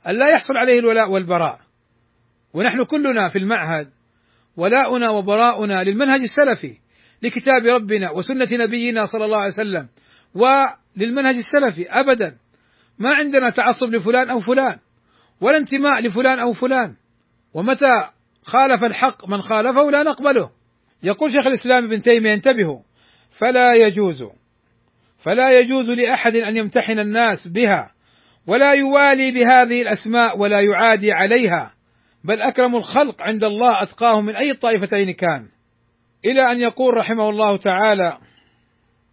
أن 0.07 0.15
لا 0.15 0.29
يحصل 0.29 0.57
عليه 0.57 0.79
الولاء 0.79 1.09
والبراء. 1.09 1.59
ونحن 2.53 2.85
كلنا 2.85 3.29
في 3.29 3.39
المعهد 3.39 3.89
ولاؤنا 4.57 5.09
وبراؤنا 5.09 5.83
للمنهج 5.83 6.21
السلفي 6.21 6.77
لكتاب 7.21 7.65
ربنا 7.65 8.11
وسنة 8.11 8.47
نبينا 8.51 9.05
صلى 9.05 9.25
الله 9.25 9.37
عليه 9.37 9.47
وسلم 9.47 9.87
وللمنهج 10.35 11.35
السلفي 11.35 11.89
أبدا. 11.89 12.37
ما 12.99 13.13
عندنا 13.13 13.49
تعصب 13.49 13.87
لفلان 13.87 14.29
أو 14.29 14.39
فلان 14.39 14.77
ولا 15.41 15.57
انتماء 15.57 16.01
لفلان 16.01 16.39
أو 16.39 16.53
فلان. 16.53 16.95
ومتى 17.53 18.09
خالف 18.43 18.83
الحق 18.83 19.29
من 19.29 19.41
خالفه 19.41 19.91
لا 19.91 20.03
نقبله. 20.03 20.51
يقول 21.03 21.31
شيخ 21.31 21.47
الإسلام 21.47 21.83
ابن 21.83 22.01
تيمية 22.01 22.33
انتبهوا 22.33 22.79
فلا 23.31 23.71
يجوز 23.75 24.23
فلا 25.23 25.59
يجوز 25.59 25.89
لأحد 25.89 26.35
أن 26.35 26.57
يمتحن 26.57 26.99
الناس 26.99 27.47
بها 27.47 27.91
ولا 28.47 28.73
يوالي 28.73 29.31
بهذه 29.31 29.81
الأسماء 29.81 30.39
ولا 30.39 30.59
يعادي 30.59 31.09
عليها 31.13 31.73
بل 32.23 32.41
أكرم 32.41 32.75
الخلق 32.75 33.23
عند 33.23 33.43
الله 33.43 33.83
أتقاهم 33.83 34.25
من 34.25 34.35
أي 34.35 34.51
الطائفتين 34.51 35.11
كان. 35.11 35.47
إلى 36.25 36.51
أن 36.51 36.59
يقول 36.59 36.97
رحمه 36.97 37.29
الله 37.29 37.57
تعالى 37.57 38.17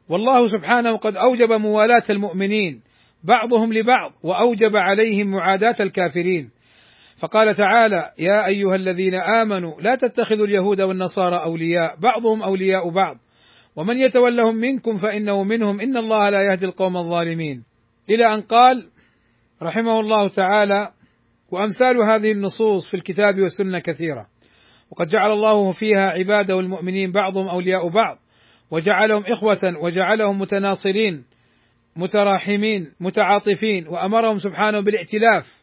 والله 0.09 0.49
سبحانه 0.49 0.97
قد 0.97 1.17
أوجب 1.17 1.53
موالاة 1.53 2.03
المؤمنين 2.11 2.83
بعضهم 3.25 3.73
لبعض 3.73 4.13
وأوجب 4.23 4.77
عليهم 4.77 5.31
معاداة 5.31 5.77
الكافرين. 5.81 6.51
فقال 7.19 7.57
تعالى 7.57 8.13
يا 8.19 8.47
أيها 8.47 8.75
الذين 8.75 9.15
آمنوا 9.15 9.81
لا 9.81 9.95
تتخذوا 9.95 10.47
اليهود 10.47 10.83
والنصارى 10.83 11.37
أولياء 11.37 11.97
بعضهم 11.97 12.43
أولياء 12.43 12.91
بعض 12.91 13.17
ومن 13.77 13.99
يتولهم 13.99 14.57
منكم 14.57 14.97
فإنه 14.97 15.45
منهم. 15.45 15.81
إن 15.81 15.97
الله 15.97 16.29
لا 16.29 16.43
يهدي 16.43 16.66
القوم 16.66 16.97
الظالمين. 16.97 17.64
إلى 18.11 18.35
أن 18.35 18.41
قال 18.41 18.89
رحمه 19.62 20.01
الله 20.01 20.29
تعالى 20.29 20.93
وأمثال 21.51 22.03
هذه 22.03 22.33
النصوص 22.33 22.89
في 22.89 22.95
الكتاب 22.95 23.41
والسنة 23.41 23.79
كثيرة. 23.79 24.27
وقد 24.91 25.07
جعل 25.07 25.33
الله 25.33 25.73
فيها 25.73 26.11
عباده 26.11 26.61
المؤمنين 26.61 27.12
بعضهم 27.12 27.49
أولياء 27.49 27.89
بعض. 27.89 28.18
وجعلهم 28.71 29.23
إخوة 29.27 29.77
وجعلهم 29.83 30.39
متناصرين 30.39 31.25
متراحمين 31.97 32.93
متعاطفين 33.01 33.89
وأمرهم 33.89 34.39
سبحانه 34.39 34.81
بالائتلاف. 34.81 35.62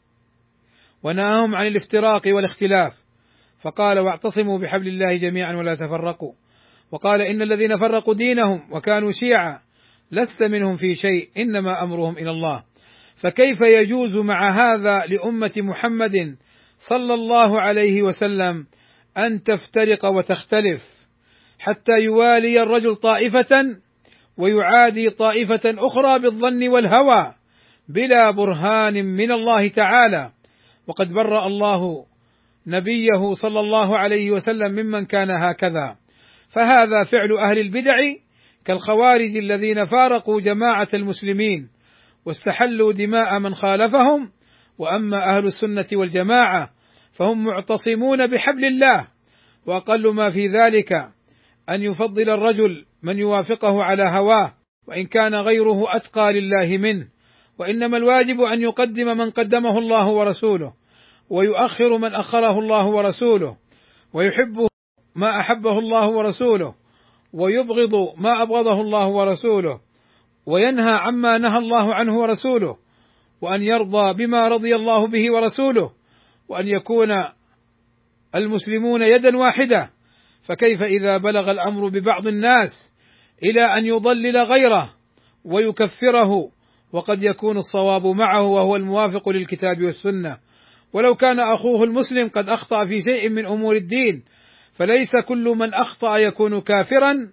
ونهاهم 1.04 1.56
عن 1.56 1.68
الافتراق 1.68 2.22
والاختلاف. 2.36 2.94
فقال 3.60 4.00
واعتصموا 4.00 4.60
بحبل 4.60 4.88
الله 4.88 5.16
جميعا 5.16 5.56
ولا 5.56 5.76
تفرقوا. 5.76 6.34
وقال 6.92 7.22
إن 7.22 7.42
الذين 7.42 7.78
فرقوا 7.78 8.14
دينهم 8.14 8.62
وكانوا 8.72 9.12
شيعا 9.12 9.60
لست 10.12 10.44
منهم 10.44 10.76
في 10.76 10.96
شيء 10.96 11.30
إنما 11.38 11.84
أمرهم 11.84 12.18
إلى 12.18 12.32
الله. 12.32 12.64
فكيف 13.16 13.62
يجوز 13.62 14.16
مع 14.16 14.50
هذا 14.50 15.00
لأمة 15.00 15.52
محمد 15.58 16.38
صلى 16.80 17.14
الله 17.14 17.62
عليه 17.62 18.02
وسلم 18.02 18.66
أن 19.18 19.44
تفترق 19.44 20.06
وتختلف 20.06 20.98
حتى 21.60 22.00
يوالي 22.00 22.64
الرجل 22.64 22.96
طائفة 22.96 23.78
ويعادي 24.38 25.10
طائفة 25.10 25.62
أخرى 25.66 26.20
بالظن 26.20 26.68
والهوى 26.68 27.34
بلا 27.90 28.32
برهان 28.32 29.06
من 29.06 29.32
الله 29.32 29.68
تعالى؟ 29.68 30.32
وقد 30.88 31.14
برأ 31.14 31.48
الله 31.48 32.06
نبيه 32.68 33.34
صلى 33.34 33.60
الله 33.60 33.98
عليه 33.98 34.32
وسلم 34.32 34.72
ممن 34.72 35.06
كان 35.06 35.32
هكذا. 35.32 35.98
فهذا 36.50 37.04
فعل 37.04 37.38
أهل 37.38 37.60
البدع 37.60 37.96
كالخوارج 38.66 39.38
الذين 39.38 39.86
فارقوا 39.86 40.42
جماعة 40.42 40.88
المسلمين 40.94 41.70
واستحلوا 42.26 42.94
دماء 42.94 43.40
من 43.40 43.56
خالفهم 43.56 44.32
وأما 44.78 45.18
أهل 45.18 45.46
السنة 45.46 45.86
والجماعة 45.94 46.74
فهم 47.12 47.44
معتصمون 47.44 48.28
بحبل 48.28 48.66
الله 48.66 49.08
وأقل 49.66 50.14
ما 50.14 50.30
في 50.30 50.48
ذلك 50.48 50.94
أن 51.70 51.84
يفضل 51.84 52.30
الرجل 52.30 52.86
من 53.04 53.20
يوافقه 53.20 53.84
على 53.84 54.04
هواه 54.04 54.54
وإن 54.88 55.06
كان 55.06 55.36
غيره 55.36 55.96
أتقى 55.96 56.34
لله 56.34 56.78
منه 56.78 57.08
وإنما 57.60 57.98
الواجب 57.98 58.42
أن 58.42 58.62
يقدم 58.62 59.18
من 59.18 59.30
قدمه 59.30 59.78
الله 59.78 60.08
ورسوله 60.08 60.74
ويؤخر 61.30 61.98
من 61.98 62.14
أخره 62.14 62.60
الله 62.60 62.86
ورسوله 62.86 63.58
ويحب 64.14 64.68
ما 65.18 65.40
أحبه 65.40 65.80
الله 65.80 66.08
ورسوله 66.08 66.76
ويبغض 67.34 67.94
ما 68.18 68.42
أبغضه 68.42 68.82
الله 68.82 69.08
ورسوله 69.08 69.80
وينهى 70.46 70.94
عما 70.94 71.38
نهى 71.38 71.58
الله 71.58 71.96
عنه 71.96 72.18
ورسوله 72.18 72.78
وأن 73.42 73.64
يرضى 73.64 74.14
بما 74.14 74.48
رضي 74.48 74.76
الله 74.76 75.08
به 75.08 75.24
ورسوله 75.36 75.92
وأن 76.50 76.68
يكون 76.68 77.08
المسلمون 78.36 79.02
يدا 79.02 79.38
واحدة. 79.38 79.94
فكيف 80.42 80.84
إذا 80.84 81.18
بلغ 81.18 81.52
الأمر 81.52 81.90
ببعض 81.90 82.28
الناس 82.28 82.94
إلى 83.44 83.62
أن 83.62 83.86
يضلل 83.86 84.38
غيره 84.38 84.94
ويكفره 85.46 86.52
وقد 86.92 87.24
يكون 87.24 87.58
الصواب 87.58 88.06
معه 88.06 88.44
وهو 88.44 88.76
الموافق 88.76 89.30
للكتاب 89.30 89.82
والسنة. 89.82 90.38
ولو 90.94 91.16
كان 91.16 91.40
أخوه 91.40 91.84
المسلم 91.84 92.28
قد 92.28 92.50
أخطأ 92.50 92.86
في 92.86 93.02
شيء 93.02 93.30
من 93.30 93.46
أمور 93.46 93.76
الدين 93.76 94.24
فليس 94.78 95.12
كل 95.28 95.44
من 95.44 95.74
أخطأ 95.74 96.18
يكون 96.18 96.62
كافرا 96.62 97.32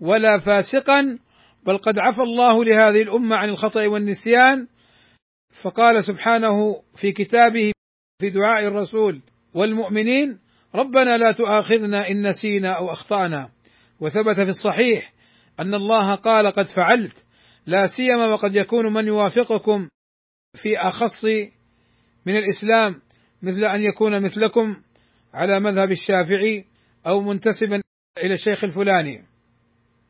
ولا 0.00 0.38
فاسقا 0.38 1.18
بل 1.66 1.78
قد 1.78 1.98
عفى 1.98 2.22
الله 2.22 2.64
لهذه 2.64 3.02
الأمة 3.02 3.36
عن 3.36 3.48
الخطأ 3.48 3.86
والنسيان. 3.86 4.66
فقال 5.52 6.04
سبحانه 6.04 6.82
في 6.94 7.12
كتابه 7.12 7.72
في 8.20 8.30
دعاء 8.30 8.66
الرسول 8.66 9.22
والمؤمنين 9.54 10.38
ربنا 10.74 11.16
لا 11.16 11.32
تؤاخذنا 11.32 12.08
إن 12.10 12.26
نسينا 12.26 12.70
أو 12.70 12.92
أخطأنا. 12.92 13.50
وثبت 14.00 14.36
في 14.36 14.48
الصحيح 14.48 15.12
أن 15.60 15.74
الله 15.74 16.14
قال 16.14 16.46
قد 16.46 16.66
فعلت 16.66 17.24
لا 17.66 17.86
سيما 17.86 18.26
وقد 18.26 18.56
يكون 18.56 18.92
من 18.92 19.06
يوافقكم 19.06 19.88
في 20.54 20.78
أخص 20.78 21.24
من 22.26 22.36
الإسلام 22.36 23.00
مثل 23.42 23.64
أن 23.64 23.82
يكون 23.82 24.22
مثلكم 24.24 24.76
على 25.34 25.60
مذهب 25.60 25.90
الشافعي. 25.90 26.71
أو 27.06 27.20
منتسبا 27.20 27.82
إلى 28.18 28.32
الشيخ 28.32 28.64
الفلاني. 28.64 29.24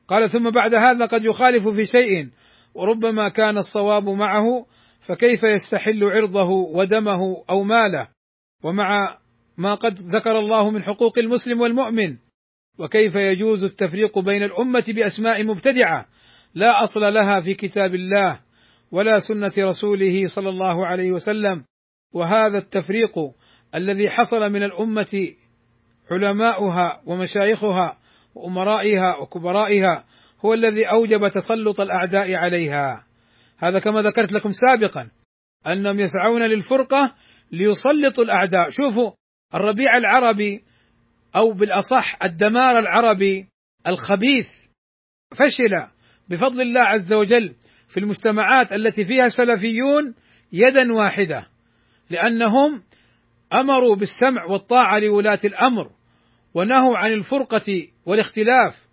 قال 0.08 0.30
ثم 0.30 0.50
بعد 0.50 0.74
هذا 0.74 1.06
قد 1.06 1.24
يخالف 1.24 1.68
في 1.68 1.86
شيء 1.86 2.28
وربما 2.74 3.28
كان 3.28 3.58
الصواب 3.58 4.08
معه 4.08 4.66
فكيف 5.00 5.42
يستحل 5.42 6.04
عرضه 6.04 6.48
ودمه 6.50 7.44
أو 7.50 7.62
ماله؟ 7.62 8.08
ومع 8.62 9.18
ما 9.56 9.74
قد 9.74 9.98
ذكر 9.98 10.38
الله 10.38 10.70
من 10.70 10.82
حقوق 10.82 11.18
المسلم 11.18 11.60
والمؤمن 11.60 12.16
وكيف 12.78 13.14
يجوز 13.14 13.64
التفريق 13.64 14.18
بين 14.18 14.42
الأمة 14.42 14.84
بأسماء 14.88 15.44
مبتدعة؟ 15.44 16.06
لا 16.54 16.84
أصل 16.84 17.00
لها 17.00 17.40
في 17.40 17.54
كتاب 17.54 17.94
الله 17.94 18.40
ولا 18.90 19.18
سنة 19.18 19.52
رسوله 19.58 20.26
صلى 20.26 20.48
الله 20.48 20.86
عليه 20.86 21.12
وسلم. 21.12 21.64
وهذا 22.12 22.58
التفريق 22.58 23.18
الذي 23.74 24.10
حصل 24.10 24.52
من 24.52 24.62
الأمة 24.62 25.34
علماؤها 26.10 27.02
ومشايخها 27.06 27.98
وأمرائها 28.34 29.16
وكبرائها 29.16 30.04
هو 30.44 30.54
الذي 30.54 30.84
أوجب 30.84 31.28
تسلط 31.28 31.80
الأعداء 31.80 32.34
عليها. 32.34 33.06
هذا 33.58 33.78
كما 33.78 34.02
ذكرت 34.02 34.32
لكم 34.32 34.50
سابقا 34.50 35.08
أنهم 35.66 36.00
يسعون 36.00 36.42
للفرقة 36.42 37.14
ليسلطوا 37.50 38.24
الأعداء. 38.24 38.70
شوفوا 38.70 39.12
الربيع 39.54 39.96
العربي 39.96 40.64
أو 41.36 41.52
بالأصح 41.52 42.22
الدمار 42.24 42.78
العربي 42.78 43.48
الخبيث 43.88 44.50
فشل 45.34 45.86
بفضل 46.28 46.60
الله 46.60 46.80
عز 46.80 47.12
وجل 47.12 47.54
في 47.88 48.00
المجتمعات 48.00 48.72
التي 48.72 49.04
فيها 49.04 49.28
سلفيون 49.28 50.14
يدا 50.52 50.92
واحدة 50.92 51.48
لأنهم 52.10 52.82
أمروا 53.60 53.96
بالسمع 53.96 54.44
والطاعة 54.44 54.98
لولاة 54.98 55.38
الأمر 55.44 55.90
ونهوا 56.54 56.96
عن 56.98 57.12
الفرقة 57.12 57.88
والاختلاف 58.06 58.88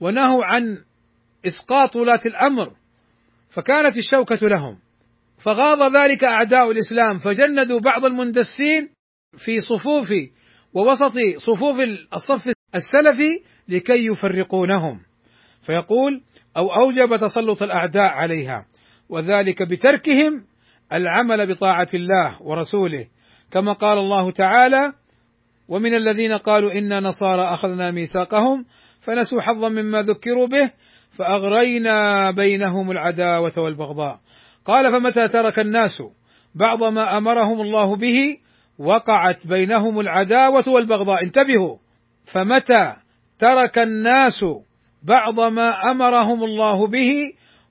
ونهوا 0.00 0.44
عن 0.44 0.84
إسقاط 1.46 1.96
ولاة 1.96 2.20
الأمر 2.26 2.72
فكانت 3.50 3.98
الشوكة 3.98 4.48
لهم. 4.48 4.78
فغاض 5.38 5.96
ذلك 5.96 6.24
أعداء 6.24 6.70
الإسلام 6.70 7.18
فجندوا 7.18 7.80
بعض 7.80 8.04
المندسين 8.04 8.88
في 9.36 9.60
صفوف 9.60 10.12
ووسط 10.74 11.12
صفوف 11.36 11.80
الصف 12.14 12.52
السلفي 12.74 13.42
لكي 13.68 14.06
يفرقونهم. 14.06 15.00
فيقول 15.62 16.22
أو 16.56 16.74
أوجب 16.74 17.16
تسلط 17.16 17.62
الأعداء 17.62 18.10
عليها 18.10 18.66
وذلك 19.08 19.62
بتركهم 19.62 20.46
العمل 20.92 21.46
بطاعة 21.46 21.88
الله 21.94 22.42
ورسوله. 22.42 23.06
كما 23.52 23.72
قال 23.72 23.98
الله 23.98 24.30
تعالى 24.30 24.92
ومن 25.68 25.94
الذين 25.94 26.32
قالوا 26.32 26.72
إنا 26.72 27.00
نصارى 27.00 27.42
أخذنا 27.42 27.90
ميثاقهم 27.90 28.64
فنسوا 29.00 29.40
حظا 29.40 29.68
مما 29.68 30.02
ذكروا 30.02 30.46
به 30.46 30.70
فأغرينا 31.10 32.30
بينهم 32.30 32.90
العداوة 32.90 33.52
والبغضاء. 33.56 34.20
قال 34.64 34.92
فمتى 34.92 35.28
ترك 35.28 35.58
الناس 35.58 36.02
بعض 36.54 36.84
ما 36.84 37.18
أمرهم 37.18 37.60
الله 37.60 37.96
به 37.96 38.38
وقعت 38.78 39.46
بينهم 39.46 40.00
العداوة 40.00 40.64
والبغضاء. 40.68 41.22
انتبهوا! 41.22 41.76
فمتى 42.24 42.96
ترك 43.38 43.78
الناس 43.78 44.44
بعض 45.02 45.40
ما 45.40 45.90
أمرهم 45.90 46.44
الله 46.44 46.86
به 46.86 47.10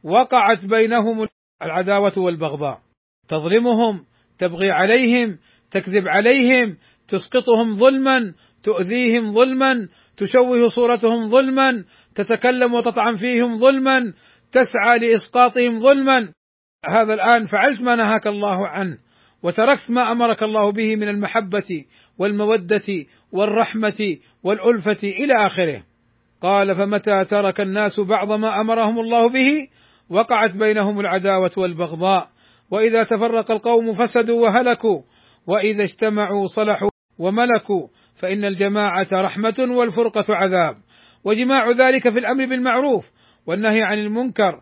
وقعت 0.03 0.65
بينهم 0.65 1.27
العداوة 1.61 2.13
والبغضاء؟ 2.17 2.82
تظلمهم 3.27 4.05
تبغي 4.38 4.71
عليهم 4.71 5.38
تكذب 5.72 6.07
عليهم 6.07 6.78
تسقطهم 7.07 7.74
ظلما 7.74 8.17
تؤذيهم 8.63 9.32
ظلما 9.32 9.88
تشوه 10.17 10.69
صورتهم 10.69 11.28
ظلما 11.28 11.84
تتكلم 12.15 12.74
وتطعن 12.74 13.15
فيهم 13.15 13.57
ظلما 13.57 14.13
تسعى 14.51 14.99
لإسقاطهم 14.99 15.78
ظلما. 15.78 16.34
هذا 16.89 17.13
الآن 17.13 17.45
فعلت 17.45 17.82
ما 17.82 17.95
نهاك 17.95 18.28
الله 18.28 18.67
عنه 18.67 18.97
وتركت 19.43 19.91
ما 19.91 20.11
أمرك 20.11 20.43
الله 20.43 20.72
به 20.72 20.95
من 20.95 21.09
المحبة 21.09 21.86
والمودة 22.17 23.05
والرحمة 23.32 24.17
والألفة 24.43 25.03
إلى 25.03 25.34
آخره. 25.45 25.84
قال 26.41 26.76
فمتى 26.76 27.26
ترك 27.26 27.61
الناس 27.61 27.99
بعض 27.99 28.32
ما 28.32 28.61
أمرهم 28.61 28.99
الله 28.99 29.30
به؟ 29.30 29.67
وقعت 30.09 30.51
بينهم 30.51 30.99
العداوة 30.99 31.51
والبغضاء. 31.57 32.30
وإذا 32.72 33.03
تفرق 33.03 33.51
القوم 33.51 33.93
فسدوا 33.93 34.47
وهلكوا. 34.47 35.01
وإذا 35.48 35.84
اجتمعوا 35.84 36.48
صلحوا 36.48 36.89
وملكوا 37.18 37.88
فإن 38.16 38.46
الجماعة 38.46 39.08
رحمة 39.14 39.68
والفرقة 39.70 40.26
عذاب. 40.30 40.78
وجماع 41.24 41.70
ذلك 41.70 42.10
في 42.10 42.20
الأمر 42.20 42.46
بالمعروف 42.46 43.12
والنهي 43.46 43.82
عن 43.82 43.98
المنكر. 44.00 44.62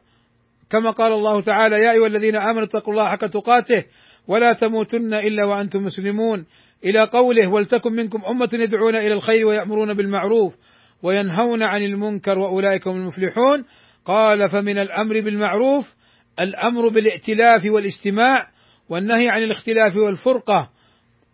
كما 0.70 0.92
قال 0.92 1.14
الله 1.14 1.42
تعالى 1.42 1.76
يا 1.76 1.92
أيها 1.92 2.08
الذين 2.08 2.36
آمنوا 2.36 2.64
اتقوا 2.64 2.94
الله 2.94 3.08
حق 3.10 3.26
تقاته 3.26 3.84
ولا 4.28 4.54
تموتن 4.54 5.14
إلا 5.14 5.44
وأنتم 5.46 5.84
مسلمون. 5.84 6.46
إلى 6.86 7.04
قوله 7.04 7.52
ولتكن 7.52 7.94
منكم 7.94 8.22
أمة 8.26 8.50
يدعون 8.54 8.96
إلى 8.96 9.14
الخير 9.14 9.48
ويأمرون 9.48 9.94
بالمعروف 9.94 10.56
وينهون 11.04 11.64
عن 11.64 11.84
المنكر 11.84 12.40
وأولئك 12.40 12.88
هم 12.88 12.96
المفلحون. 12.96 13.66
قال 14.06 14.50
فمن 14.50 14.78
الأمر 14.78 15.22
بالمعروف 15.22 15.96
الأمر 16.40 16.88
بالائتلاف 16.90 17.66
والاجتماع 17.66 18.48
والنهي 18.90 19.28
عن 19.30 19.44
الاختلاف 19.44 19.96
والفرقة 19.96 20.70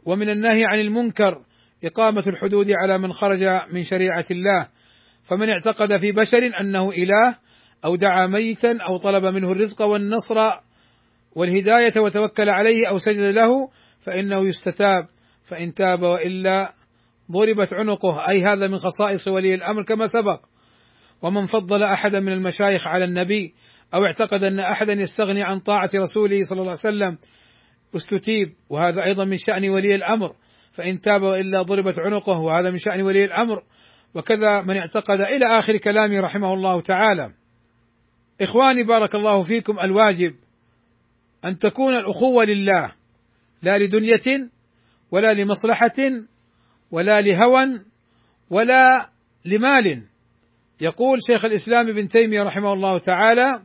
ومن 0.06 0.30
النهي 0.30 0.66
عن 0.66 0.80
المنكر 0.80 1.44
إقامة 1.84 2.24
الحدود 2.28 2.72
على 2.72 2.98
من 2.98 3.14
خرج 3.14 3.44
من 3.72 3.82
شريعة 3.82 4.26
الله. 4.32 4.68
فمن 5.24 5.50
اعتقد 5.50 5.98
في 5.98 6.12
بشر 6.12 6.42
أنه 6.62 6.92
إله 6.92 7.38
أو 7.86 7.96
دعا 7.96 8.28
ميتا 8.28 8.78
أو 8.90 8.98
طلب 8.98 9.26
منه 9.26 9.52
الرزق 9.52 9.82
والنصر 9.82 10.36
والهداية 11.36 12.00
وتوكل 12.00 12.50
عليه 12.50 12.88
أو 12.90 12.98
سجد 12.98 13.36
له 13.36 13.70
فإنه 14.02 14.48
يستتاب. 14.48 15.08
فإن 15.44 15.74
تاب 15.74 16.02
وإلا 16.02 16.74
ضربت 17.32 17.74
عنقه. 17.74 18.30
أي 18.30 18.44
هذا 18.44 18.68
من 18.68 18.78
خصائص 18.78 19.28
ولي 19.28 19.54
الأمر 19.54 19.84
كما 19.84 20.08
سبق. 20.08 20.42
ومن 21.22 21.46
فضل 21.46 21.84
احدا 21.84 22.20
من 22.20 22.34
المشايخ 22.34 22.88
على 22.88 23.06
النبي 23.06 23.54
أو 23.94 24.06
اعتقد 24.06 24.44
أن 24.44 24.60
أحدا 24.60 24.94
يستغني 24.94 25.44
عن 25.44 25.60
طاعة 25.60 25.90
رسوله 25.96 26.44
صلى 26.44 26.60
الله 26.60 26.78
عليه 26.84 26.96
وسلم 26.96 27.18
أستتيب 27.96 28.54
وهذا 28.70 29.04
أيضا 29.04 29.26
من 29.26 29.38
شأن 29.38 29.70
ولي 29.70 29.96
الأمر. 29.96 30.36
فإن 30.72 31.02
تاب 31.02 31.22
والا 31.22 31.62
ضربت 31.62 32.00
عنقه 32.00 32.40
وهذا 32.40 32.72
من 32.72 32.78
شأن 32.78 33.02
ولي 33.02 33.26
الأمر. 33.26 33.64
وكذا 34.16 34.62
من 34.62 34.78
اعتقد 34.78 35.22
إلى 35.22 35.46
آخر 35.46 35.78
كلامه 35.78 36.20
رحمه 36.20 36.54
الله 36.54 36.82
تعالى. 36.82 37.34
إخواني 38.42 38.84
بارك 38.84 39.16
الله 39.16 39.42
فيكم 39.42 39.80
الواجب 39.80 40.36
أن 41.46 41.58
تكون 41.58 41.96
الأخوة 41.96 42.44
لله 42.44 42.92
لا 43.62 43.78
لدنية 43.78 44.50
ولا 45.12 45.34
لمصلحة 45.34 45.96
ولا 46.92 47.22
لهوى 47.22 47.82
ولا 48.50 49.10
لمال. 49.46 50.04
يقول 50.82 51.20
شيخ 51.28 51.46
الإسلام 51.46 51.88
ابن 51.88 52.08
تيمية 52.08 52.44
رحمه 52.44 52.74
الله 52.74 52.98
تعالى 52.98 53.62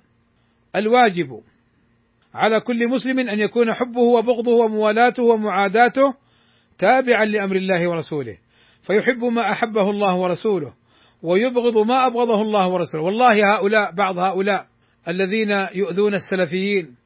الواجب 0.76 1.42
على 2.34 2.60
كل 2.60 2.88
مسلم 2.88 3.18
أن 3.18 3.40
يكون 3.40 3.74
حبه 3.74 4.00
وبغضه 4.00 4.52
وموالاته 4.52 5.22
ومعاداته 5.22 6.14
تابعا 6.78 7.24
لأمر 7.24 7.56
الله 7.56 7.90
ورسوله. 7.90 8.38
فيحب 8.82 9.24
ما 9.24 9.50
أحبه 9.50 9.90
الله 9.90 10.16
ورسوله 10.16 10.74
ويبغض 11.22 11.86
ما 11.86 12.06
أبغضه 12.06 12.42
الله 12.42 12.68
ورسوله. 12.68 13.04
والله 13.04 13.54
هؤلاء 13.54 13.92
بعض 13.92 14.18
هؤلاء 14.18 14.66
الذين 15.08 15.50
يؤذون 15.74 16.14
السلفيين 16.14 16.96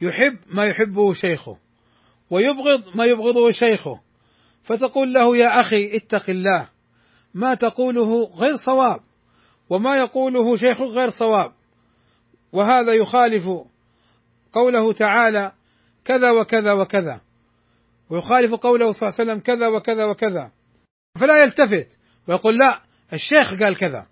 يحب 0.00 0.38
ما 0.46 0.64
يحبه 0.64 1.12
شيخه 1.12 1.56
ويبغض 2.30 2.96
ما 2.96 3.04
يبغضه 3.04 3.50
شيخه. 3.50 4.00
فتقول 4.62 5.12
له 5.12 5.36
يا 5.36 5.60
أخي 5.60 5.96
اتق 5.96 6.30
الله 6.30 6.68
ما 7.34 7.54
تقوله 7.54 8.24
غير 8.24 8.54
صواب 8.54 9.00
وما 9.70 9.96
يقوله 9.96 10.56
شيخك 10.56 10.86
غير 10.86 11.10
صواب. 11.10 11.52
وهذا 12.52 12.92
يخالف 12.92 13.44
قوله 14.54 14.92
تعالى 14.92 15.52
كذا 16.04 16.30
وكذا 16.30 16.72
وكذا. 16.72 17.20
ويخالف 18.10 18.54
قوله 18.54 18.92
صلى 18.92 19.08
الله 19.08 19.14
عليه 19.18 19.30
وسلم 19.30 19.40
كذا 19.40 19.66
وكذا 19.68 20.04
وكذا. 20.04 20.52
فلا 21.20 21.42
يلتفت. 21.42 21.88
ويقول 22.28 22.58
لا 22.58 22.82
الشيخ 23.12 23.54
قال 23.60 23.76
كذا. 23.76 24.06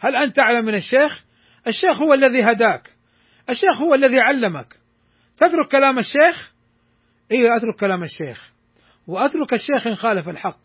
هل 0.00 0.16
أنت 0.16 0.38
أعلم 0.38 0.64
من 0.64 0.74
الشيخ؟ 0.74 1.24
الشيخ 1.66 2.02
هو 2.02 2.14
الذي 2.14 2.42
هداك. 2.42 2.96
الشيخ 3.50 3.82
هو 3.82 3.94
الذي 3.94 4.20
علمك. 4.20 4.80
تترك 5.36 5.68
كلام 5.72 5.98
الشيخ؟ 5.98 6.52
أيوه 7.32 7.56
أترك 7.56 7.80
كلام 7.80 8.02
الشيخ. 8.02 8.52
وأترك 9.06 9.52
الشيخ 9.52 9.86
إن 9.86 9.94
خالف 9.94 10.28
الحق 10.28 10.60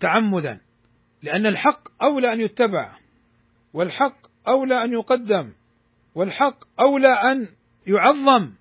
تعمدا. 0.00 0.60
لأن 1.22 1.46
الحق 1.46 2.02
أولى 2.02 2.32
أن 2.32 2.40
يتبع. 2.40 2.96
والحق 3.74 4.16
أولى 4.48 4.84
أن 4.84 4.92
يقدم. 4.92 5.52
والحق 6.14 6.58
أولى 6.80 7.12
أن 7.32 7.48
يعظم. 7.86 8.52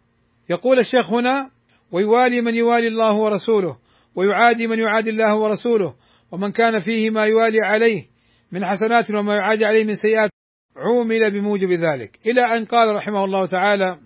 يقول 0.50 0.80
الشيخ 0.80 1.14
هنا 1.14 1.52
ويوالي 1.92 2.42
من 2.42 2.56
يوالي 2.56 2.88
الله 2.88 3.14
ورسوله 3.14 3.78
ويعادي 4.16 4.68
من 4.68 4.80
يعادي 4.80 5.10
الله 5.10 5.36
ورسوله 5.36 5.96
ومن 6.32 6.52
كان 6.52 6.80
فيه 6.80 7.10
ما 7.10 7.26
يوالي 7.26 7.58
عليه 7.66 8.10
من 8.52 8.66
حسنات 8.66 9.12
وما 9.12 9.36
يعادي 9.36 9.66
عليه 9.66 9.84
من 9.84 9.96
سيئات 9.96 10.30
عومل 10.76 11.32
بموجب 11.32 11.72
ذلك. 11.72 12.20
إلى 12.26 12.42
أن 12.42 12.66
قال 12.66 12.96
رحمه 12.96 13.26
الله 13.26 13.46
تعالى 13.46 14.00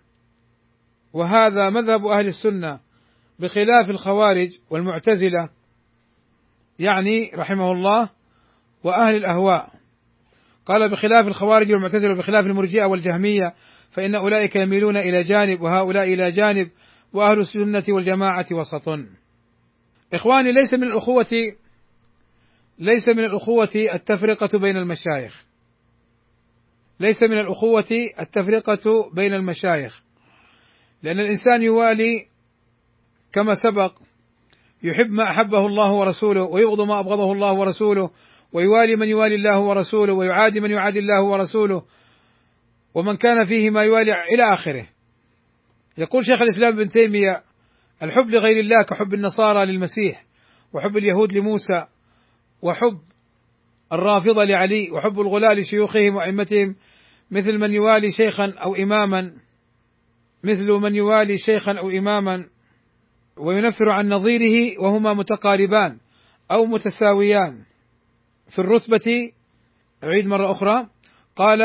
وهذا 1.14 1.70
مذهب 1.70 2.06
أهل 2.06 2.28
السنة 2.28 2.80
بخلاف 3.40 3.90
الخوارج 3.90 4.60
والمعتزلة. 4.70 5.50
يعني 6.80 7.32
رحمه 7.36 7.72
الله 7.72 8.10
وأهل 8.84 9.16
الأهواء. 9.16 9.76
قال 10.66 10.92
بخلاف 10.92 11.28
الخوارج 11.28 11.72
والمعتزلة 11.72 12.14
وبخلاف 12.14 12.46
المرجئة 12.46 12.86
والجهمية 12.86 13.54
فإن 13.96 14.16
أولئك 14.16 14.56
يميلون 14.56 14.98
إلى 14.98 15.24
جانب 15.24 15.62
وهؤلاء 15.62 16.04
إلى 16.04 16.32
جانب 16.32 16.70
وأهل 17.14 17.40
السنة 17.40 17.84
والجماعة 17.90 18.46
وسط. 18.52 19.00
إخواني 20.14 20.52
ليس 20.52 20.74
من 20.74 20.84
الأخوة 20.84 21.56
ليس 22.80 23.10
من 23.10 23.20
الأخوة 23.20 23.70
التفرقة 23.76 24.60
بين 24.60 24.78
المشايخ. 24.78 25.46
ليس 27.00 27.24
من 27.24 27.40
الأخوة 27.40 27.86
التفرقة 28.20 29.12
بين 29.14 29.34
المشايخ. 29.34 30.02
لأن 31.04 31.20
الإنسان 31.20 31.64
يوالي 31.64 32.28
كما 33.34 33.54
سبق 33.54 33.94
يحب 34.84 35.12
ما 35.12 35.24
أحبه 35.24 35.66
الله 35.66 35.92
ورسوله 35.92 36.44
ويبغض 36.44 36.82
ما 36.82 37.00
أبغضه 37.00 37.32
الله 37.32 37.54
ورسوله 37.54 38.10
ويوالي 38.54 38.96
من 38.96 39.10
يوالي 39.10 39.36
الله 39.36 39.60
ورسوله 39.60 40.14
ويعادي 40.14 40.60
من 40.60 40.72
يعادي 40.72 41.00
الله 41.00 41.24
ورسوله 41.24 41.86
ومن 42.96 43.16
كان 43.16 43.46
فيه 43.46 43.70
ما 43.70 43.84
يوالي 43.84 44.12
إلى 44.34 44.54
آخره. 44.54 44.88
يقول 45.98 46.26
شيخ 46.26 46.42
الإسلام 46.42 46.74
ابن 46.74 46.90
تيمية 46.90 47.44
الحب 48.04 48.30
لغير 48.30 48.60
الله 48.60 48.84
كحب 48.84 49.14
النصارى 49.14 49.66
للمسيح 49.66 50.26
وحب 50.74 50.98
اليهود 50.98 51.34
لموسى 51.34 51.86
وحب 52.62 53.00
الرافضة 53.94 54.44
لعلي 54.44 54.92
وحب 54.92 55.20
الغلاة 55.20 55.54
لشيوخهم 55.54 56.16
وأئمتهم 56.16 56.76
مثل 57.32 57.58
من 57.58 57.74
يوالي 57.74 58.12
شيخا 58.12 58.54
أو 58.66 58.76
اماما 58.76 59.34
مثل 60.44 60.72
من 60.72 60.96
يوالي 60.96 61.38
شيخا 61.38 61.74
أو 61.74 61.90
اماما 61.90 62.50
وينفر 63.38 63.90
عن 63.90 64.08
نظيره 64.10 64.82
وهما 64.82 65.14
متقاربان 65.14 65.98
أو 66.52 66.66
متساويان. 66.66 67.64
في 68.50 68.60
الرتبة 68.60 69.32
أعيد 70.04 70.28
مرة 70.28 70.52
أخرى 70.52 70.88
قال 71.36 71.60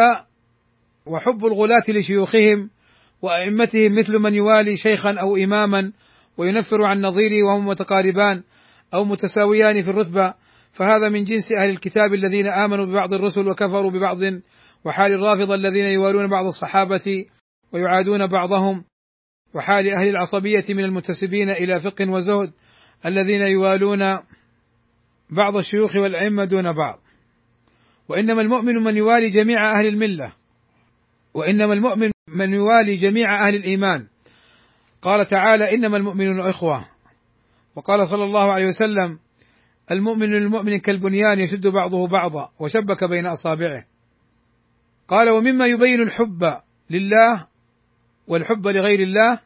وحب 1.07 1.45
الغلاة 1.45 1.85
لشيوخهم 1.89 2.71
وأئمتهم 3.23 3.95
مثل 3.95 4.19
من 4.19 4.35
يوالي 4.35 4.77
شيخا 4.77 5.15
أو 5.21 5.37
إماما 5.37 5.93
وينفر 6.37 6.83
عن 6.83 7.01
نظيره 7.01 7.47
وهم 7.47 7.67
متقاربان 7.67 8.43
أو 8.95 9.05
متساويان 9.05 9.83
في 9.83 9.91
الرتبة 9.91 10.35
فهذا 10.73 11.09
من 11.09 11.25
جنس 11.25 11.49
أهل 11.63 11.71
الكتاب 11.71 12.15
الذين 12.15 12.47
آمنوا 12.47 12.85
ببعض 12.87 13.15
الرسل 13.15 13.49
وكفروا 13.49 13.91
ببعض 13.91 14.19
وحال 14.85 15.13
الرافضة 15.13 15.55
الذين 15.55 15.85
يوالون 15.85 16.27
بعض 16.27 16.47
الصحابة 16.47 17.25
ويعادون 17.73 18.27
بعضهم 18.27 18.85
وحال 19.55 19.91
أهل 19.91 20.09
العصبية 20.09 20.65
من 20.71 20.85
المنتسبين 20.85 21.51
إلى 21.51 21.81
فقه 21.81 22.11
وزهد 22.11 22.53
الذين 23.07 23.43
يوالون 23.43 24.19
بعض 25.31 25.57
الشيوخ 25.57 25.97
والأئمة 25.97 26.45
دون 26.45 26.73
بعض. 26.73 27.01
وإنما 28.09 28.43
المؤمن 28.43 28.75
من 28.75 28.97
يوالي 28.97 29.31
جميع 29.31 29.79
أهل 29.79 29.87
الملة 29.87 30.33
وإنما 31.35 31.73
المؤمن 31.73 32.11
من 32.29 32.55
يوالي 32.55 32.97
جميع 32.97 33.49
أهل 33.49 33.55
الإيمان. 33.55 34.07
قال 35.03 35.27
تعالى 35.27 35.75
إنما 35.75 35.97
المؤمنون 35.97 36.41
إخوة. 36.41 36.85
وقال 37.77 38.09
صلى 38.09 38.25
الله 38.25 38.53
عليه 38.53 38.67
وسلم 38.67 39.19
المؤمن 39.93 40.27
للمؤمن 40.27 40.79
كالبنيان 40.79 41.41
يشد 41.41 41.67
بعضه 41.67 42.09
بعضا 42.09 42.51
وشبك 42.59 43.05
بين 43.05 43.27
أصابعه. 43.27 43.85
قال 45.09 45.31
ومما 45.31 45.67
يبين 45.67 46.03
الحب 46.03 46.61
لله 46.91 47.47
والحب 48.27 48.67
لغير 48.67 49.01
الله 49.01 49.39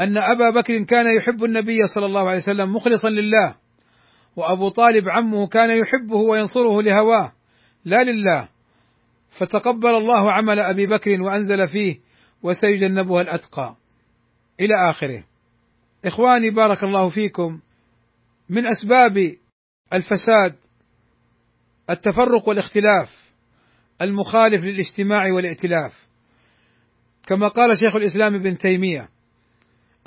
أن 0.00 0.18
أبا 0.18 0.50
بكر 0.50 0.82
كان 0.82 1.16
يحب 1.16 1.44
النبي 1.44 1.86
صلى 1.86 2.06
الله 2.06 2.28
عليه 2.28 2.38
وسلم 2.38 2.72
مخلصا 2.72 3.08
لله 3.08 3.54
وأبو 4.36 4.68
طالب 4.68 5.08
عمه 5.08 5.46
كان 5.46 5.70
يحبه 5.70 6.16
وينصره 6.16 6.82
لهواه 6.82 7.32
لا 7.84 8.04
لله. 8.04 8.48
فتقبل 9.32 9.94
الله 9.94 10.32
عمل 10.32 10.58
أبي 10.58 10.86
بكر 10.86 11.10
وأنزل 11.22 11.68
فيه 11.68 12.00
وسيجنبها 12.42 13.20
الأتقى. 13.22 13.76
إلى 14.60 14.90
آخره. 14.90 15.24
إخواني 16.04 16.50
بارك 16.50 16.84
الله 16.84 17.08
فيكم. 17.08 17.60
من 18.48 18.66
أسباب 18.66 19.36
الفساد 19.92 20.54
التفرق 21.90 22.48
والاختلاف 22.48 23.34
المخالف 24.02 24.64
للاجتماع 24.64 25.32
والائتلاف. 25.32 26.06
كما 27.26 27.48
قال 27.48 27.78
شيخ 27.78 27.96
الإسلام 27.96 28.34
ابن 28.34 28.58
تيمية 28.58 29.08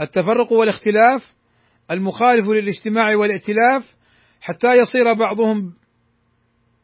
التفرق 0.02 0.54
والاختلاف 0.54 1.34
المخالف 1.92 2.48
للاجتماع 2.48 3.16
والائتلاف 3.16 3.96
حتى 4.42 4.74
يصير 4.78 5.14
بعضهم 5.14 5.74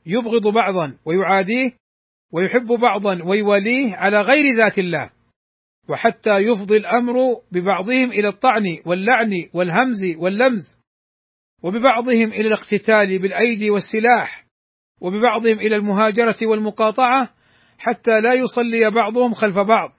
يبغض 0.06 0.54
بعضا 0.54 0.98
ويعاديه 1.06 1.81
ويحب 2.32 2.68
بعضا 2.68 3.24
ويواليه 3.24 3.95
على 3.95 4.22
غير 4.22 4.56
ذات 4.56 4.80
الله 4.80 5.10
وحتى 5.90 6.38
يفضي 6.38 6.78
الأمر 6.78 7.41
ببعضهم 7.52 8.12
إلى 8.12 8.28
الطعن 8.28 8.64
واللعن 8.86 9.49
والهمز 9.53 10.03
واللمز 10.18 10.78
وببعضهم 11.64 12.28
إلى 12.34 12.48
الاقتتال 12.48 13.20
بالأيدي 13.20 13.70
والسلاح 13.70 14.45
وببعضهم 15.02 15.60
إلى 15.60 15.76
المهاجرة 15.76 16.38
والمقاطعة 16.41 17.30
حتى 17.78 18.22
لا 18.22 18.34
يصلي 18.34 18.90
بعضهم 18.90 19.34
خلف 19.34 19.58
بعض. 19.58 19.91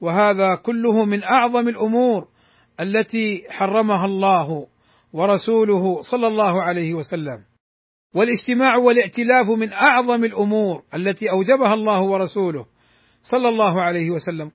وهذا 0.00 0.54
كله 0.54 1.04
من 1.04 1.22
أعظم 1.22 1.68
الأمور 1.68 2.28
التي 2.80 3.44
حرمها 3.50 4.04
الله 4.04 4.66
ورسوله 5.12 6.02
صلى 6.02 6.26
الله 6.26 6.62
عليه 6.62 6.94
وسلم. 6.94 7.44
والاجتماع 8.14 8.76
والائتلاف 8.76 9.50
من 9.50 9.72
أعظم 9.72 10.24
الأمور 10.24 10.82
التي 10.94 11.30
أوجبها 11.30 11.74
الله 11.74 12.02
ورسوله. 12.02 12.66
صلى 13.22 13.48
الله 13.48 13.82
عليه 13.82 14.10
وسلم. 14.10 14.50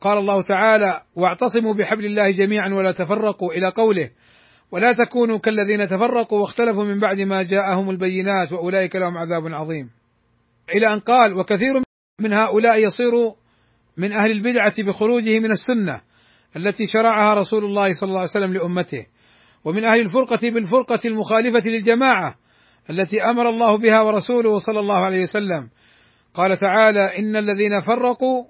قال 0.00 0.18
الله 0.18 0.42
تعالى 0.42 1.02
واعتصموا 1.16 1.74
بحبل 1.74 2.04
الله 2.04 2.30
جميعا 2.30 2.68
ولا 2.74 2.92
تفرقوا 2.92 3.52
إلى 3.52 3.68
قوله 3.68 4.10
ولا 4.70 4.92
تكونوا 4.92 5.38
كالذين 5.38 5.88
تفرقوا 5.88 6.40
واختلفوا 6.40 6.84
من 6.84 7.00
بعد 7.00 7.20
ما 7.20 7.42
جاءهم 7.42 7.90
البينات 7.90 8.52
وأولئك 8.52 8.96
لهم 8.96 9.18
عذاب 9.18 9.42
عظيم. 9.54 9.90
إلى 10.74 10.94
أن 10.94 11.00
قال 11.00 11.38
وكثير 11.38 11.82
من 12.20 12.32
هؤلاء 12.32 12.86
يصير 12.86 13.12
من 13.96 14.12
أهل 14.12 14.30
البدعة 14.30 14.74
بخروجه 14.78 15.38
من 15.38 15.50
السنة 15.50 16.00
التي 16.56 16.86
شرعها 16.86 17.34
رسول 17.34 17.64
الله 17.64 17.92
صلى 17.92 18.08
الله 18.08 18.18
عليه 18.18 18.30
وسلم 18.30 18.52
لأمته 18.52 19.06
ومن 19.64 19.84
أهل 19.84 20.00
الفرقة 20.00 20.50
بالفرقة 20.50 21.00
المخالفة 21.06 21.62
للجماعة 21.66 22.34
التي 22.90 23.16
أمر 23.22 23.48
الله 23.48 23.78
بها 23.78 24.00
ورسوله 24.00 24.58
صلى 24.58 24.80
الله 24.80 25.04
عليه 25.04 25.22
وسلم. 25.22 25.70
قال 26.34 26.56
تعالى 26.56 27.18
إن 27.18 27.36
الذين 27.36 27.80
فرقوا 27.80 28.44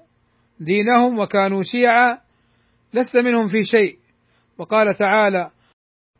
دينهم 0.60 1.18
وكانوا 1.18 1.62
شيعا 1.62 2.18
لست 2.94 3.16
منهم 3.16 3.46
في 3.46 3.64
شيء. 3.64 3.98
وقال 4.58 4.94
تعالى 4.94 5.50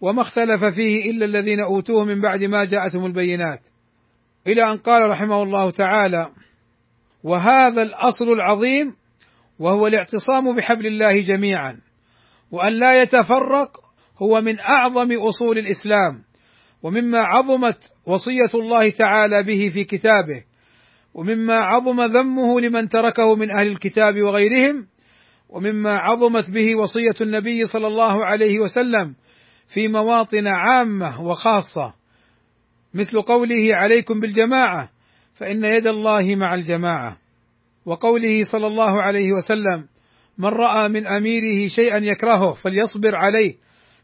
وما 0.01 0.21
اختلف 0.21 0.65
فيه 0.65 1.11
إلا 1.11 1.25
الذين 1.25 1.61
أوتوه 1.61 2.05
من 2.05 2.21
بعد 2.21 2.45
ما 2.45 2.65
جاءتهم 2.65 3.07
البينات. 3.07 3.61
إلى 4.47 4.73
أن 4.73 4.77
قال 4.77 5.11
رحمه 5.11 5.43
الله 5.43 5.71
تعالى 5.71 6.31
وهذا 7.25 7.83
الأصل 7.83 8.25
العظيم 8.25 8.97
وهو 9.59 9.87
الاعتصام 9.87 10.57
بحبل 10.57 10.87
الله 10.87 11.21
جميعا 11.21 11.81
وأن 12.51 12.73
لا 12.73 13.03
يتفرق 13.03 13.81
هو 14.23 14.41
من 14.41 14.61
أعظم 14.61 15.13
أصول 15.13 15.59
الإسلام. 15.59 16.25
ومما 16.85 17.19
عظمت 17.19 17.93
وصية 18.07 18.51
الله 18.55 18.91
تعالى 18.91 19.43
به 19.43 19.69
في 19.69 19.85
كتابه 19.85 20.45
ومما 21.15 21.55
عظم 21.55 22.01
ذمه 22.01 22.61
لمن 22.61 22.89
تركه 22.89 23.37
من 23.37 23.51
أهل 23.51 23.67
الكتاب 23.67 24.23
وغيرهم 24.23 24.87
ومما 25.49 25.97
عظمت 25.97 26.51
به 26.51 26.77
وصية 26.77 27.15
النبي 27.21 27.65
صلى 27.65 27.87
الله 27.87 28.25
عليه 28.25 28.59
وسلم 28.59 29.15
في 29.69 29.89
مواطن 29.89 30.47
عامة 30.47 31.23
وخاصة. 31.23 31.95
مثل 32.95 33.23
قوله 33.23 33.77
عليكم 33.77 34.21
بالجماعة 34.21 34.91
فإن 35.35 35.65
يد 35.65 35.87
الله 35.87 36.35
مع 36.35 36.55
الجماعة. 36.55 37.17
وقوله 37.87 38.45
صلى 38.45 38.67
الله 38.67 39.03
عليه 39.03 39.33
وسلم 39.33 39.87
من 40.39 40.49
رأى 40.49 40.89
من 40.89 41.07
أميره 41.07 41.69
شيئا 41.69 41.97
يكرهه 41.97 42.55
فليصبر 42.55 43.17
عليه 43.17 43.55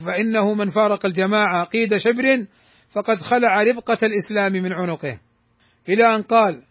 فإنه 0.07 0.55
من 0.55 0.69
فارق 0.69 1.07
الجماعة 1.07 1.65
قيد 1.65 1.97
شبر 1.97 2.47
فقد 2.91 3.21
خلع 3.21 3.63
ربقة 3.63 3.99
الإسلام 4.03 4.53
من 4.53 4.73
عنقه. 4.73 5.19
إلى 5.89 6.15
أن 6.15 6.23
قال 6.23 6.63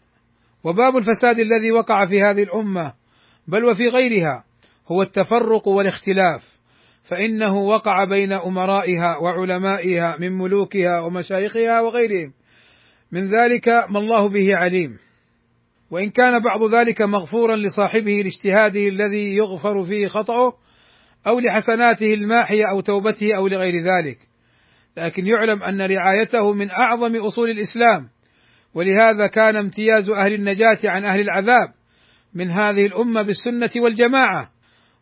وباب 0.63 0.97
الفساد 0.97 1.39
الذي 1.39 1.71
وقع 1.71 2.05
في 2.05 2.21
هذه 2.21 2.43
الأمة 2.43 2.93
بل 3.47 3.65
وفي 3.65 3.87
غيرها 3.87 4.43
هو 4.87 5.01
التفرق 5.01 5.67
والاختلاف. 5.67 6.43
فإنه 7.03 7.57
وقع 7.57 8.03
بين 8.03 8.31
أمرائها 8.31 9.17
وعلمائها 9.17 10.17
من 10.19 10.31
ملوكها 10.31 10.99
ومشايخها 10.99 11.81
وغيرهم. 11.81 12.33
من 13.11 13.27
ذلك 13.27 13.67
ما 13.67 13.99
الله 13.99 14.29
به 14.29 14.55
عليم. 14.55 14.97
وإن 15.91 16.09
كان 16.09 16.39
بعض 16.39 16.73
ذلك 16.75 17.01
مغفورا 17.01 17.55
لصاحبه 17.55 18.11
لاجتهاده 18.11 18.87
الذي 18.87 19.35
يغفر 19.35 19.85
فيه 19.85 20.07
خطأه 20.07 20.53
أو 21.27 21.39
لحسناته 21.39 22.05
الماحية 22.05 22.63
أو 22.71 22.81
توبته 22.81 23.35
أو 23.35 23.47
لغير 23.47 23.73
ذلك. 23.75 24.28
لكن 24.99 25.27
يعلم 25.27 25.63
أن 25.63 25.81
رعايته 25.81 26.53
من 26.53 26.69
أعظم 26.71 27.15
أصول 27.15 27.49
الإسلام. 27.49 28.09
ولهذا 28.73 29.27
كان 29.27 29.55
امتياز 29.55 30.09
أهل 30.09 30.33
النجاة 30.33 30.77
عن 30.85 31.05
أهل 31.05 31.19
العذاب 31.19 31.73
من 32.33 32.49
هذه 32.49 32.85
الأمة 32.85 33.21
بالسنة 33.21 33.69
والجماعة. 33.75 34.51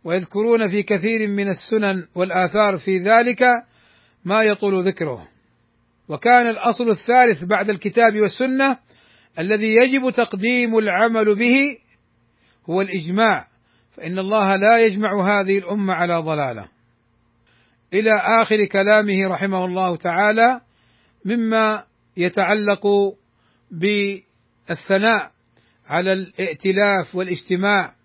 ويذكرون 0.04 0.68
في 0.68 0.84
كثير 0.84 1.28
من 1.30 1.50
السنن 1.50 2.08
والآثار 2.16 2.78
في 2.78 2.98
ذلك 2.98 3.44
ما 4.26 4.44
يطول 4.44 4.84
ذكره. 4.84 5.28
وكان 6.10 6.48
الأصل 6.48 6.90
الثالث 6.90 7.44
بعد 7.44 7.70
الكتاب 7.70 8.20
والسنة 8.20 8.78
الذي 9.40 9.76
يجب 9.84 10.10
تقديم 10.10 10.78
العمل 10.78 11.36
به 11.36 11.78
هو 12.70 12.82
الإجماع. 12.82 13.48
فإن 13.92 14.20
الله 14.20 14.56
لا 14.56 14.86
يجمع 14.86 15.40
هذه 15.40 15.58
الأمة 15.58 15.94
على 15.94 16.18
ضلالة. 16.18 16.77
إلى 17.94 18.12
آخر 18.42 18.66
كلامه 18.66 19.28
رحمه 19.28 19.66
الله 19.66 19.96
تعالى 19.96 20.62
مما 21.26 21.84
يتعلق 22.18 22.88
بالثناء 23.72 25.32
على 25.88 26.14
الائتلاف 26.14 27.16
والاجتماع 27.16 27.96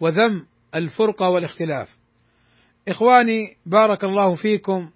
وذم 0.00 0.46
الفرقة 0.74 1.30
والاختلاف. 1.30 1.96
إخواني 2.88 3.56
بارك 3.66 4.04
الله 4.04 4.34
فيكم. 4.34 4.90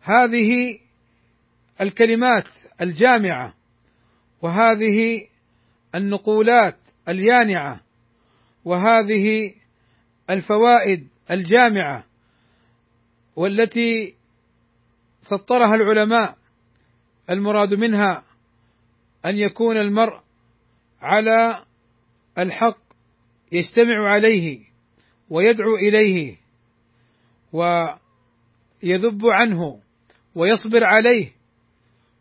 هذه 0.00 0.78
الكلمات 1.80 2.44
الجامعة 2.80 3.54
وهذه 4.42 5.26
النقولات 5.94 6.76
اليانعة 7.08 7.80
وهذه 8.64 9.54
الفوائد 10.30 11.08
الجامعة 11.30 12.04
والتي 13.36 14.14
سطرها 15.22 15.74
العلماء 15.74 16.36
المراد 17.30 17.74
منها 17.74 18.24
أن 19.26 19.36
يكون 19.36 19.76
المرء 19.76 20.20
على 21.02 21.64
الحق 22.38 22.78
يجتمع 23.52 24.08
عليه 24.08 24.64
ويدعو 25.30 25.76
إليه 25.76 26.36
ويذب 27.52 29.26
عنه 29.26 29.80
ويصبر 30.34 30.84
عليه 30.84 31.32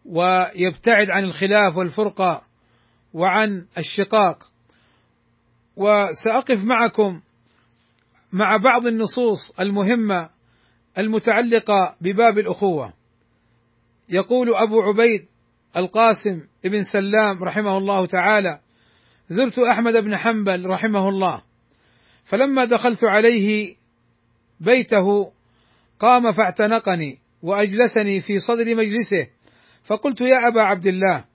ويبتعد 0.05 1.09
عن 1.09 1.23
الخلاف 1.23 1.77
والفرقة 1.77 2.43
وعن 3.13 3.65
الشقاق. 3.77 4.51
وسأقف 5.75 6.63
معكم 6.63 7.21
مع 8.31 8.57
بعض 8.57 8.87
النصوص 8.87 9.59
المهمة 9.59 10.29
المتعلقه 10.97 11.95
بباب 12.01 12.39
الأخوة. 12.39 12.93
يقول 14.09 14.55
أبو 14.55 14.81
عبيد 14.81 15.25
القاسم 15.77 16.41
بن 16.63 16.83
سلام 16.83 17.43
رحمه 17.43 17.77
الله 17.77 18.05
تعالى 18.05 18.59
زرت 19.29 19.59
أحمد 19.59 19.93
بن 19.93 20.17
حنبل 20.17 20.65
رحمه 20.65 21.09
الله 21.09 21.43
فلما 22.23 22.65
دخلت 22.65 23.03
عليه 23.03 23.75
بيته 24.59 25.31
قام 25.99 26.31
فاعتنقني 26.31 27.19
وأجلسني 27.41 28.21
في 28.21 28.39
صدر 28.39 28.75
مجلسه 28.75 29.27
فقلت 29.83 30.21
يا 30.21 30.47
أبا 30.47 30.61
عبد 30.61 30.87
الله 30.87 31.25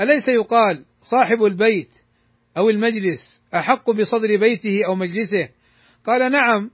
أليس 0.00 0.28
يقال 0.28 0.84
صاحب 1.02 1.44
البيت 1.44 1.90
أو 2.58 2.70
المجلس 2.70 3.42
أحق 3.54 3.90
بصدر 3.90 4.36
بيته 4.36 4.74
أو 4.88 4.94
مجلسه؟ 4.94 5.48
قال 6.04 6.32
نعم 6.32 6.70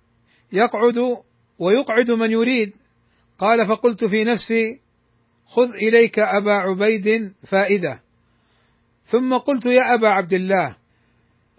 يقعد 0.52 1.22
ويقعد 1.58 2.10
من 2.10 2.30
يريد. 2.30 2.72
قال 3.38 3.66
فقلت 3.66 4.04
في 4.04 4.24
نفسي 4.24 4.80
خذ 5.46 5.74
إليك 5.74 6.18
أبا 6.18 6.52
عبيد 6.52 7.32
فائدة. 7.42 8.02
ثم 9.04 9.36
قلت 9.36 9.66
يا 9.66 9.94
أبا 9.94 10.08
عبد 10.08 10.32
الله 10.32 10.76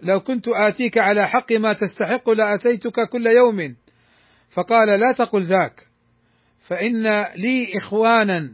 لو 0.02 0.20
كنت 0.20 0.48
آتيك 0.48 0.98
على 0.98 1.28
حق 1.28 1.52
ما 1.52 1.72
تستحق 1.72 2.30
لأتيتك 2.30 3.08
كل 3.08 3.26
يوم. 3.26 3.76
فقال 4.50 5.00
لا 5.00 5.12
تقل 5.12 5.42
ذاك. 5.42 5.86
فإن 6.60 7.22
لي 7.36 7.76
إخوانا 7.76 8.52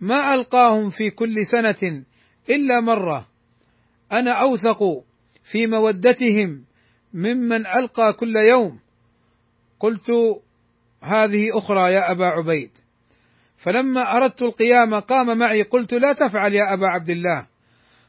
ما 0.00 0.34
ألقاهم 0.34 0.90
في 0.90 1.10
كل 1.10 1.34
سنة 1.46 2.04
إلا 2.50 2.80
مرة. 2.80 3.28
أنا 4.12 4.30
أوثق 4.32 5.04
في 5.42 5.66
مودتهم 5.66 6.64
ممن 7.14 7.66
ألقى 7.66 8.12
كل 8.12 8.36
يوم. 8.50 8.80
قلت 9.80 10.06
هذه 11.02 11.58
أخرى 11.58 11.92
يا 11.92 12.10
أبا 12.10 12.26
عبيد. 12.26 12.70
فلما 13.56 14.16
أردت 14.16 14.42
القيام 14.42 14.94
قام 14.94 15.38
معي 15.38 15.62
قلت 15.62 15.94
لا 15.94 16.12
تفعل 16.12 16.54
يا 16.54 16.74
أبا 16.74 16.86
عبد 16.86 17.10
الله. 17.10 17.46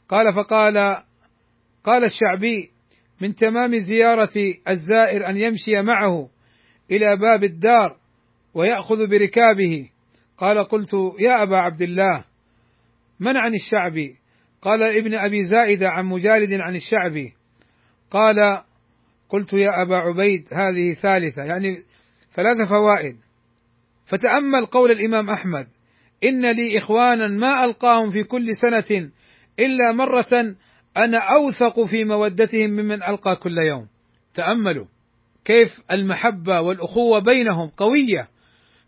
قال 0.09 0.33
فقال 0.33 1.03
قال 1.83 2.03
الشعبي 2.03 2.71
من 3.21 3.35
تمام 3.35 3.77
زيارة 3.77 4.33
الزائر 4.69 5.29
أن 5.29 5.37
يمشي 5.37 5.81
معه 5.81 6.29
إلى 6.91 7.17
باب 7.17 7.43
الدار 7.43 7.97
ويأخذ 8.53 9.07
بركابه. 9.07 9.89
قال 10.37 10.63
قلت 10.63 10.91
يا 11.19 11.43
أبا 11.43 11.57
عبد 11.57 11.81
الله 11.81 12.23
من 13.19 13.33
عن 13.37 13.53
الشعبي؟ 13.53 14.15
قال 14.61 14.83
ابن 14.83 15.15
أبي 15.15 15.43
زائدة 15.43 15.89
عن 15.89 16.05
مجالد 16.05 16.53
عن 16.53 16.75
الشعبي. 16.75 17.33
قال 18.11 18.61
قلت 19.29 19.53
يا 19.53 19.81
أبا 19.81 19.95
عبيد 19.95 20.47
هذه 20.53 20.93
ثالثة. 20.93 21.43
يعني 21.43 21.77
ثلاث 22.39 22.69
فوائد. 22.69 23.17
فتأمل 24.05 24.65
قول 24.65 24.91
الإمام 24.91 25.29
أحمد 25.29 25.67
إن 26.23 26.51
لي 26.51 26.77
إخوانا 26.77 27.27
ما 27.27 27.65
ألقاهم 27.65 28.11
في 28.11 28.23
كل 28.23 28.55
سنة 28.55 29.11
إلا 29.59 29.91
مرة 29.91 30.55
أنا 30.97 31.17
أوثق 31.17 31.83
في 31.83 32.03
مودتهم 32.03 32.69
ممن 32.69 33.03
ألقى 33.03 33.35
كل 33.35 33.57
يوم. 33.69 33.87
تأملوا 34.33 34.85
كيف 35.45 35.81
المحبة 35.91 36.61
والأخوة 36.61 37.19
بينهم 37.19 37.69
قوية 37.77 38.29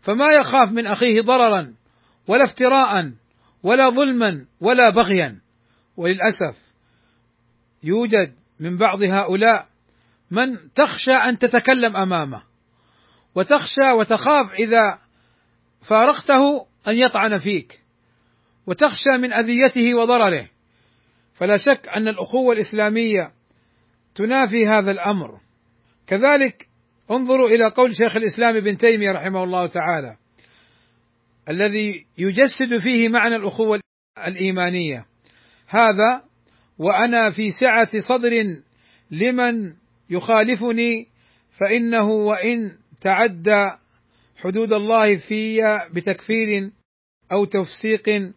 فما 0.00 0.32
يخاف 0.32 0.72
من 0.72 0.86
أخيه 0.86 1.22
ضررا 1.24 1.74
ولا 2.28 2.44
افتراء 2.44 3.12
ولا 3.62 3.88
ظلما 3.88 4.46
ولا 4.60 4.90
بغيا. 4.90 5.40
وللأسف 5.96 6.56
يوجد 7.82 8.34
من 8.60 8.76
بعض 8.76 9.02
هؤلاء 9.02 9.66
من 10.30 10.72
تخشى 10.74 11.12
أن 11.12 11.38
تتكلم 11.38 11.96
أمامه. 11.96 12.51
وتخشى 13.34 13.92
وتخاف 13.92 14.52
إذا 14.52 14.98
فارقته 15.82 16.66
أن 16.88 16.96
يطعن 16.96 17.38
فيك. 17.38 17.82
وتخشى 18.66 19.18
من 19.18 19.32
أذيته 19.32 19.94
وضرره. 19.94 20.48
فلا 21.34 21.56
شك 21.56 21.88
أن 21.88 22.08
الأخوة 22.08 22.54
الإسلامية 22.54 23.32
تنافي 24.14 24.66
هذا 24.66 24.90
الأمر. 24.90 25.40
كذلك 26.06 26.68
انظروا 27.10 27.48
إلى 27.48 27.64
قول 27.64 27.96
شيخ 27.96 28.16
الإسلام 28.16 28.56
ابن 28.56 28.76
تيمية 28.76 29.12
رحمه 29.12 29.44
الله 29.44 29.66
تعالى 29.66 30.16
الذي 31.48 32.06
يجسد 32.18 32.78
فيه 32.78 33.08
معنى 33.08 33.36
الأخوة 33.36 33.80
الإيمانية. 34.26 35.06
هذا 35.68 36.22
وأنا 36.78 37.30
في 37.30 37.50
سعة 37.50 38.00
صدر 38.00 38.62
لمن 39.10 39.74
يخالفني 40.10 41.08
فإنه 41.50 42.10
وإن 42.10 42.78
تعدى 43.02 43.70
حدود 44.36 44.72
الله 44.72 45.16
في 45.16 45.60
بتكفير 45.92 46.70
أو 47.32 47.44
تفسيق 47.44 48.32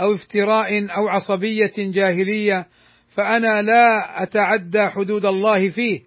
أو 0.00 0.14
افتراء 0.14 0.96
أو 0.96 1.08
عصبية 1.08 1.74
جاهلية 1.78 2.68
فأنا 3.08 3.62
لا 3.62 4.22
أتعدى 4.22 4.86
حدود 4.86 5.26
الله 5.26 5.70
فيه 5.70 6.00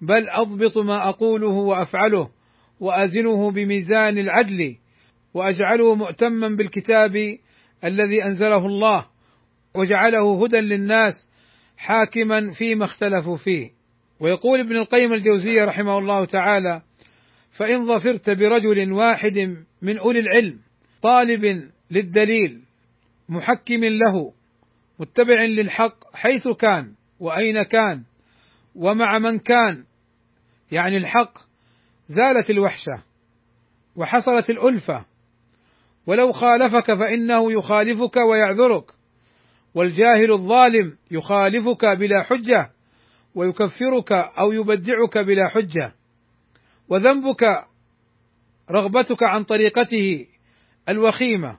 بل 0.00 0.28
أضبط 0.28 0.78
ما 0.78 1.08
أقوله 1.08 1.52
وأفعله 1.52 2.30
وأزنه 2.80 3.50
بميزان 3.50 4.18
العدل 4.18 4.76
وأجعله 5.34 5.94
مؤتما 5.94 6.48
بالكتاب 6.48 7.38
الذي 7.84 8.24
أنزله 8.24 8.66
الله 8.66 9.06
وجعله 9.74 10.44
هدى 10.44 10.60
للناس 10.60 11.30
حاكما 11.76 12.50
فيما 12.50 12.84
اختلفوا 12.84 13.36
فيه. 13.36 13.70
ويقول 14.20 14.60
ابن 14.60 14.76
القيم 14.76 15.12
الجوزية 15.12 15.64
رحمه 15.64 15.98
الله 15.98 16.24
تعالى 16.24 16.82
فإن 17.56 17.86
ظفرت 17.86 18.30
برجل 18.30 18.92
واحد 18.92 19.64
من 19.82 19.98
أولي 19.98 20.18
العلم 20.18 20.58
طالب 21.02 21.70
للدليل 21.90 22.62
محكم 23.28 23.84
له 23.84 24.32
متبع 24.98 25.44
للحق 25.44 26.16
حيث 26.16 26.48
كان 26.48 26.92
وأين 27.20 27.62
كان 27.62 28.02
ومع 28.74 29.18
من 29.18 29.38
كان 29.38 29.84
يعني 30.72 30.96
الحق 30.96 31.38
زالت 32.08 32.50
الوحشة 32.50 33.02
وحصلت 33.96 34.50
الألفة. 34.50 35.04
ولو 36.06 36.32
خالفك 36.32 36.94
فإنه 36.94 37.52
يخالفك 37.52 38.16
ويعذرك 38.16 38.90
والجاهل 39.74 40.32
الظالم 40.32 40.96
يخالفك 41.10 41.84
بلا 41.84 42.22
حجة 42.22 42.70
ويكفرك 43.34 44.12
أو 44.12 44.52
يبدعك 44.52 45.18
بلا 45.18 45.48
حجة. 45.48 45.95
وذنبك 46.88 47.64
رغبتك 48.70 49.22
عن 49.22 49.44
طريقته 49.44 50.26
الوخيمة 50.88 51.58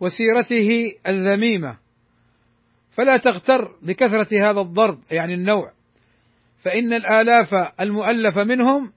وسيرته 0.00 0.92
الذميمة. 1.08 1.78
فلا 2.90 3.16
تغتر 3.16 3.76
بكثرة 3.82 4.50
هذا 4.50 4.60
الضرب 4.60 5.00
يعني 5.10 5.34
النوع. 5.34 5.72
فإن 6.58 6.92
الآلاف 6.92 7.54
المؤلفة 7.80 8.44
منهم 8.44 8.92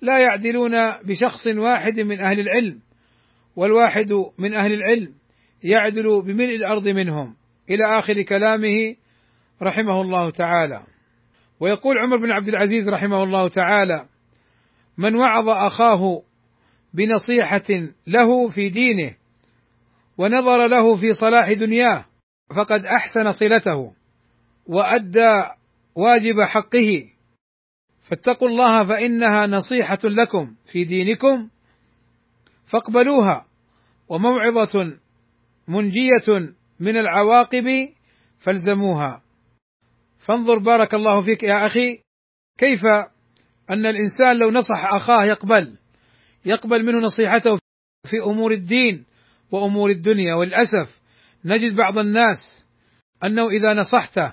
لا 0.00 0.18
يعدلون 0.18 0.90
بشخص 1.04 1.46
واحد 1.46 2.00
من 2.00 2.20
أهل 2.20 2.40
العلم 2.40 2.80
والواحد 3.56 4.12
من 4.38 4.54
أهل 4.54 4.72
العلم 4.72 5.14
يعدل 5.62 6.22
بملء 6.22 6.56
الأرض 6.56 6.88
منهم. 6.88 7.36
إلى 7.70 7.98
آخر 7.98 8.22
كلامه 8.22 8.96
رحمه 9.62 10.00
الله 10.00 10.30
تعالى. 10.30 10.82
ويقول 11.60 11.98
عمر 11.98 12.16
بن 12.16 12.30
عبد 12.30 12.48
العزيز 12.48 12.88
رحمه 12.90 13.22
الله 13.22 13.48
تعالى 13.48 14.06
من 15.02 15.14
وعظ 15.14 15.48
أخاه 15.48 16.22
بنصيحة 16.94 17.92
له 18.06 18.48
في 18.48 18.68
دينه 18.68 19.14
ونظر 20.18 20.66
له 20.66 20.94
في 20.96 21.12
صلاح 21.12 21.52
دنياه 21.52 22.04
فقد 22.56 22.84
أحسن 22.84 23.32
صلته 23.32 23.92
وأدى 24.66 25.32
واجب 25.94 26.40
حقه. 26.40 27.08
فاتقوا 28.00 28.48
الله 28.48 28.84
فإنها 28.84 29.46
نصيحة 29.46 29.98
لكم 30.04 30.54
في 30.66 30.84
دينكم 30.84 31.48
فاقبلوها. 32.66 33.46
وموعظة 34.08 34.98
منجية 35.68 36.54
من 36.80 36.96
العواقب 36.96 37.88
فالزموها. 38.38 39.22
فانظر 40.18 40.58
بارك 40.58 40.94
الله 40.94 41.22
فيك 41.22 41.42
يا 41.42 41.66
أخي 41.66 42.02
كيف 42.58 42.82
أن 43.72 43.86
الإنسان 43.86 44.38
لو 44.38 44.50
نصح 44.50 44.94
أخاه 44.94 45.24
يقبل 45.24 45.76
يقبل 46.44 46.84
منه 46.86 46.98
نصيحته 46.98 47.58
في 48.06 48.20
أمور 48.20 48.52
الدين 48.52 49.04
وأمور 49.50 49.90
الدنيا. 49.90 50.34
وللأسف 50.34 51.00
نجد 51.44 51.76
بعض 51.76 51.98
الناس 51.98 52.66
أنه 53.24 53.48
إذا 53.48 53.74
نصحته 53.74 54.32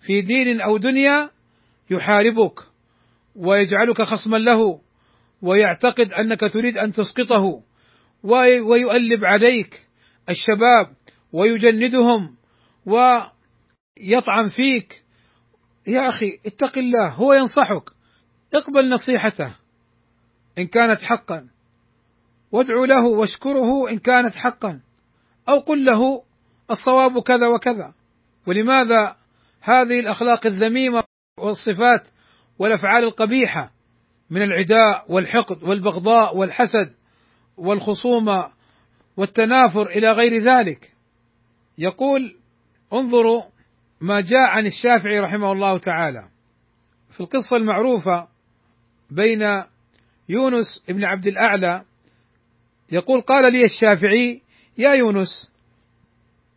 في 0.00 0.20
دين 0.20 0.60
أو 0.60 0.76
دنيا 0.76 1.30
يحاربك 1.90 2.60
ويجعلك 3.36 4.02
خصما 4.02 4.36
له 4.36 4.80
ويعتقد 5.42 6.12
أنك 6.12 6.40
تريد 6.40 6.78
أن 6.78 6.92
تسقطه 6.92 7.62
ويؤلب 8.62 9.24
عليك 9.24 9.86
الشباب 10.28 10.96
ويجندهم 11.32 12.36
ويطعن 12.86 14.48
فيك. 14.48 15.02
يا 15.86 16.08
أخي 16.08 16.26
اتق 16.46 16.78
الله 16.78 17.08
هو 17.08 17.32
ينصحك. 17.32 18.01
اقبل 18.54 18.88
نصيحته 18.88 19.54
إن 20.58 20.66
كانت 20.66 21.02
حقا. 21.02 21.48
وادعو 22.52 22.84
له 22.84 23.04
واشكره 23.04 23.90
إن 23.90 23.98
كانت 23.98 24.34
حقا. 24.34 24.80
أو 25.48 25.58
قل 25.58 25.84
له 25.84 26.22
الصواب 26.70 27.22
كذا 27.22 27.46
وكذا. 27.46 27.94
ولماذا 28.46 29.16
هذه 29.60 30.00
الأخلاق 30.00 30.46
الذميمة 30.46 31.04
والصفات 31.38 32.08
والأفعال 32.58 33.04
القبيحة 33.04 33.72
من 34.30 34.42
العداء 34.42 35.04
والحقد 35.08 35.62
والبغضاء 35.62 36.36
والحسد 36.36 36.94
والخصومة 37.56 38.52
والتنافر 39.16 39.86
إلى 39.86 40.12
غير 40.12 40.42
ذلك؟ 40.42 40.92
يقول 41.78 42.38
انظروا 42.92 43.42
ما 44.00 44.20
جاء 44.20 44.56
عن 44.56 44.66
الشافعي 44.66 45.20
رحمه 45.20 45.52
الله 45.52 45.78
تعالى. 45.78 46.28
في 47.10 47.20
القصة 47.20 47.56
المعروفة 47.56 48.31
بين 49.14 49.42
يونس 50.28 50.82
بن 50.88 51.04
عبد 51.04 51.26
الأعلى 51.26 51.84
يقول 52.92 53.20
قال 53.20 53.52
لي 53.52 53.62
الشافعي 53.64 54.42
يا 54.78 54.92
يونس 54.92 55.52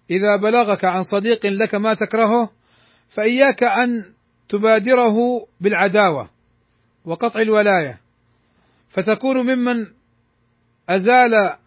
إذا 0.09 0.35
بلغك 0.35 0.85
عن 0.85 1.03
صديق 1.03 1.45
لك 1.45 1.75
ما 1.75 1.93
تكرهه 1.93 2.49
فإياك 3.09 3.63
أن 3.63 4.13
تبادره 4.49 5.15
بالعداوة 5.61 6.29
وقطع 7.05 7.41
الولاية 7.41 8.01
فتكون 8.89 9.37
ممن 9.37 9.87
أزال 10.89 11.57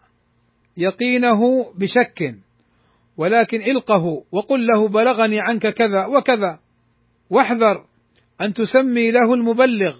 يقينه 0.77 1.71
بشك 1.75 2.35
ولكن 3.17 3.61
إلقه 3.61 4.23
وقل 4.31 4.67
له 4.67 4.87
بلغني 4.87 5.39
عنك 5.39 5.67
كذا 5.67 6.05
وكذا 6.05 6.59
واحذر 7.29 7.85
أن 8.41 8.53
تسمي 8.53 9.11
له 9.11 9.33
المبلغ. 9.33 9.99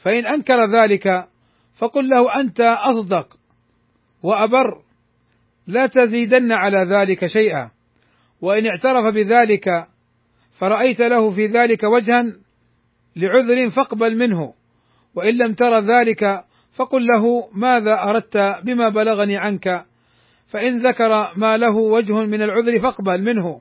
فإن 0.00 0.26
أنكر 0.26 0.64
ذلك 0.64 1.28
فقل 1.74 2.08
له 2.08 2.40
أنت 2.40 2.60
أصدق 2.60 3.38
وأبر. 4.22 4.82
لا 5.66 5.86
تزيدن 5.86 6.52
على 6.52 6.78
ذلك 6.78 7.26
شيئا. 7.26 7.70
وإن 8.40 8.66
اعترف 8.66 9.14
بذلك 9.14 9.88
فرأيت 10.50 11.00
له 11.00 11.30
في 11.30 11.46
ذلك 11.46 11.82
وجها 11.82 12.26
لعذر 13.16 13.68
فاقبل 13.68 14.18
منه. 14.18 14.54
وإن 15.14 15.34
لم 15.34 15.54
تر 15.54 15.78
ذلك 15.80 16.44
فقل 16.72 17.06
له 17.06 17.48
ماذا 17.52 18.02
أردت 18.02 18.36
بما 18.64 18.88
بلغني 18.88 19.36
عنك. 19.36 19.86
فإن 20.46 20.78
ذكر 20.78 21.32
ما 21.36 21.56
له 21.56 21.76
وجه 21.76 22.24
من 22.24 22.42
العذر 22.42 22.78
فاقبل 22.78 23.22
منه. 23.22 23.60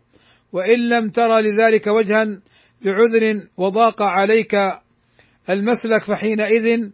وإن 0.54 0.90
لم 0.90 1.10
تر 1.10 1.40
لذلك 1.40 1.88
وجها 1.88 2.40
لعذر 2.82 3.48
وضاق 3.58 4.02
عليك 4.02 4.56
المسلك 5.50 6.04
فحينئذ 6.04 6.90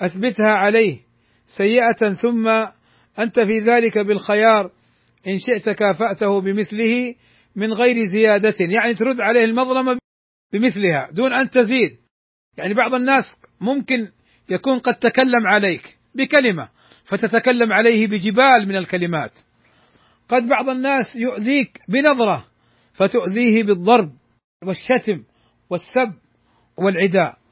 أثبتها 0.00 0.52
عليه 0.52 1.00
سيئة 1.46 2.14
ثم 2.14 2.48
أنت 3.18 3.40
في 3.40 3.58
ذلك 3.58 3.98
بالخيار 3.98 4.70
إن 5.28 5.38
شئت 5.38 5.68
كافأته 5.68 6.40
بمثله 6.40 7.14
من 7.56 7.72
غير 7.72 8.06
زيادة. 8.06 8.54
يعني 8.60 8.94
ترد 8.94 9.20
عليه 9.20 9.44
المظلمه 9.44 9.98
بمثلها 10.52 11.08
دون 11.12 11.32
أن 11.32 11.50
تزيد. 11.50 11.98
يعني 12.58 12.74
بعض 12.74 12.94
الناس 12.94 13.40
ممكن 13.60 14.08
يكون 14.50 14.78
قد 14.78 14.94
تكلم 14.94 15.46
عليك 15.46 15.98
بكلمة 16.14 16.68
فتتكلم 17.04 17.72
عليه 17.72 18.06
بجبال 18.06 18.68
من 18.68 18.76
الكلمات. 18.76 19.32
قد 20.28 20.48
بعض 20.48 20.68
الناس 20.68 21.16
يؤذيك 21.16 21.80
بنظرة 21.88 22.46
فتؤذيه 22.92 23.62
بالضرب 23.62 24.12
والشتم 24.66 25.24
والسب 25.70 26.12
والعداء. 26.76 27.43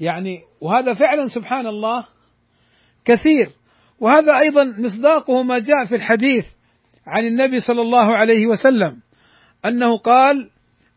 يعني 0.00 0.42
وهذا 0.60 0.94
فعلا 0.94 1.28
سبحان 1.28 1.66
الله 1.66 2.06
كثير. 3.04 3.50
وهذا 4.00 4.38
أيضا 4.38 4.64
مصداقه 4.64 5.42
ما 5.42 5.58
جاء 5.58 5.84
في 5.88 5.94
الحديث 5.94 6.46
عن 7.06 7.26
النبي 7.26 7.60
صلى 7.60 7.82
الله 7.82 8.16
عليه 8.16 8.46
وسلم 8.46 9.00
أنه 9.64 9.96
قال 9.98 10.50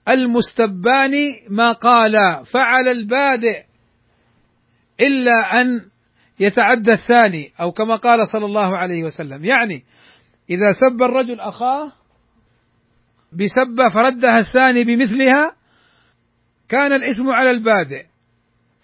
المستبان 0.10 1.14
ما 1.50 1.72
قال 1.72 2.46
فعل 2.46 2.88
البادئ 2.88 3.64
إلا 5.00 5.62
أن 5.62 5.90
يتعدى 6.40 6.92
الثاني 6.92 7.52
أو 7.62 7.72
كما 7.72 7.96
قال 7.96 8.28
صلى 8.28 8.46
الله 8.46 8.78
عليه 8.78 9.04
وسلم. 9.04 9.46
يعني 9.46 9.84
إذا 10.50 10.72
سب 10.72 11.04
الرجل 11.04 11.40
أخاه 11.40 11.92
بسبة 13.34 13.90
فردها 13.90 14.40
الثاني 14.40 14.84
بمثلها 14.84 15.56
كان 16.70 16.94
الإثم 16.94 17.30
على 17.30 17.52
البادئ. 17.52 18.06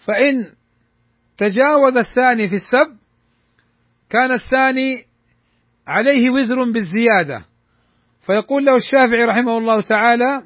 فإن 0.04 0.54
تجاوز 1.38 1.98
الثاني 1.98 2.50
في 2.50 2.56
السب 2.56 2.98
كان 4.10 4.32
الثاني 4.32 5.06
عليه 5.88 6.32
وزر 6.34 6.72
بالزيادة. 6.72 7.46
فيقول 8.22 8.66
له 8.66 8.76
الشافعي 8.76 9.26
رحمه 9.26 9.58
الله 9.58 9.82
تعالى 9.82 10.44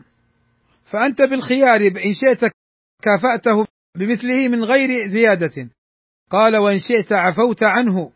فأنت 0.83 1.21
بالخيار 1.21 1.81
إن 2.05 2.13
شئت 2.13 2.51
كافأته 3.01 3.65
بمثله 3.95 4.47
من 4.47 4.63
غير 4.63 5.07
زيادة. 5.07 5.69
قال 6.29 6.57
وإن 6.57 6.79
شئت 6.79 7.13
عفوت 7.13 7.63
عنه 7.63 8.11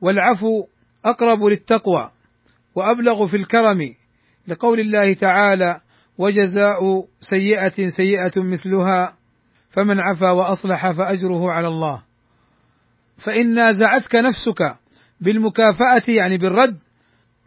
والعفو 0.00 0.66
أقرب 1.04 1.44
للتقوى 1.44 2.10
وأبلغ 2.74 3.26
في 3.26 3.36
الكرم. 3.36 3.94
لقول 4.48 4.80
الله 4.80 5.12
تعالى 5.12 5.80
وجزاء 6.18 7.08
سيئة 7.20 7.88
سيئة 7.88 8.32
مثلها. 8.36 9.23
فمن 9.76 10.00
عفا 10.00 10.30
وأصلح 10.30 10.90
فأجره 10.90 11.50
على 11.50 11.68
الله. 11.68 12.02
فإن 13.16 13.54
نازعتك 13.54 14.14
نفسك 14.14 14.76
بالمكافأة 15.20 16.02
يعني 16.08 16.38
بالرد 16.38 16.78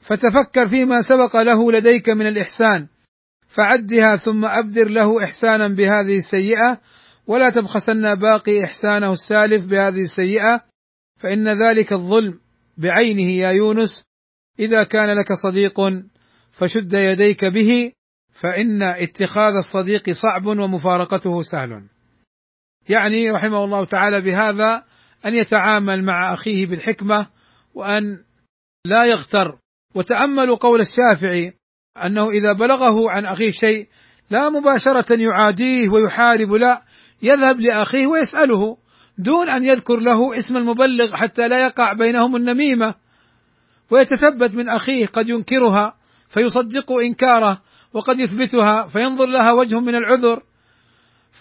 فتفكر 0.01 0.67
فيما 0.67 1.01
سبق 1.01 1.35
له 1.35 1.71
لديك 1.71 2.09
من 2.09 2.27
الإحسان 2.27 2.87
فعدها 3.47 4.15
ثم 4.15 4.45
أبدر 4.45 4.87
له 4.87 5.23
إحسانا 5.23 5.67
بهذه 5.67 6.17
السيئة 6.17 6.79
ولا 7.27 7.49
تبخسن 7.49 8.15
باقي 8.15 8.63
إحسانه 8.63 9.13
السالف 9.13 9.65
بهذه 9.65 10.01
السيئة 10.01 10.61
فإن 11.19 11.47
ذلك 11.47 11.93
الظلم 11.93 12.39
بعينه 12.77 13.33
يا 13.33 13.51
يونس. 13.51 14.03
إذا 14.59 14.83
كان 14.83 15.19
لك 15.19 15.33
صديق 15.33 15.79
فشد 16.51 16.93
يديك 16.93 17.45
به 17.45 17.91
فإن 18.31 18.83
اتخاذ 18.83 19.53
الصديق 19.55 20.09
صعب 20.09 20.45
ومفارقته 20.45 21.41
سهل. 21.41 21.96
يعني 22.89 23.31
رحمه 23.31 23.63
الله 23.63 23.85
تعالى 23.85 24.21
بهذا 24.21 24.83
أن 25.25 25.33
يتعامل 25.33 26.03
مع 26.03 26.33
أخيه 26.33 26.65
بالحكمة 26.65 27.27
وأن 27.73 28.23
لا 28.85 29.05
يغتر. 29.05 29.57
وتاملوا 29.95 30.57
قول 30.57 30.79
الشافعي 30.79 31.53
أنه 32.05 32.29
إذا 32.29 32.53
بلغه 32.53 33.11
عن 33.11 33.25
أخيه 33.25 33.51
شيء 33.51 33.87
لا 34.29 34.49
مباشرة 34.49 35.21
يعاديه 35.21 35.89
ويحارب 35.89 36.51
لا 36.53 36.81
يذهب 37.21 37.59
لأخيه 37.59 38.07
ويسأله 38.07 38.77
دون 39.17 39.49
أن 39.49 39.63
يذكر 39.63 39.95
له 39.99 40.39
اسم 40.39 40.57
المبلغ 40.57 41.15
حتى 41.15 41.47
لا 41.47 41.65
يقع 41.65 41.93
بينهم 41.93 42.35
النميمة. 42.35 42.95
ويتثبت 43.91 44.55
من 44.55 44.69
أخيه 44.69 45.05
قد 45.05 45.29
ينكرها 45.29 45.97
فيصدق 46.29 46.91
إنكاره 46.91 47.61
وقد 47.93 48.19
يثبتها 48.19 48.87
فينظر 48.87 49.25
لها 49.25 49.51
وجه 49.51 49.79
من 49.79 49.95
العذر. 49.95 50.43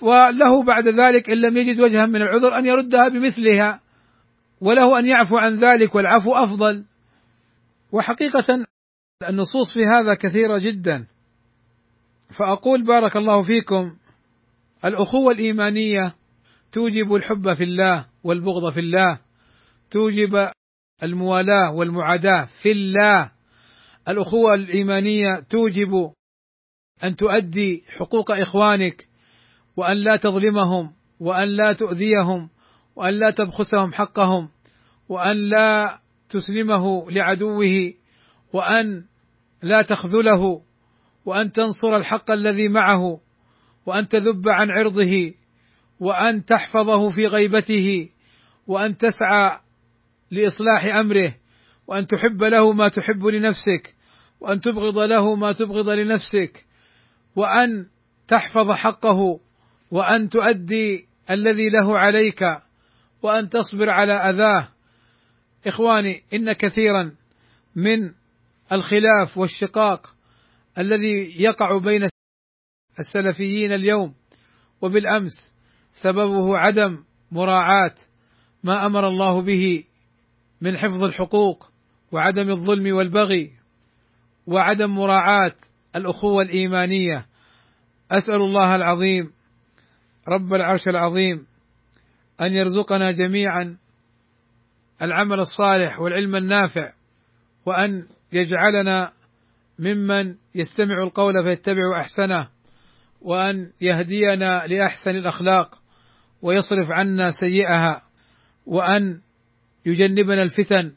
وله 0.02 0.62
بعد 0.62 0.88
ذلك 0.88 1.30
إن 1.30 1.36
لم 1.36 1.56
يجد 1.56 1.80
وجها 1.80 2.06
من 2.06 2.22
العذر 2.22 2.58
أن 2.58 2.66
يردها 2.66 3.08
بمثلها 3.08 3.80
وله 4.60 4.98
أن 4.98 5.06
يعفو 5.06 5.38
عن 5.38 5.54
ذلك 5.54 5.94
والعفو 5.94 6.34
أفضل. 6.34 6.84
وحقيقة 7.92 8.66
النصوص 9.28 9.74
في 9.74 9.80
هذا 9.94 10.14
كثيرة 10.14 10.58
جدا. 10.58 11.06
فأقول 12.30 12.82
بارك 12.82 13.16
الله 13.16 13.42
فيكم 13.42 13.96
الأخوة 14.84 15.32
الإيمانية 15.32 16.14
توجب 16.72 17.14
الحب 17.14 17.54
في 17.54 17.64
الله 17.64 18.06
والبغض 18.24 18.72
في 18.72 18.80
الله 18.80 19.20
توجب 19.90 20.50
الموالاة 21.02 21.72
والمعاداة 21.74 22.48
في 22.62 22.70
الله. 22.72 23.32
الأخوة 24.08 24.54
الإيمانية 24.54 25.40
توجب 25.50 26.12
أن 27.04 27.16
تؤدي 27.16 27.84
حقوق 27.88 28.30
إخوانك 28.30 29.08
وأن 29.76 29.96
لا 29.96 30.16
تظلمهم 30.16 30.92
وأن 31.20 31.48
لا 31.48 31.72
تؤذيهم 31.72 32.48
وأن 32.96 33.14
لا 33.14 33.30
تبخسهم 33.30 33.92
حقهم 33.92 34.48
وأن 35.08 35.36
لا 35.36 36.00
تسلمه 36.28 37.10
لعدوه 37.10 37.92
وأن 38.52 39.04
لا 39.62 39.82
تخذله 39.82 40.62
وأن 41.24 41.52
تنصر 41.52 41.96
الحق 41.96 42.30
الذي 42.30 42.68
معه 42.68 43.20
وأن 43.86 44.08
تذب 44.08 44.48
عن 44.48 44.70
عرضه 44.70 45.34
وأن 46.00 46.44
تحفظه 46.44 47.08
في 47.08 47.26
غيبته 47.26 48.08
وأن 48.66 48.96
تسعى 48.96 49.60
لإصلاح 50.30 50.84
أمره 50.84 51.34
وأن 51.86 52.06
تحب 52.06 52.44
له 52.44 52.72
ما 52.72 52.88
تحب 52.88 53.24
لنفسك 53.24 53.94
وأن 54.40 54.60
تبغض 54.60 54.98
له 54.98 55.34
ما 55.34 55.52
تبغض 55.52 55.88
لنفسك 55.88 56.66
وأن 57.36 57.86
تحفظ 58.28 58.70
حقه 58.70 59.40
وأن 59.90 60.28
تؤدي 60.28 61.08
الذي 61.30 61.68
له 61.68 61.98
عليك 61.98 62.42
وأن 63.22 63.48
تصبر 63.48 63.90
على 63.90 64.12
أذاه. 64.12 64.68
إخواني 65.66 66.22
إن 66.34 66.52
كثيرا 66.52 67.14
من 67.76 68.12
الخلاف 68.72 69.38
والشقاق 69.38 70.14
الذي 70.78 71.42
يقع 71.42 71.78
بين 71.78 72.08
السلفيين 72.98 73.72
اليوم 73.72 74.14
وبالأمس 74.80 75.54
سببه 75.92 76.58
عدم 76.58 77.04
مراعاة 77.32 77.94
ما 78.64 78.86
أمر 78.86 79.08
الله 79.08 79.42
به 79.42 79.84
من 80.60 80.76
حفظ 80.76 81.02
الحقوق 81.02 81.70
وعدم 82.12 82.50
الظلم 82.50 82.96
والبغي 82.96 83.52
وعدم 84.46 84.90
مراعاة 84.90 85.54
الأخوة 85.96 86.42
الإيمانية. 86.42 87.26
أسأل 88.10 88.42
الله 88.42 88.74
العظيم 88.74 89.35
رب 90.28 90.54
العرش 90.54 90.88
العظيم 90.88 91.46
أن 92.40 92.52
يرزقنا 92.52 93.10
جميعا 93.10 93.76
العمل 95.02 95.40
الصالح 95.40 96.00
والعلم 96.00 96.36
النافع 96.36 96.92
وأن 97.66 98.06
يجعلنا 98.32 99.12
ممن 99.78 100.34
يستمع 100.54 101.02
القول 101.02 101.44
فيتبع 101.44 102.00
أحسنه 102.00 102.48
وأن 103.20 103.70
يهدينا 103.80 104.66
لأحسن 104.66 105.10
الأخلاق 105.10 105.78
ويصرف 106.42 106.88
عنا 106.90 107.30
سيئها 107.30 108.02
وأن 108.66 109.20
يجنبنا 109.86 110.42
الفتن 110.42 110.92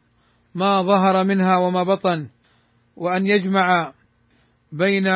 ما 0.55 0.81
ظهر 0.81 1.23
منها 1.23 1.57
وما 1.57 1.83
بطن 1.83 2.27
وأن 2.95 3.27
يجمع 3.27 3.93
بين 4.71 5.07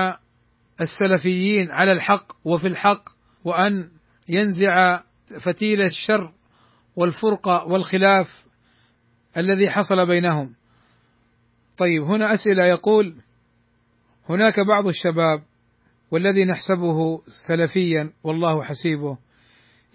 السلفيين 0.82 1.72
على 1.72 1.92
الحق 1.92 2.34
وفي 2.46 2.68
الحق 2.68 3.10
وأن 3.44 3.90
ينزع 4.30 5.02
فتيل 5.40 5.82
الشر 5.82 6.34
والفرقه 6.96 7.64
والخلاف 7.66 8.46
الذي 9.38 9.70
حصل 9.70 10.08
بينهم. 10.08 10.56
طيب 11.78 12.04
هنا 12.04 12.34
أسئلة. 12.34 12.66
يقول 12.66 13.16
هناك 14.30 14.60
بعض 14.60 14.88
الشباب 14.88 15.44
والذي 16.12 16.46
نحسبه 16.46 17.22
سلفيا 17.48 18.14
والله 18.24 18.64
حسيبه 18.64 19.18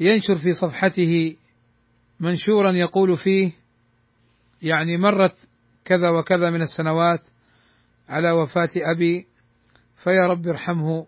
ينشر 0.00 0.34
في 0.34 0.52
صفحته 0.52 1.36
منشورا 2.20 2.72
يقول 2.72 3.16
فيه 3.16 3.52
يعني 4.62 4.96
مرت 4.96 5.36
كذا 5.84 6.10
وكذا 6.10 6.50
من 6.50 6.62
السنوات 6.62 7.20
على 8.08 8.30
وفاة 8.30 8.70
أبي 8.76 9.26
فيا 9.96 10.22
رب 10.30 10.48
ارحمه. 10.48 11.06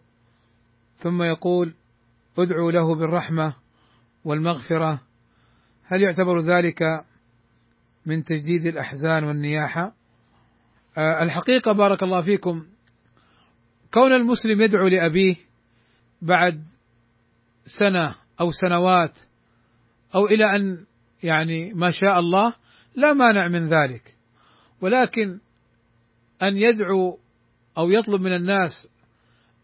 ثم 0.97 1.23
يقول 1.23 1.75
ادعوا 2.43 2.73
له 2.73 2.95
بالرحمة 2.95 3.55
والمغفرة 4.25 5.01
هل 5.85 6.03
يعتبر 6.03 6.41
ذلك 6.41 6.83
من 8.07 8.23
تجديد 8.23 8.67
الأحزان 8.67 9.25
والنياحة؟ 9.25 9.95
آه، 10.99 11.23
الحقيقة 11.23 11.73
بارك 11.73 12.03
الله 12.03 12.21
فيكم 12.21 12.67
كون 13.95 14.13
المسلم 14.13 14.61
يدعو 14.61 14.89
لأبيه 14.89 15.35
بعد 16.23 16.65
سنة 17.65 18.15
أو 18.41 18.51
سنوات 18.51 19.21
أو 20.15 20.27
إلى 20.27 20.57
أن 20.57 20.87
يعني 21.23 21.73
ما 21.75 21.91
شاء 21.91 22.19
الله 22.19 22.55
لا 22.97 23.13
مانع 23.13 23.49
من 23.49 23.65
ذلك 23.67 24.17
ولكن 24.81 25.39
أن 26.43 26.57
يدعو 26.57 27.19
أو 27.79 27.91
يطلب 27.91 28.21
من 28.21 28.33
الناس 28.33 28.91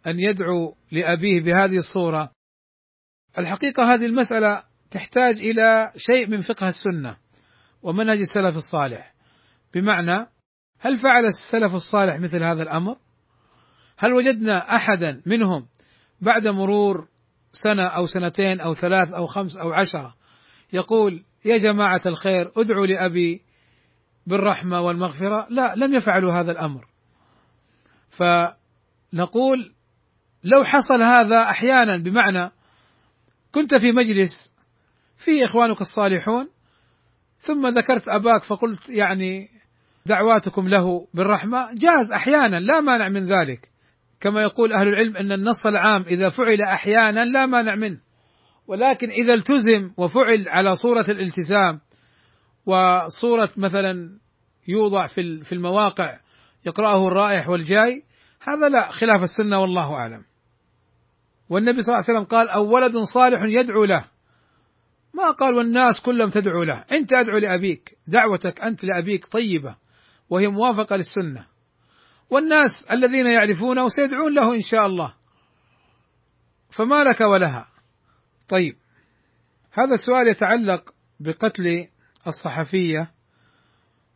أن 0.06 0.18
يدعو 0.18 0.74
لأبيه 0.92 1.40
بهذه 1.40 1.76
الصورة 1.76 2.35
الحقيقة 3.38 3.94
هذه 3.94 4.06
المسألة 4.06 4.62
تحتاج 4.90 5.38
إلى 5.38 5.92
شيء 5.96 6.28
من 6.28 6.40
فقه 6.40 6.66
السنة 6.66 7.16
ومنهج 7.82 8.18
السلف 8.18 8.56
الصالح. 8.56 9.14
بمعنى 9.74 10.26
هل 10.80 10.96
فعل 10.96 11.24
السلف 11.24 11.74
الصالح 11.74 12.20
مثل 12.20 12.42
هذا 12.42 12.62
الأمر؟ 12.62 12.96
هل 13.98 14.12
وجدنا 14.12 14.76
أحدا 14.76 15.22
منهم 15.26 15.66
بعد 16.20 16.48
مرور 16.48 17.08
سنة 17.52 17.86
أو 17.86 18.06
سنتين 18.06 18.60
أو 18.60 18.74
ثلاث 18.74 19.12
أو 19.12 19.26
خمس 19.26 19.56
أو 19.56 19.72
عشرة 19.72 20.14
يقول 20.72 21.24
يا 21.44 21.58
جماعة 21.58 22.00
الخير 22.06 22.52
ادعوا 22.56 22.86
لأبي 22.86 23.42
بالرحمة 24.26 24.80
والمغفرة 24.80 25.46
لا 25.50 25.74
لم 25.76 25.94
يفعلوا 25.94 26.32
هذا 26.32 26.52
الأمر. 26.52 26.86
فنقول 28.10 29.74
لو 30.44 30.64
حصل 30.64 31.02
هذا 31.02 31.42
أحيانا 31.42 31.96
بمعنى 31.96 32.50
كنت 33.56 33.74
في 33.74 33.92
مجلس 33.92 34.54
فيه 35.16 35.44
إخوانك 35.44 35.80
الصالحون 35.80 36.48
ثم 37.38 37.66
ذكرت 37.66 38.08
أباك 38.08 38.42
فقلت 38.42 38.88
يعني 38.88 39.48
دعواتكم 40.06 40.68
له 40.68 41.06
بالرحمة. 41.14 41.68
جاز 41.74 42.12
أحيانا 42.12 42.60
لا 42.60 42.80
مانع 42.80 43.08
من 43.08 43.26
ذلك. 43.26 43.70
كما 44.20 44.42
يقول 44.42 44.72
أهل 44.72 44.88
العلم 44.88 45.16
أن 45.16 45.32
النص 45.32 45.66
العام 45.66 46.02
إذا 46.02 46.28
فعل 46.28 46.62
أحيانا 46.62 47.24
لا 47.24 47.46
مانع 47.46 47.74
منه. 47.74 48.00
ولكن 48.66 49.10
إذا 49.10 49.34
التزم 49.34 49.90
وفعل 49.96 50.44
على 50.48 50.76
صورة 50.76 51.06
الالتزام 51.08 51.80
وصورة 52.66 53.50
مثلا 53.56 54.18
يوضع 54.68 55.06
في 55.42 55.52
المواقع 55.52 56.18
يقرأه 56.66 57.08
الرائح 57.08 57.48
والجاي 57.48 58.04
هذا 58.42 58.68
لا 58.68 58.88
خلاف 58.88 59.22
السنة 59.22 59.60
والله 59.60 59.94
أعلم. 59.94 60.24
والنبي 61.48 61.82
صلى 61.82 61.94
الله 61.94 62.04
عليه 62.08 62.18
وسلم 62.18 62.28
قال 62.28 62.48
أو 62.48 62.74
ولد 62.74 62.96
صالح 62.96 63.40
يدعو 63.42 63.84
له. 63.84 64.04
ما 65.14 65.30
قال 65.30 65.54
والناس 65.54 66.00
كلهم 66.00 66.30
تدعو 66.30 66.62
له. 66.62 66.84
أنت 66.92 67.12
أدعو 67.12 67.38
لأبيك 67.38 67.98
دعوتك 68.06 68.60
أنت 68.60 68.84
لأبيك 68.84 69.26
طيبة 69.26 69.76
وهي 70.30 70.48
موافقة 70.48 70.96
للسنة. 70.96 71.46
والناس 72.30 72.86
الذين 72.90 73.26
يعرفونه 73.26 73.88
سيدعون 73.88 74.34
له 74.34 74.54
إن 74.54 74.60
شاء 74.60 74.86
الله. 74.86 75.14
فما 76.70 77.04
لك 77.04 77.20
ولها؟ 77.20 77.68
طيب 78.48 78.76
هذا 79.72 79.94
السؤال 79.94 80.28
يتعلق 80.28 80.94
بقتل 81.20 81.88
الصحفية 82.26 83.10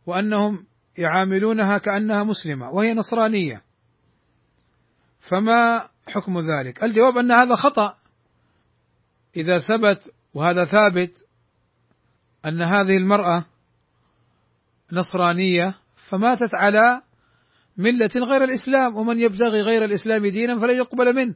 وأنهم 0.05 0.65
يعاملونها 0.97 1.77
كأنها 1.77 2.23
مسلمة 2.23 2.69
وهي 2.69 2.93
نصرانية. 2.93 3.63
فما 5.19 5.90
حكم 6.07 6.39
ذلك؟ 6.39 6.83
الجواب 6.83 7.17
أن 7.17 7.31
هذا 7.31 7.55
خطأ. 7.55 7.97
إذا 9.35 9.59
ثبت 9.59 10.13
وهذا 10.33 10.65
ثابت 10.65 11.27
أن 12.45 12.61
هذه 12.61 12.97
المرأة 12.97 13.45
نصرانية 14.91 15.75
فماتت 15.95 16.49
على 16.53 17.01
ملة 17.77 18.09
غير 18.15 18.43
الإسلام 18.43 18.97
ومن 18.97 19.19
يبتغي 19.19 19.61
غير 19.61 19.85
الإسلام 19.85 20.27
دينا 20.27 20.59
فلن 20.59 20.77
يقبل 20.77 21.15
منه. 21.15 21.35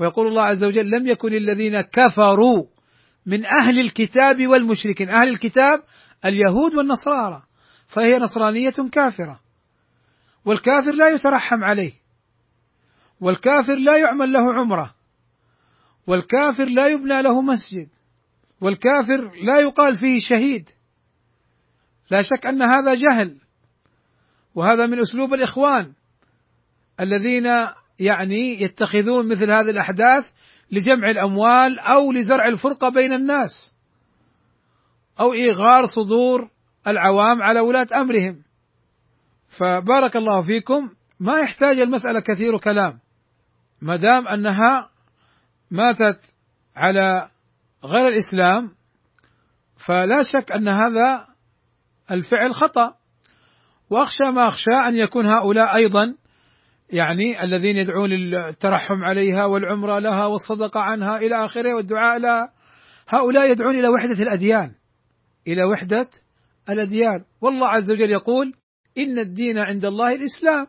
ويقول 0.00 0.26
الله 0.26 0.42
عز 0.42 0.64
وجل 0.64 0.90
لم 0.90 1.06
يكن 1.06 1.34
الذين 1.34 1.80
كفروا 1.80 2.66
من 3.26 3.46
أهل 3.46 3.80
الكتاب 3.80 4.46
والمشركين. 4.46 5.08
أهل 5.08 5.28
الكتاب 5.28 5.82
اليهود 6.24 6.74
والنصارى 6.74 7.42
فهي 7.86 8.18
نصرانية 8.18 8.90
كافرة 8.92 9.40
والكافر 10.44 10.92
لا 10.92 11.08
يترحم 11.08 11.64
عليه. 11.64 12.03
والكافر 13.20 13.74
لا 13.74 13.96
يعمل 13.96 14.32
له 14.32 14.54
عمرة. 14.54 14.94
والكافر 16.06 16.64
لا 16.64 16.88
يبنى 16.88 17.22
له 17.22 17.42
مسجد. 17.42 17.88
والكافر 18.60 19.32
لا 19.42 19.60
يقال 19.60 19.96
فيه 19.96 20.18
شهيد. 20.18 20.70
لا 22.10 22.22
شك 22.22 22.46
أن 22.46 22.62
هذا 22.62 22.94
جهل. 22.94 23.40
وهذا 24.54 24.86
من 24.86 25.00
أسلوب 25.00 25.34
الإخوان 25.34 25.92
الذين 27.00 27.46
يعني 28.00 28.62
يتخذون 28.62 29.28
مثل 29.28 29.50
هذه 29.50 29.70
الأحداث 29.70 30.32
لجمع 30.70 31.10
الأموال 31.10 31.78
أو 31.78 32.12
لزرع 32.12 32.46
الفرقة 32.46 32.88
بين 32.88 33.12
الناس 33.12 33.74
أو 35.20 35.32
إيغار 35.32 35.86
صدور 35.86 36.50
العوام 36.86 37.42
على 37.42 37.60
ولاة 37.60 37.86
أمرهم. 37.94 38.42
فبارك 39.48 40.16
الله 40.16 40.42
فيكم. 40.42 40.90
ما 41.20 41.38
يحتاج 41.38 41.80
المسألة 41.80 42.20
كثير 42.20 42.58
كلام. 42.58 43.03
ما 43.84 43.96
دام 43.96 44.28
أنها 44.28 44.90
ماتت 45.70 46.20
على 46.76 47.30
غير 47.84 48.08
الإسلام 48.08 48.74
فلا 49.76 50.22
شك 50.22 50.52
أن 50.52 50.68
هذا 50.68 51.26
الفعل 52.10 52.54
خطأ. 52.54 52.94
وأخشى 53.90 54.24
ما 54.34 54.48
أخشى 54.48 54.74
أن 54.88 54.96
يكون 54.96 55.26
هؤلاء 55.26 55.76
أيضا 55.76 56.14
يعني 56.90 57.44
الذين 57.44 57.76
يدعون 57.76 58.10
للترحم 58.10 59.04
عليها 59.04 59.46
والعمرة 59.46 59.98
لها 59.98 60.26
والصدقة 60.26 60.80
عنها 60.80 61.16
إلى 61.16 61.44
آخره 61.44 61.74
والدعاء 61.74 62.18
لها 62.18 62.52
هؤلاء 63.08 63.50
يدعون 63.50 63.78
إلى 63.78 63.88
وحدة 63.88 64.20
الأديان 64.20 64.74
إلى 65.46 65.64
وحدة 65.64 66.08
الأديان. 66.70 67.24
والله 67.40 67.68
عز 67.68 67.90
وجل 67.90 68.10
يقول 68.10 68.54
إن 68.98 69.18
الدين 69.18 69.58
عند 69.58 69.84
الله 69.84 70.14
الإسلام. 70.14 70.66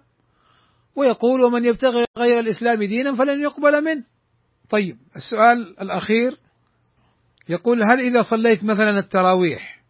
ويقول 0.96 1.42
ومن 1.42 1.66
يبتغي 1.66 2.06
غير 2.18 2.40
الإسلام 2.40 2.84
دينا 2.84 3.16
فلن 3.16 3.42
يقبل 3.42 3.84
منه. 3.84 4.04
طيب 4.70 4.98
السؤال 5.16 5.80
الأخير 5.82 6.40
يقول 7.50 7.84
هل 7.84 8.00
إذا 8.00 8.22
صليت 8.22 8.64
مثلا 8.64 9.00
التراويح 9.00 9.84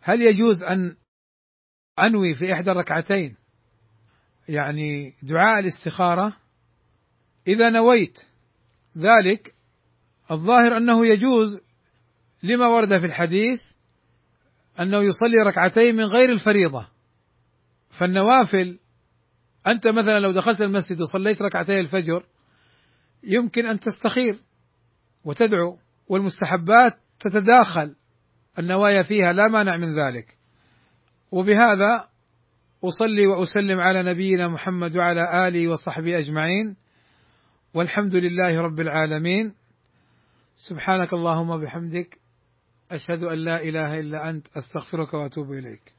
هل 0.00 0.22
يجوز 0.22 0.64
أن 0.64 0.96
أنوي 1.98 2.34
في 2.34 2.52
إحدى 2.52 2.70
الركعتين؟ 2.70 3.36
يعني 4.48 5.14
دعاء 5.22 5.58
الاستخارة؟ 5.58 6.36
إذا 7.48 7.70
نويت 7.70 8.26
ذلك 8.98 9.54
الظاهر 10.30 10.76
أنه 10.76 11.06
يجوز 11.06 11.60
لما 12.42 12.66
ورد 12.66 12.98
في 12.98 13.06
الحديث 13.06 13.64
أنه 14.80 14.98
يصلي 14.98 15.36
ركعتين 15.46 15.96
من 15.96 16.04
غير 16.04 16.32
الفريضة. 16.32 16.88
فالنوافل 17.90 18.78
أنت 19.72 19.86
مثلا 19.86 20.20
لو 20.20 20.32
دخلت 20.32 20.60
المسجد 20.60 21.00
وصليت 21.00 21.42
ركعتي 21.42 21.78
الفجر 21.78 22.24
يمكن 23.22 23.66
أن 23.66 23.80
تستخير 23.80 24.38
وتدعو 25.24 25.78
والمستحبات 26.08 26.98
تتداخل. 27.20 27.94
النوايا 28.58 29.02
فيها 29.02 29.32
لا 29.32 29.48
مانع 29.48 29.76
من 29.76 29.94
ذلك. 29.94 30.38
وبهذا 31.30 32.08
أصلي 32.84 33.26
وأسلم 33.26 33.80
على 33.80 34.10
نبينا 34.10 34.48
محمد 34.48 34.96
وعلى 34.96 35.48
آله 35.48 35.68
وصحبه 35.68 36.18
أجمعين. 36.18 36.76
والحمد 37.74 38.14
لله 38.14 38.60
رب 38.60 38.80
العالمين. 38.80 39.54
سبحانك 40.56 41.12
اللهم 41.12 41.50
وبحمدك 41.50 42.18
أشهد 42.90 43.22
أن 43.22 43.38
لا 43.38 43.62
إله 43.62 44.00
إلا 44.00 44.30
أنت 44.30 44.46
أستغفرك 44.56 45.14
وأتوب 45.14 45.52
إليك. 45.52 45.97